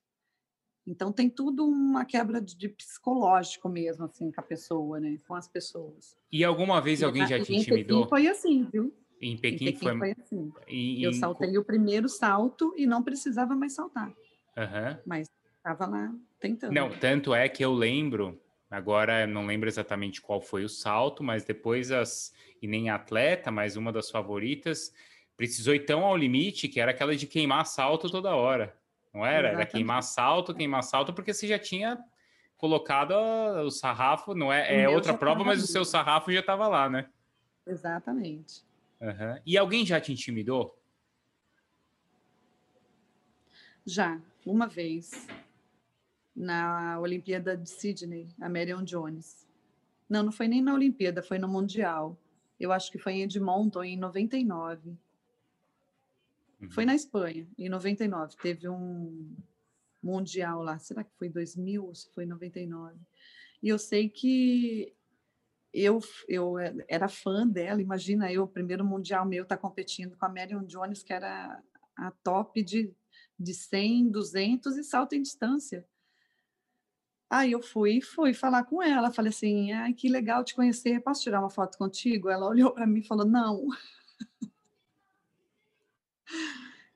Então 0.85 1.11
tem 1.11 1.29
tudo 1.29 1.65
uma 1.65 2.05
quebra 2.05 2.39
de, 2.39 2.55
de 2.55 2.69
psicológico 2.69 3.67
mesmo, 3.69 4.05
assim, 4.05 4.31
com 4.31 4.39
a 4.39 4.43
pessoa, 4.43 4.99
né? 4.99 5.17
Com 5.27 5.33
as 5.33 5.47
pessoas. 5.47 6.15
E 6.31 6.43
alguma 6.43 6.79
vez 6.79 7.01
e 7.01 7.05
alguém 7.05 7.25
já 7.25 7.41
te 7.41 7.55
intimidou? 7.55 8.01
Pequim 8.01 8.09
foi 8.09 8.27
assim, 8.27 8.69
viu? 8.71 8.93
Em 9.19 9.37
Pequim, 9.37 9.69
em 9.69 9.71
Pequim 9.71 9.85
foi... 9.85 9.97
foi... 9.97 10.15
assim. 10.19 10.53
E, 10.67 11.01
eu 11.01 11.13
saltei 11.13 11.57
o 11.57 11.63
primeiro 11.63 12.07
salto 12.07 12.73
e 12.77 12.85
não 12.85 13.01
precisava 13.01 13.55
mais 13.55 13.73
saltar. 13.73 14.09
Uhum. 14.09 15.01
Mas 15.05 15.27
estava 15.57 15.87
lá 15.87 16.13
tentando. 16.39 16.73
Não, 16.73 16.91
tanto 16.99 17.33
é 17.33 17.49
que 17.49 17.63
eu 17.63 17.73
lembro 17.73 18.39
Agora 18.75 19.25
não 19.25 19.45
lembro 19.45 19.69
exatamente 19.69 20.21
qual 20.21 20.41
foi 20.41 20.65
o 20.65 20.69
salto, 20.69 21.23
mas 21.23 21.45
depois 21.45 21.93
as 21.93 22.33
e 22.61 22.67
nem 22.67 22.89
atleta, 22.89 23.49
mas 23.49 23.77
uma 23.77 23.89
das 23.89 24.09
favoritas 24.09 24.93
precisou 25.37 25.73
ir 25.73 25.85
tão 25.85 26.03
ao 26.03 26.17
limite 26.17 26.67
que 26.67 26.81
era 26.81 26.91
aquela 26.91 27.15
de 27.15 27.25
queimar 27.25 27.65
salto 27.65 28.09
toda 28.09 28.35
hora. 28.35 28.75
Não 29.13 29.25
era? 29.25 29.47
Exatamente. 29.47 29.55
Era 29.55 29.65
queimar 29.65 30.03
salto, 30.03 30.53
queimar 30.53 30.83
salto, 30.83 31.13
porque 31.13 31.33
você 31.33 31.47
já 31.47 31.57
tinha 31.57 31.97
colocado 32.57 33.13
o 33.65 33.71
sarrafo, 33.71 34.33
não 34.33 34.51
é, 34.51 34.81
é 34.81 34.89
outra 34.89 35.13
prova, 35.13 35.41
mas 35.45 35.63
o 35.63 35.67
seu 35.67 35.85
sarrafo 35.85 36.29
já 36.33 36.41
estava 36.41 36.67
lá, 36.67 36.89
né? 36.89 37.07
Exatamente. 37.65 38.61
Uhum. 38.99 39.39
E 39.45 39.57
alguém 39.57 39.85
já 39.85 40.01
te 40.01 40.11
intimidou? 40.11 40.77
Já, 43.85 44.19
uma 44.45 44.67
vez, 44.67 45.27
na 46.35 46.99
Olimpíada 46.99 47.55
de 47.55 47.69
Sydney, 47.69 48.27
a 48.39 48.49
Marion 48.49 48.83
Jones. 48.83 49.47
Não, 50.09 50.23
não 50.23 50.31
foi 50.31 50.47
nem 50.47 50.61
na 50.61 50.73
Olimpíada, 50.73 51.23
foi 51.23 51.39
no 51.39 51.47
Mundial. 51.47 52.17
Eu 52.59 52.71
acho 52.71 52.91
que 52.91 52.97
foi 52.97 53.13
em 53.13 53.23
Edmonton, 53.23 53.83
em 53.83 53.97
99. 53.97 54.89
Uhum. 56.61 56.69
Foi 56.69 56.85
na 56.85 56.95
Espanha, 56.95 57.47
em 57.57 57.69
99. 57.69 58.35
Teve 58.37 58.69
um 58.69 59.35
Mundial 60.01 60.61
lá. 60.61 60.77
Será 60.77 61.03
que 61.03 61.13
foi 61.17 61.29
2000 61.29 61.83
ou 61.83 61.93
foi 62.13 62.25
99? 62.25 62.95
E 63.63 63.69
eu 63.69 63.79
sei 63.79 64.09
que 64.09 64.93
eu, 65.73 65.99
eu 66.27 66.55
era 66.87 67.07
fã 67.07 67.47
dela. 67.47 67.81
Imagina 67.81 68.31
eu, 68.31 68.43
o 68.43 68.47
primeiro 68.47 68.85
Mundial 68.85 69.25
meu, 69.25 69.45
tá 69.45 69.57
competindo 69.57 70.15
com 70.15 70.25
a 70.25 70.29
Marion 70.29 70.63
Jones, 70.63 71.01
que 71.01 71.13
era 71.13 71.61
a 71.97 72.11
top 72.11 72.61
de 72.63 72.93
de 73.39 73.53
100, 73.53 74.09
200 74.09 74.77
e 74.77 74.83
salto 74.83 75.13
em 75.13 75.21
distância. 75.21 75.85
Aí 77.35 77.51
eu 77.51 77.61
fui, 77.61 77.99
fui 77.99 78.33
falar 78.33 78.63
com 78.63 78.81
ela, 78.81 79.11
falei 79.11 79.27
assim, 79.29 79.73
ai, 79.73 79.93
que 79.93 80.07
legal 80.07 80.41
te 80.41 80.55
conhecer, 80.55 81.01
posso 81.01 81.21
tirar 81.21 81.41
uma 81.41 81.49
foto 81.49 81.77
contigo? 81.77 82.29
Ela 82.29 82.47
olhou 82.47 82.71
para 82.71 82.87
mim 82.87 82.99
e 82.99 83.05
falou, 83.05 83.25
não. 83.25 83.67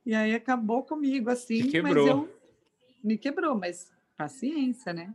e 0.06 0.15
aí 0.15 0.34
acabou 0.34 0.82
comigo, 0.84 1.30
assim, 1.30 1.63
me 1.63 1.69
quebrou. 1.69 2.06
mas 2.06 2.08
eu... 2.08 2.39
Me 3.04 3.17
quebrou, 3.17 3.54
mas 3.58 3.91
paciência, 4.15 4.93
né? 4.93 5.13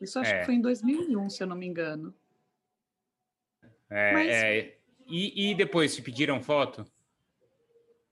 Isso 0.00 0.20
acho 0.20 0.30
é. 0.30 0.38
que 0.38 0.46
foi 0.46 0.54
em 0.54 0.60
2001, 0.60 1.30
se 1.30 1.42
eu 1.42 1.46
não 1.48 1.56
me 1.56 1.66
engano. 1.66 2.14
É, 3.90 4.12
mas... 4.12 4.28
é. 4.28 4.78
E, 5.08 5.50
e 5.50 5.54
depois, 5.56 5.96
te 5.96 6.02
pediram 6.02 6.40
foto? 6.40 6.86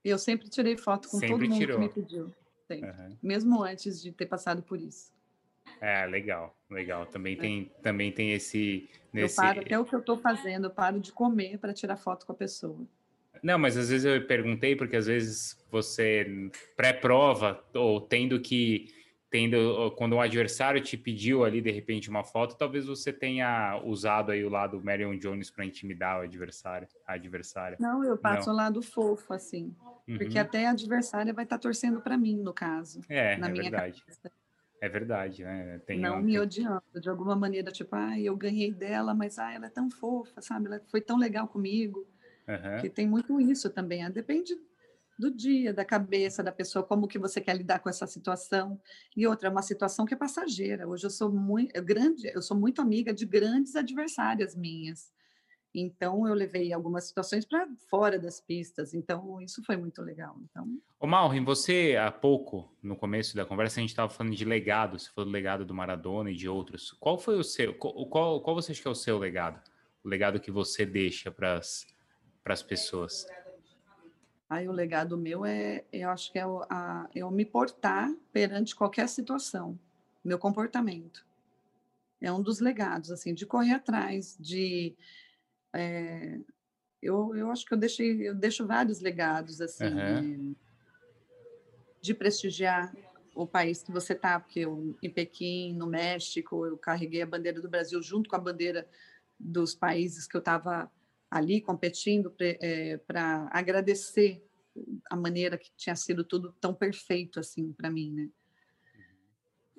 Eu 0.03 0.17
sempre 0.17 0.49
tirei 0.49 0.75
foto 0.75 1.07
com 1.07 1.19
sempre 1.19 1.35
todo 1.37 1.49
mundo 1.49 1.57
tirou. 1.57 1.79
que 1.79 1.83
me 1.85 1.89
pediu. 1.89 2.25
Uhum. 2.69 3.17
Mesmo 3.23 3.63
antes 3.63 4.01
de 4.01 4.11
ter 4.11 4.25
passado 4.25 4.61
por 4.61 4.81
isso. 4.81 5.15
É, 5.81 6.05
legal, 6.05 6.55
legal. 6.69 7.05
Também 7.05 7.33
é. 7.33 7.37
tem, 7.37 7.71
também 7.81 8.11
tem 8.11 8.33
esse, 8.33 8.89
nesse. 9.13 9.39
Eu 9.39 9.43
paro 9.43 9.61
até 9.61 9.79
o 9.79 9.85
que 9.85 9.95
eu 9.95 9.99
estou 9.99 10.17
fazendo, 10.17 10.65
eu 10.65 10.71
paro 10.71 10.99
de 10.99 11.11
comer 11.11 11.57
para 11.57 11.73
tirar 11.73 11.97
foto 11.97 12.25
com 12.25 12.31
a 12.31 12.35
pessoa. 12.35 12.79
Não, 13.43 13.57
mas 13.59 13.77
às 13.77 13.89
vezes 13.89 14.05
eu 14.05 14.25
perguntei, 14.25 14.75
porque 14.75 14.95
às 14.95 15.05
vezes 15.05 15.63
você, 15.71 16.49
pré-prova, 16.75 17.63
ou 17.73 18.01
tendo 18.01 18.39
que 18.39 18.87
tendo 19.29 19.93
quando 19.97 20.15
um 20.15 20.21
adversário 20.21 20.79
te 20.81 20.95
pediu 20.95 21.43
ali 21.43 21.61
de 21.61 21.69
repente 21.69 22.09
uma 22.09 22.23
foto, 22.23 22.57
talvez 22.57 22.85
você 22.85 23.11
tenha 23.11 23.79
usado 23.83 24.31
aí 24.31 24.43
o 24.43 24.49
lado 24.49 24.81
Marion 24.81 25.17
Jones 25.17 25.49
para 25.49 25.65
intimidar 25.65 26.19
o 26.19 26.23
adversário, 26.23 26.87
a 27.05 27.13
adversária. 27.13 27.77
Não, 27.79 28.03
eu 28.03 28.17
passo 28.17 28.47
Não. 28.47 28.53
o 28.53 28.57
lado 28.57 28.81
fofo 28.81 29.33
assim, 29.33 29.75
uhum. 30.07 30.17
porque 30.17 30.39
até 30.39 30.65
a 30.65 30.71
adversária 30.71 31.33
vai 31.33 31.43
estar 31.43 31.57
tá 31.57 31.61
torcendo 31.61 31.99
para 31.99 32.17
mim 32.17 32.37
no 32.37 32.53
caso. 32.53 33.01
É, 33.09 33.35
na 33.37 33.47
é 33.47 33.51
minha 33.51 33.63
verdade. 33.63 33.99
Cabeça. 33.99 34.31
É 34.79 34.87
verdade, 34.87 35.43
né? 35.43 35.79
Tem 35.85 35.99
não 35.99 36.19
um... 36.19 36.21
me 36.21 36.39
odiando, 36.39 36.83
de 37.01 37.09
alguma 37.09 37.35
maneira, 37.35 37.71
tipo, 37.71 37.95
ah, 37.95 38.19
eu 38.19 38.35
ganhei 38.35 38.71
dela, 38.71 39.13
mas 39.13 39.39
ah, 39.39 39.51
ela 39.51 39.67
é 39.67 39.69
tão 39.69 39.89
fofa, 39.89 40.41
sabe? 40.41 40.67
Ela 40.67 40.81
foi 40.89 41.01
tão 41.01 41.17
legal 41.17 41.47
comigo. 41.47 42.07
Uhum. 42.47 42.81
Que 42.81 42.89
tem 42.89 43.07
muito 43.07 43.41
isso 43.41 43.69
também. 43.69 44.03
Ah, 44.03 44.09
depende 44.09 44.55
do 45.17 45.31
dia, 45.31 45.73
da 45.73 45.83
cabeça 45.83 46.43
da 46.43 46.51
pessoa, 46.51 46.85
como 46.85 47.07
que 47.07 47.17
você 47.17 47.41
quer 47.41 47.57
lidar 47.57 47.79
com 47.79 47.89
essa 47.89 48.05
situação. 48.05 48.79
E 49.15 49.25
outra, 49.25 49.47
é 49.47 49.51
uma 49.51 49.63
situação 49.63 50.05
que 50.05 50.13
é 50.13 50.17
passageira. 50.17 50.87
Hoje 50.87 51.05
eu 51.05 51.09
sou 51.09 51.31
muito 51.31 51.75
eu 51.75 51.83
grande, 51.83 52.27
eu 52.33 52.41
sou 52.41 52.55
muito 52.55 52.81
amiga 52.81 53.13
de 53.13 53.25
grandes 53.25 53.75
adversárias 53.75 54.55
minhas. 54.55 55.11
Então 55.73 56.27
eu 56.27 56.33
levei 56.33 56.73
algumas 56.73 57.07
situações 57.07 57.45
para 57.45 57.67
fora 57.89 58.17
das 58.17 58.39
pistas. 58.39 58.93
Então 58.93 59.41
isso 59.41 59.63
foi 59.63 59.77
muito 59.77 60.01
legal. 60.01 60.35
Então. 60.43 60.79
Ô 60.99 61.05
Malrin, 61.05 61.43
você 61.43 61.95
há 61.95 62.11
pouco 62.11 62.71
no 62.81 62.95
começo 62.95 63.35
da 63.35 63.45
conversa 63.45 63.79
a 63.79 63.81
gente 63.81 63.89
estava 63.89 64.11
falando 64.11 64.35
de 64.35 64.45
legado. 64.45 64.97
Você 64.97 65.09
falou 65.11 65.29
do 65.29 65.33
legado 65.33 65.65
do 65.65 65.73
Maradona 65.73 66.31
e 66.31 66.35
de 66.35 66.49
outros. 66.49 66.91
Qual 66.99 67.17
foi 67.17 67.37
o 67.37 67.43
seu? 67.43 67.73
Qual, 67.75 68.41
qual 68.41 68.55
você 68.55 68.71
acha 68.71 68.81
que 68.81 68.87
é 68.87 68.91
o 68.91 68.95
seu 68.95 69.17
legado? 69.17 69.61
O 70.03 70.09
legado 70.09 70.39
que 70.39 70.51
você 70.51 70.85
deixa 70.85 71.29
para 71.29 71.59
as 71.59 72.63
pessoas? 72.63 73.27
Aí 74.49 74.67
o 74.67 74.71
legado 74.71 75.17
meu 75.17 75.45
é, 75.45 75.83
eu 75.91 76.09
acho 76.09 76.31
que 76.31 76.39
é 76.39 76.47
o, 76.47 76.63
a, 76.69 77.09
eu 77.13 77.29
me 77.29 77.43
portar 77.43 78.09
perante 78.31 78.73
qualquer 78.73 79.09
situação, 79.09 79.77
meu 80.23 80.39
comportamento. 80.39 81.25
É 82.21 82.31
um 82.31 82.41
dos 82.41 82.59
legados, 82.59 83.11
assim, 83.11 83.33
de 83.33 83.45
correr 83.45 83.73
atrás, 83.73 84.37
de... 84.39 84.95
É, 85.77 86.39
eu, 87.01 87.35
eu 87.35 87.51
acho 87.51 87.65
que 87.65 87.73
eu 87.73 87.77
deixei, 87.77 88.27
eu 88.27 88.35
deixo 88.35 88.65
vários 88.65 88.99
legados, 88.99 89.61
assim, 89.61 89.85
uhum. 89.85 90.21
de, 90.21 90.57
de 92.01 92.13
prestigiar 92.13 92.93
o 93.35 93.45
país 93.45 93.83
que 93.83 93.91
você 93.91 94.13
está, 94.13 94.39
porque 94.39 94.61
eu, 94.61 94.97
em 95.01 95.09
Pequim, 95.09 95.73
no 95.73 95.85
México, 95.85 96.65
eu 96.65 96.77
carreguei 96.77 97.21
a 97.21 97.27
bandeira 97.27 97.61
do 97.61 97.69
Brasil 97.69 98.01
junto 98.01 98.29
com 98.29 98.35
a 98.35 98.39
bandeira 98.39 98.89
dos 99.39 99.75
países 99.75 100.27
que 100.27 100.35
eu 100.35 100.39
estava 100.39 100.91
ali 101.29 101.61
competindo 101.61 102.31
para 102.31 102.45
é, 102.61 102.99
agradecer 103.51 104.43
a 105.09 105.15
maneira 105.15 105.57
que 105.57 105.71
tinha 105.75 105.95
sido 105.95 106.23
tudo 106.23 106.55
tão 106.59 106.73
perfeito 106.73 107.39
assim 107.39 107.71
para 107.73 107.91
mim, 107.91 108.11
né? 108.11 108.29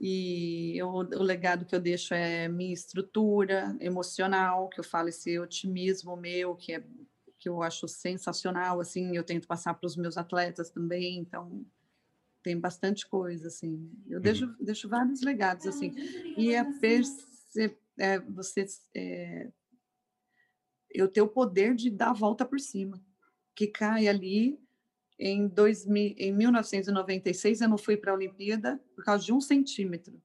E 0.00 0.78
eu, 0.78 0.88
o 0.88 1.22
legado 1.22 1.64
que 1.64 1.74
eu 1.74 1.80
deixo 1.80 2.14
é 2.14 2.48
minha 2.48 2.72
estrutura 2.72 3.76
emocional, 3.80 4.68
que 4.68 4.78
eu 4.78 4.84
falo 4.84 5.08
esse 5.08 5.38
otimismo 5.38 6.16
meu, 6.16 6.54
que 6.54 6.74
é 6.74 6.84
que 7.38 7.48
eu 7.48 7.62
acho 7.62 7.86
sensacional, 7.86 8.80
assim, 8.80 9.16
eu 9.16 9.22
tento 9.22 9.46
passar 9.46 9.74
para 9.74 9.86
os 9.86 9.96
meus 9.96 10.16
atletas 10.18 10.70
também, 10.70 11.18
então 11.18 11.64
tem 12.42 12.58
bastante 12.58 13.06
coisa, 13.06 13.48
assim. 13.48 13.90
Eu 14.08 14.20
deixo, 14.20 14.46
uhum. 14.46 14.56
deixo 14.60 14.88
vários 14.88 15.22
legados, 15.22 15.66
assim. 15.66 15.94
E 16.36 16.52
é, 16.52 16.64
perce, 16.64 17.76
é 17.98 18.18
você 18.18 18.66
é, 18.94 19.48
eu 20.90 21.08
ter 21.08 21.22
o 21.22 21.28
poder 21.28 21.74
de 21.74 21.90
dar 21.90 22.10
a 22.10 22.14
volta 22.14 22.44
por 22.44 22.58
cima, 22.58 23.00
que 23.54 23.66
cai 23.66 24.08
ali 24.08 24.58
em, 25.18 25.48
2000, 25.48 26.14
em 26.16 26.32
1996 26.32 27.60
eu 27.60 27.68
não 27.68 27.78
fui 27.78 27.96
para 27.96 28.12
a 28.12 28.14
Olimpíada 28.14 28.80
por 28.94 29.04
causa 29.04 29.24
de 29.24 29.32
um 29.32 29.40
centímetro. 29.40 30.22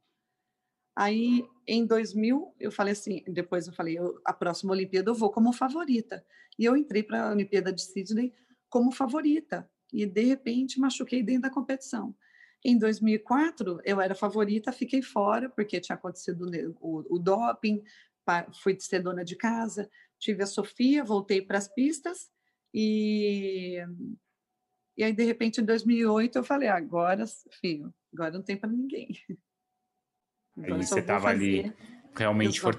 Aí, 0.95 1.43
em 1.67 1.86
2000, 1.86 2.53
eu 2.60 2.71
falei 2.71 2.93
assim, 2.93 3.23
depois 3.27 3.65
eu 3.65 3.73
falei, 3.73 3.97
eu, 3.97 4.21
a 4.23 4.32
próxima 4.32 4.73
Olimpíada 4.73 5.10
eu 5.10 5.15
vou 5.15 5.32
como 5.32 5.51
favorita. 5.51 6.23
E 6.58 6.65
eu 6.65 6.77
entrei 6.77 7.01
para 7.01 7.29
a 7.29 7.32
Olimpíada 7.32 7.73
de 7.73 7.82
Sydney 7.82 8.32
como 8.69 8.91
favorita. 8.91 9.67
E, 9.91 10.06
de 10.06 10.23
repente, 10.23 10.79
machuquei 10.79 11.23
dentro 11.23 11.43
da 11.43 11.49
competição. 11.49 12.15
Em 12.63 12.77
2004, 12.77 13.82
eu 13.84 13.99
era 13.99 14.13
favorita, 14.13 14.71
fiquei 14.71 15.01
fora, 15.01 15.49
porque 15.49 15.82
tinha 15.82 15.95
acontecido 15.95 16.45
o, 16.79 17.15
o 17.15 17.19
doping, 17.19 17.84
fui 18.62 18.79
ser 18.79 18.99
dona 18.99 19.25
de 19.25 19.36
casa, 19.36 19.89
tive 20.19 20.43
a 20.43 20.47
Sofia, 20.47 21.03
voltei 21.03 21.41
para 21.41 21.58
as 21.58 21.67
pistas 21.67 22.29
e 22.73 23.79
e 24.97 25.03
aí 25.03 25.13
de 25.13 25.23
repente 25.23 25.62
em 25.62 25.65
2008 25.65 26.38
eu 26.38 26.43
falei 26.43 26.69
agora, 26.69 27.25
filho, 27.62 27.93
agora 28.13 28.32
não 28.32 28.41
tem 28.41 28.58
para 28.58 28.69
ninguém. 28.69 29.17
Então, 30.56 30.75
aí 30.75 30.86
você 30.86 30.99
estava 30.99 31.29
ali 31.29 31.73
realmente 32.15 32.62
for... 32.62 32.75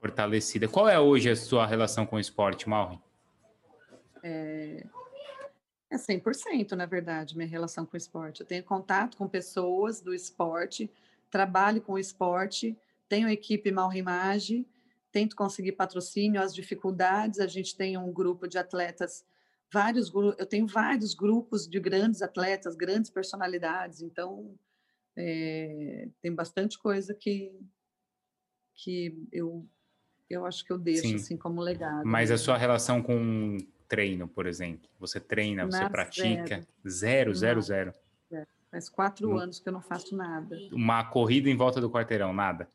fortalecida. 0.00 0.68
Qual 0.68 0.88
é 0.88 0.98
hoje 0.98 1.28
a 1.28 1.34
sua 1.34 1.66
relação 1.66 2.06
com 2.06 2.16
o 2.16 2.20
esporte, 2.20 2.68
Mauro? 2.68 3.02
É, 4.22 4.86
é 5.90 5.96
100%, 5.96 6.72
na 6.72 6.86
verdade, 6.86 7.36
minha 7.36 7.48
relação 7.48 7.84
com 7.84 7.94
o 7.94 7.98
esporte. 7.98 8.40
Eu 8.40 8.46
tenho 8.46 8.62
contato 8.62 9.16
com 9.16 9.26
pessoas 9.28 10.00
do 10.00 10.14
esporte, 10.14 10.88
trabalho 11.30 11.80
com 11.80 11.94
o 11.94 11.98
esporte, 11.98 12.76
tenho 13.08 13.26
a 13.26 13.32
equipe 13.32 13.72
Malrimage, 13.72 14.66
tento 15.10 15.34
conseguir 15.34 15.72
patrocínio, 15.72 16.40
as 16.40 16.54
dificuldades, 16.54 17.40
a 17.40 17.46
gente 17.46 17.76
tem 17.76 17.98
um 17.98 18.12
grupo 18.12 18.46
de 18.46 18.58
atletas, 18.58 19.24
vários 19.72 20.12
eu 20.38 20.46
tenho 20.46 20.66
vários 20.66 21.14
grupos 21.14 21.68
de 21.68 21.80
grandes 21.80 22.22
atletas, 22.22 22.76
grandes 22.76 23.10
personalidades, 23.10 24.02
então 24.02 24.54
é, 25.16 26.08
tem 26.20 26.34
bastante 26.34 26.78
coisa 26.78 27.14
que 27.14 27.52
que 28.74 29.14
eu 29.32 29.66
eu 30.28 30.46
acho 30.46 30.64
que 30.64 30.72
eu 30.72 30.78
deixo 30.78 31.02
Sim. 31.02 31.16
assim 31.16 31.36
como 31.36 31.60
legado. 31.60 32.06
Mas 32.06 32.30
a 32.30 32.38
sua 32.38 32.56
relação 32.56 33.02
com 33.02 33.58
treino, 33.88 34.28
por 34.28 34.46
exemplo, 34.46 34.88
você 34.98 35.18
treina, 35.18 35.66
você 35.66 35.88
pratica 35.88 36.64
zero, 36.88 37.34
zero, 37.34 37.60
zero. 37.60 37.92
zero. 38.30 38.46
Faz 38.70 38.88
quatro 38.88 39.36
anos 39.36 39.58
que 39.58 39.68
eu 39.68 39.72
não 39.72 39.82
faço 39.82 40.16
nada. 40.16 40.56
Uma 40.70 41.04
corrida 41.04 41.50
em 41.50 41.56
volta 41.56 41.80
do 41.80 41.90
quarteirão, 41.90 42.32
nada. 42.32 42.68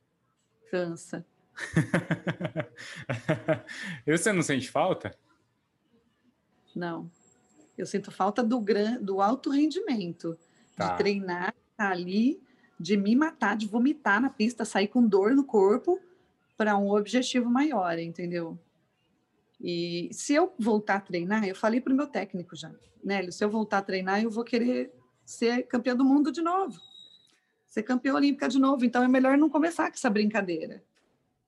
Cansa. 0.69 1.25
você 4.05 4.33
não 4.33 4.41
sente 4.41 4.69
falta? 4.69 5.17
Não. 6.75 7.09
Eu 7.77 7.85
sinto 7.85 8.11
falta 8.11 8.43
do, 8.43 8.59
gran, 8.59 9.01
do 9.01 9.21
alto 9.21 9.49
rendimento, 9.49 10.37
tá. 10.75 10.91
de 10.91 10.97
treinar, 10.97 11.53
tá 11.75 11.89
ali, 11.89 12.41
de 12.79 12.97
me 12.97 13.15
matar, 13.15 13.55
de 13.55 13.67
vomitar 13.67 14.21
na 14.21 14.29
pista, 14.29 14.65
sair 14.65 14.87
com 14.87 15.05
dor 15.05 15.33
no 15.33 15.43
corpo 15.43 15.99
para 16.57 16.77
um 16.77 16.91
objetivo 16.91 17.49
maior, 17.49 17.97
entendeu? 17.99 18.57
E 19.59 20.09
se 20.11 20.33
eu 20.33 20.53
voltar 20.59 20.95
a 20.95 21.01
treinar, 21.01 21.47
eu 21.47 21.55
falei 21.55 21.79
para 21.79 21.93
o 21.93 21.95
meu 21.95 22.07
técnico 22.07 22.55
já, 22.55 22.71
Nélio, 23.03 23.31
se 23.31 23.43
eu 23.43 23.49
voltar 23.49 23.79
a 23.79 23.81
treinar, 23.81 24.21
eu 24.21 24.31
vou 24.31 24.43
querer 24.43 24.91
ser 25.25 25.63
campeã 25.63 25.95
do 25.95 26.03
mundo 26.03 26.31
de 26.31 26.41
novo, 26.41 26.79
ser 27.67 27.83
campeã 27.83 28.13
olímpica 28.13 28.47
de 28.47 28.59
novo. 28.59 28.85
Então 28.85 29.03
é 29.03 29.07
melhor 29.07 29.37
não 29.37 29.49
começar 29.49 29.89
com 29.89 29.95
essa 29.95 30.09
brincadeira. 30.09 30.83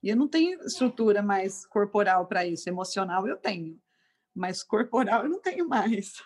E 0.02 0.08
eu 0.08 0.16
não 0.16 0.28
tenho 0.28 0.60
estrutura 0.64 1.22
mais 1.22 1.66
corporal 1.66 2.26
para 2.26 2.46
isso, 2.46 2.68
emocional 2.68 3.26
eu 3.26 3.36
tenho, 3.36 3.78
mas 4.38 4.62
corporal 4.62 5.24
eu 5.24 5.28
não 5.28 5.40
tenho 5.40 5.68
mais. 5.68 6.22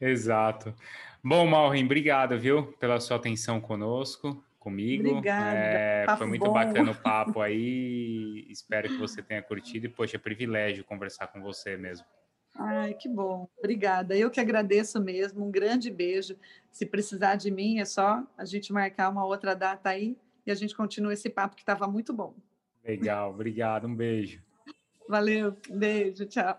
Exato. 0.00 0.74
Bom, 1.22 1.46
Malrin, 1.46 1.84
obrigado, 1.84 2.38
viu, 2.38 2.72
pela 2.74 3.00
sua 3.00 3.16
atenção 3.16 3.60
conosco 3.60 4.42
comigo. 4.60 5.08
Obrigada. 5.08 5.58
É, 5.58 6.06
foi 6.16 6.26
muito 6.26 6.44
bom. 6.44 6.52
bacana 6.52 6.92
o 6.92 6.94
papo 7.02 7.40
aí. 7.40 8.46
Espero 8.48 8.88
que 8.88 8.98
você 8.98 9.22
tenha 9.22 9.42
curtido. 9.42 9.86
E, 9.86 9.88
poxa, 9.88 10.16
é 10.16 10.20
privilégio 10.20 10.84
conversar 10.84 11.26
com 11.28 11.40
você 11.40 11.76
mesmo. 11.76 12.06
Ai, 12.54 12.94
que 12.94 13.08
bom. 13.08 13.48
Obrigada. 13.58 14.16
Eu 14.16 14.30
que 14.30 14.38
agradeço 14.38 15.00
mesmo. 15.00 15.44
Um 15.44 15.50
grande 15.50 15.90
beijo. 15.90 16.36
Se 16.70 16.84
precisar 16.84 17.36
de 17.36 17.50
mim, 17.50 17.80
é 17.80 17.84
só 17.84 18.22
a 18.36 18.44
gente 18.44 18.72
marcar 18.72 19.08
uma 19.08 19.24
outra 19.24 19.54
data 19.54 19.88
aí 19.88 20.16
e 20.46 20.50
a 20.50 20.54
gente 20.54 20.76
continua 20.76 21.14
esse 21.14 21.30
papo 21.30 21.56
que 21.56 21.62
estava 21.62 21.86
muito 21.86 22.12
bom. 22.12 22.34
Legal. 22.84 23.30
Obrigado. 23.30 23.86
Um 23.86 23.94
beijo. 23.94 24.42
Valeu. 25.10 25.56
Beijo. 25.68 26.26
Tchau. 26.26 26.58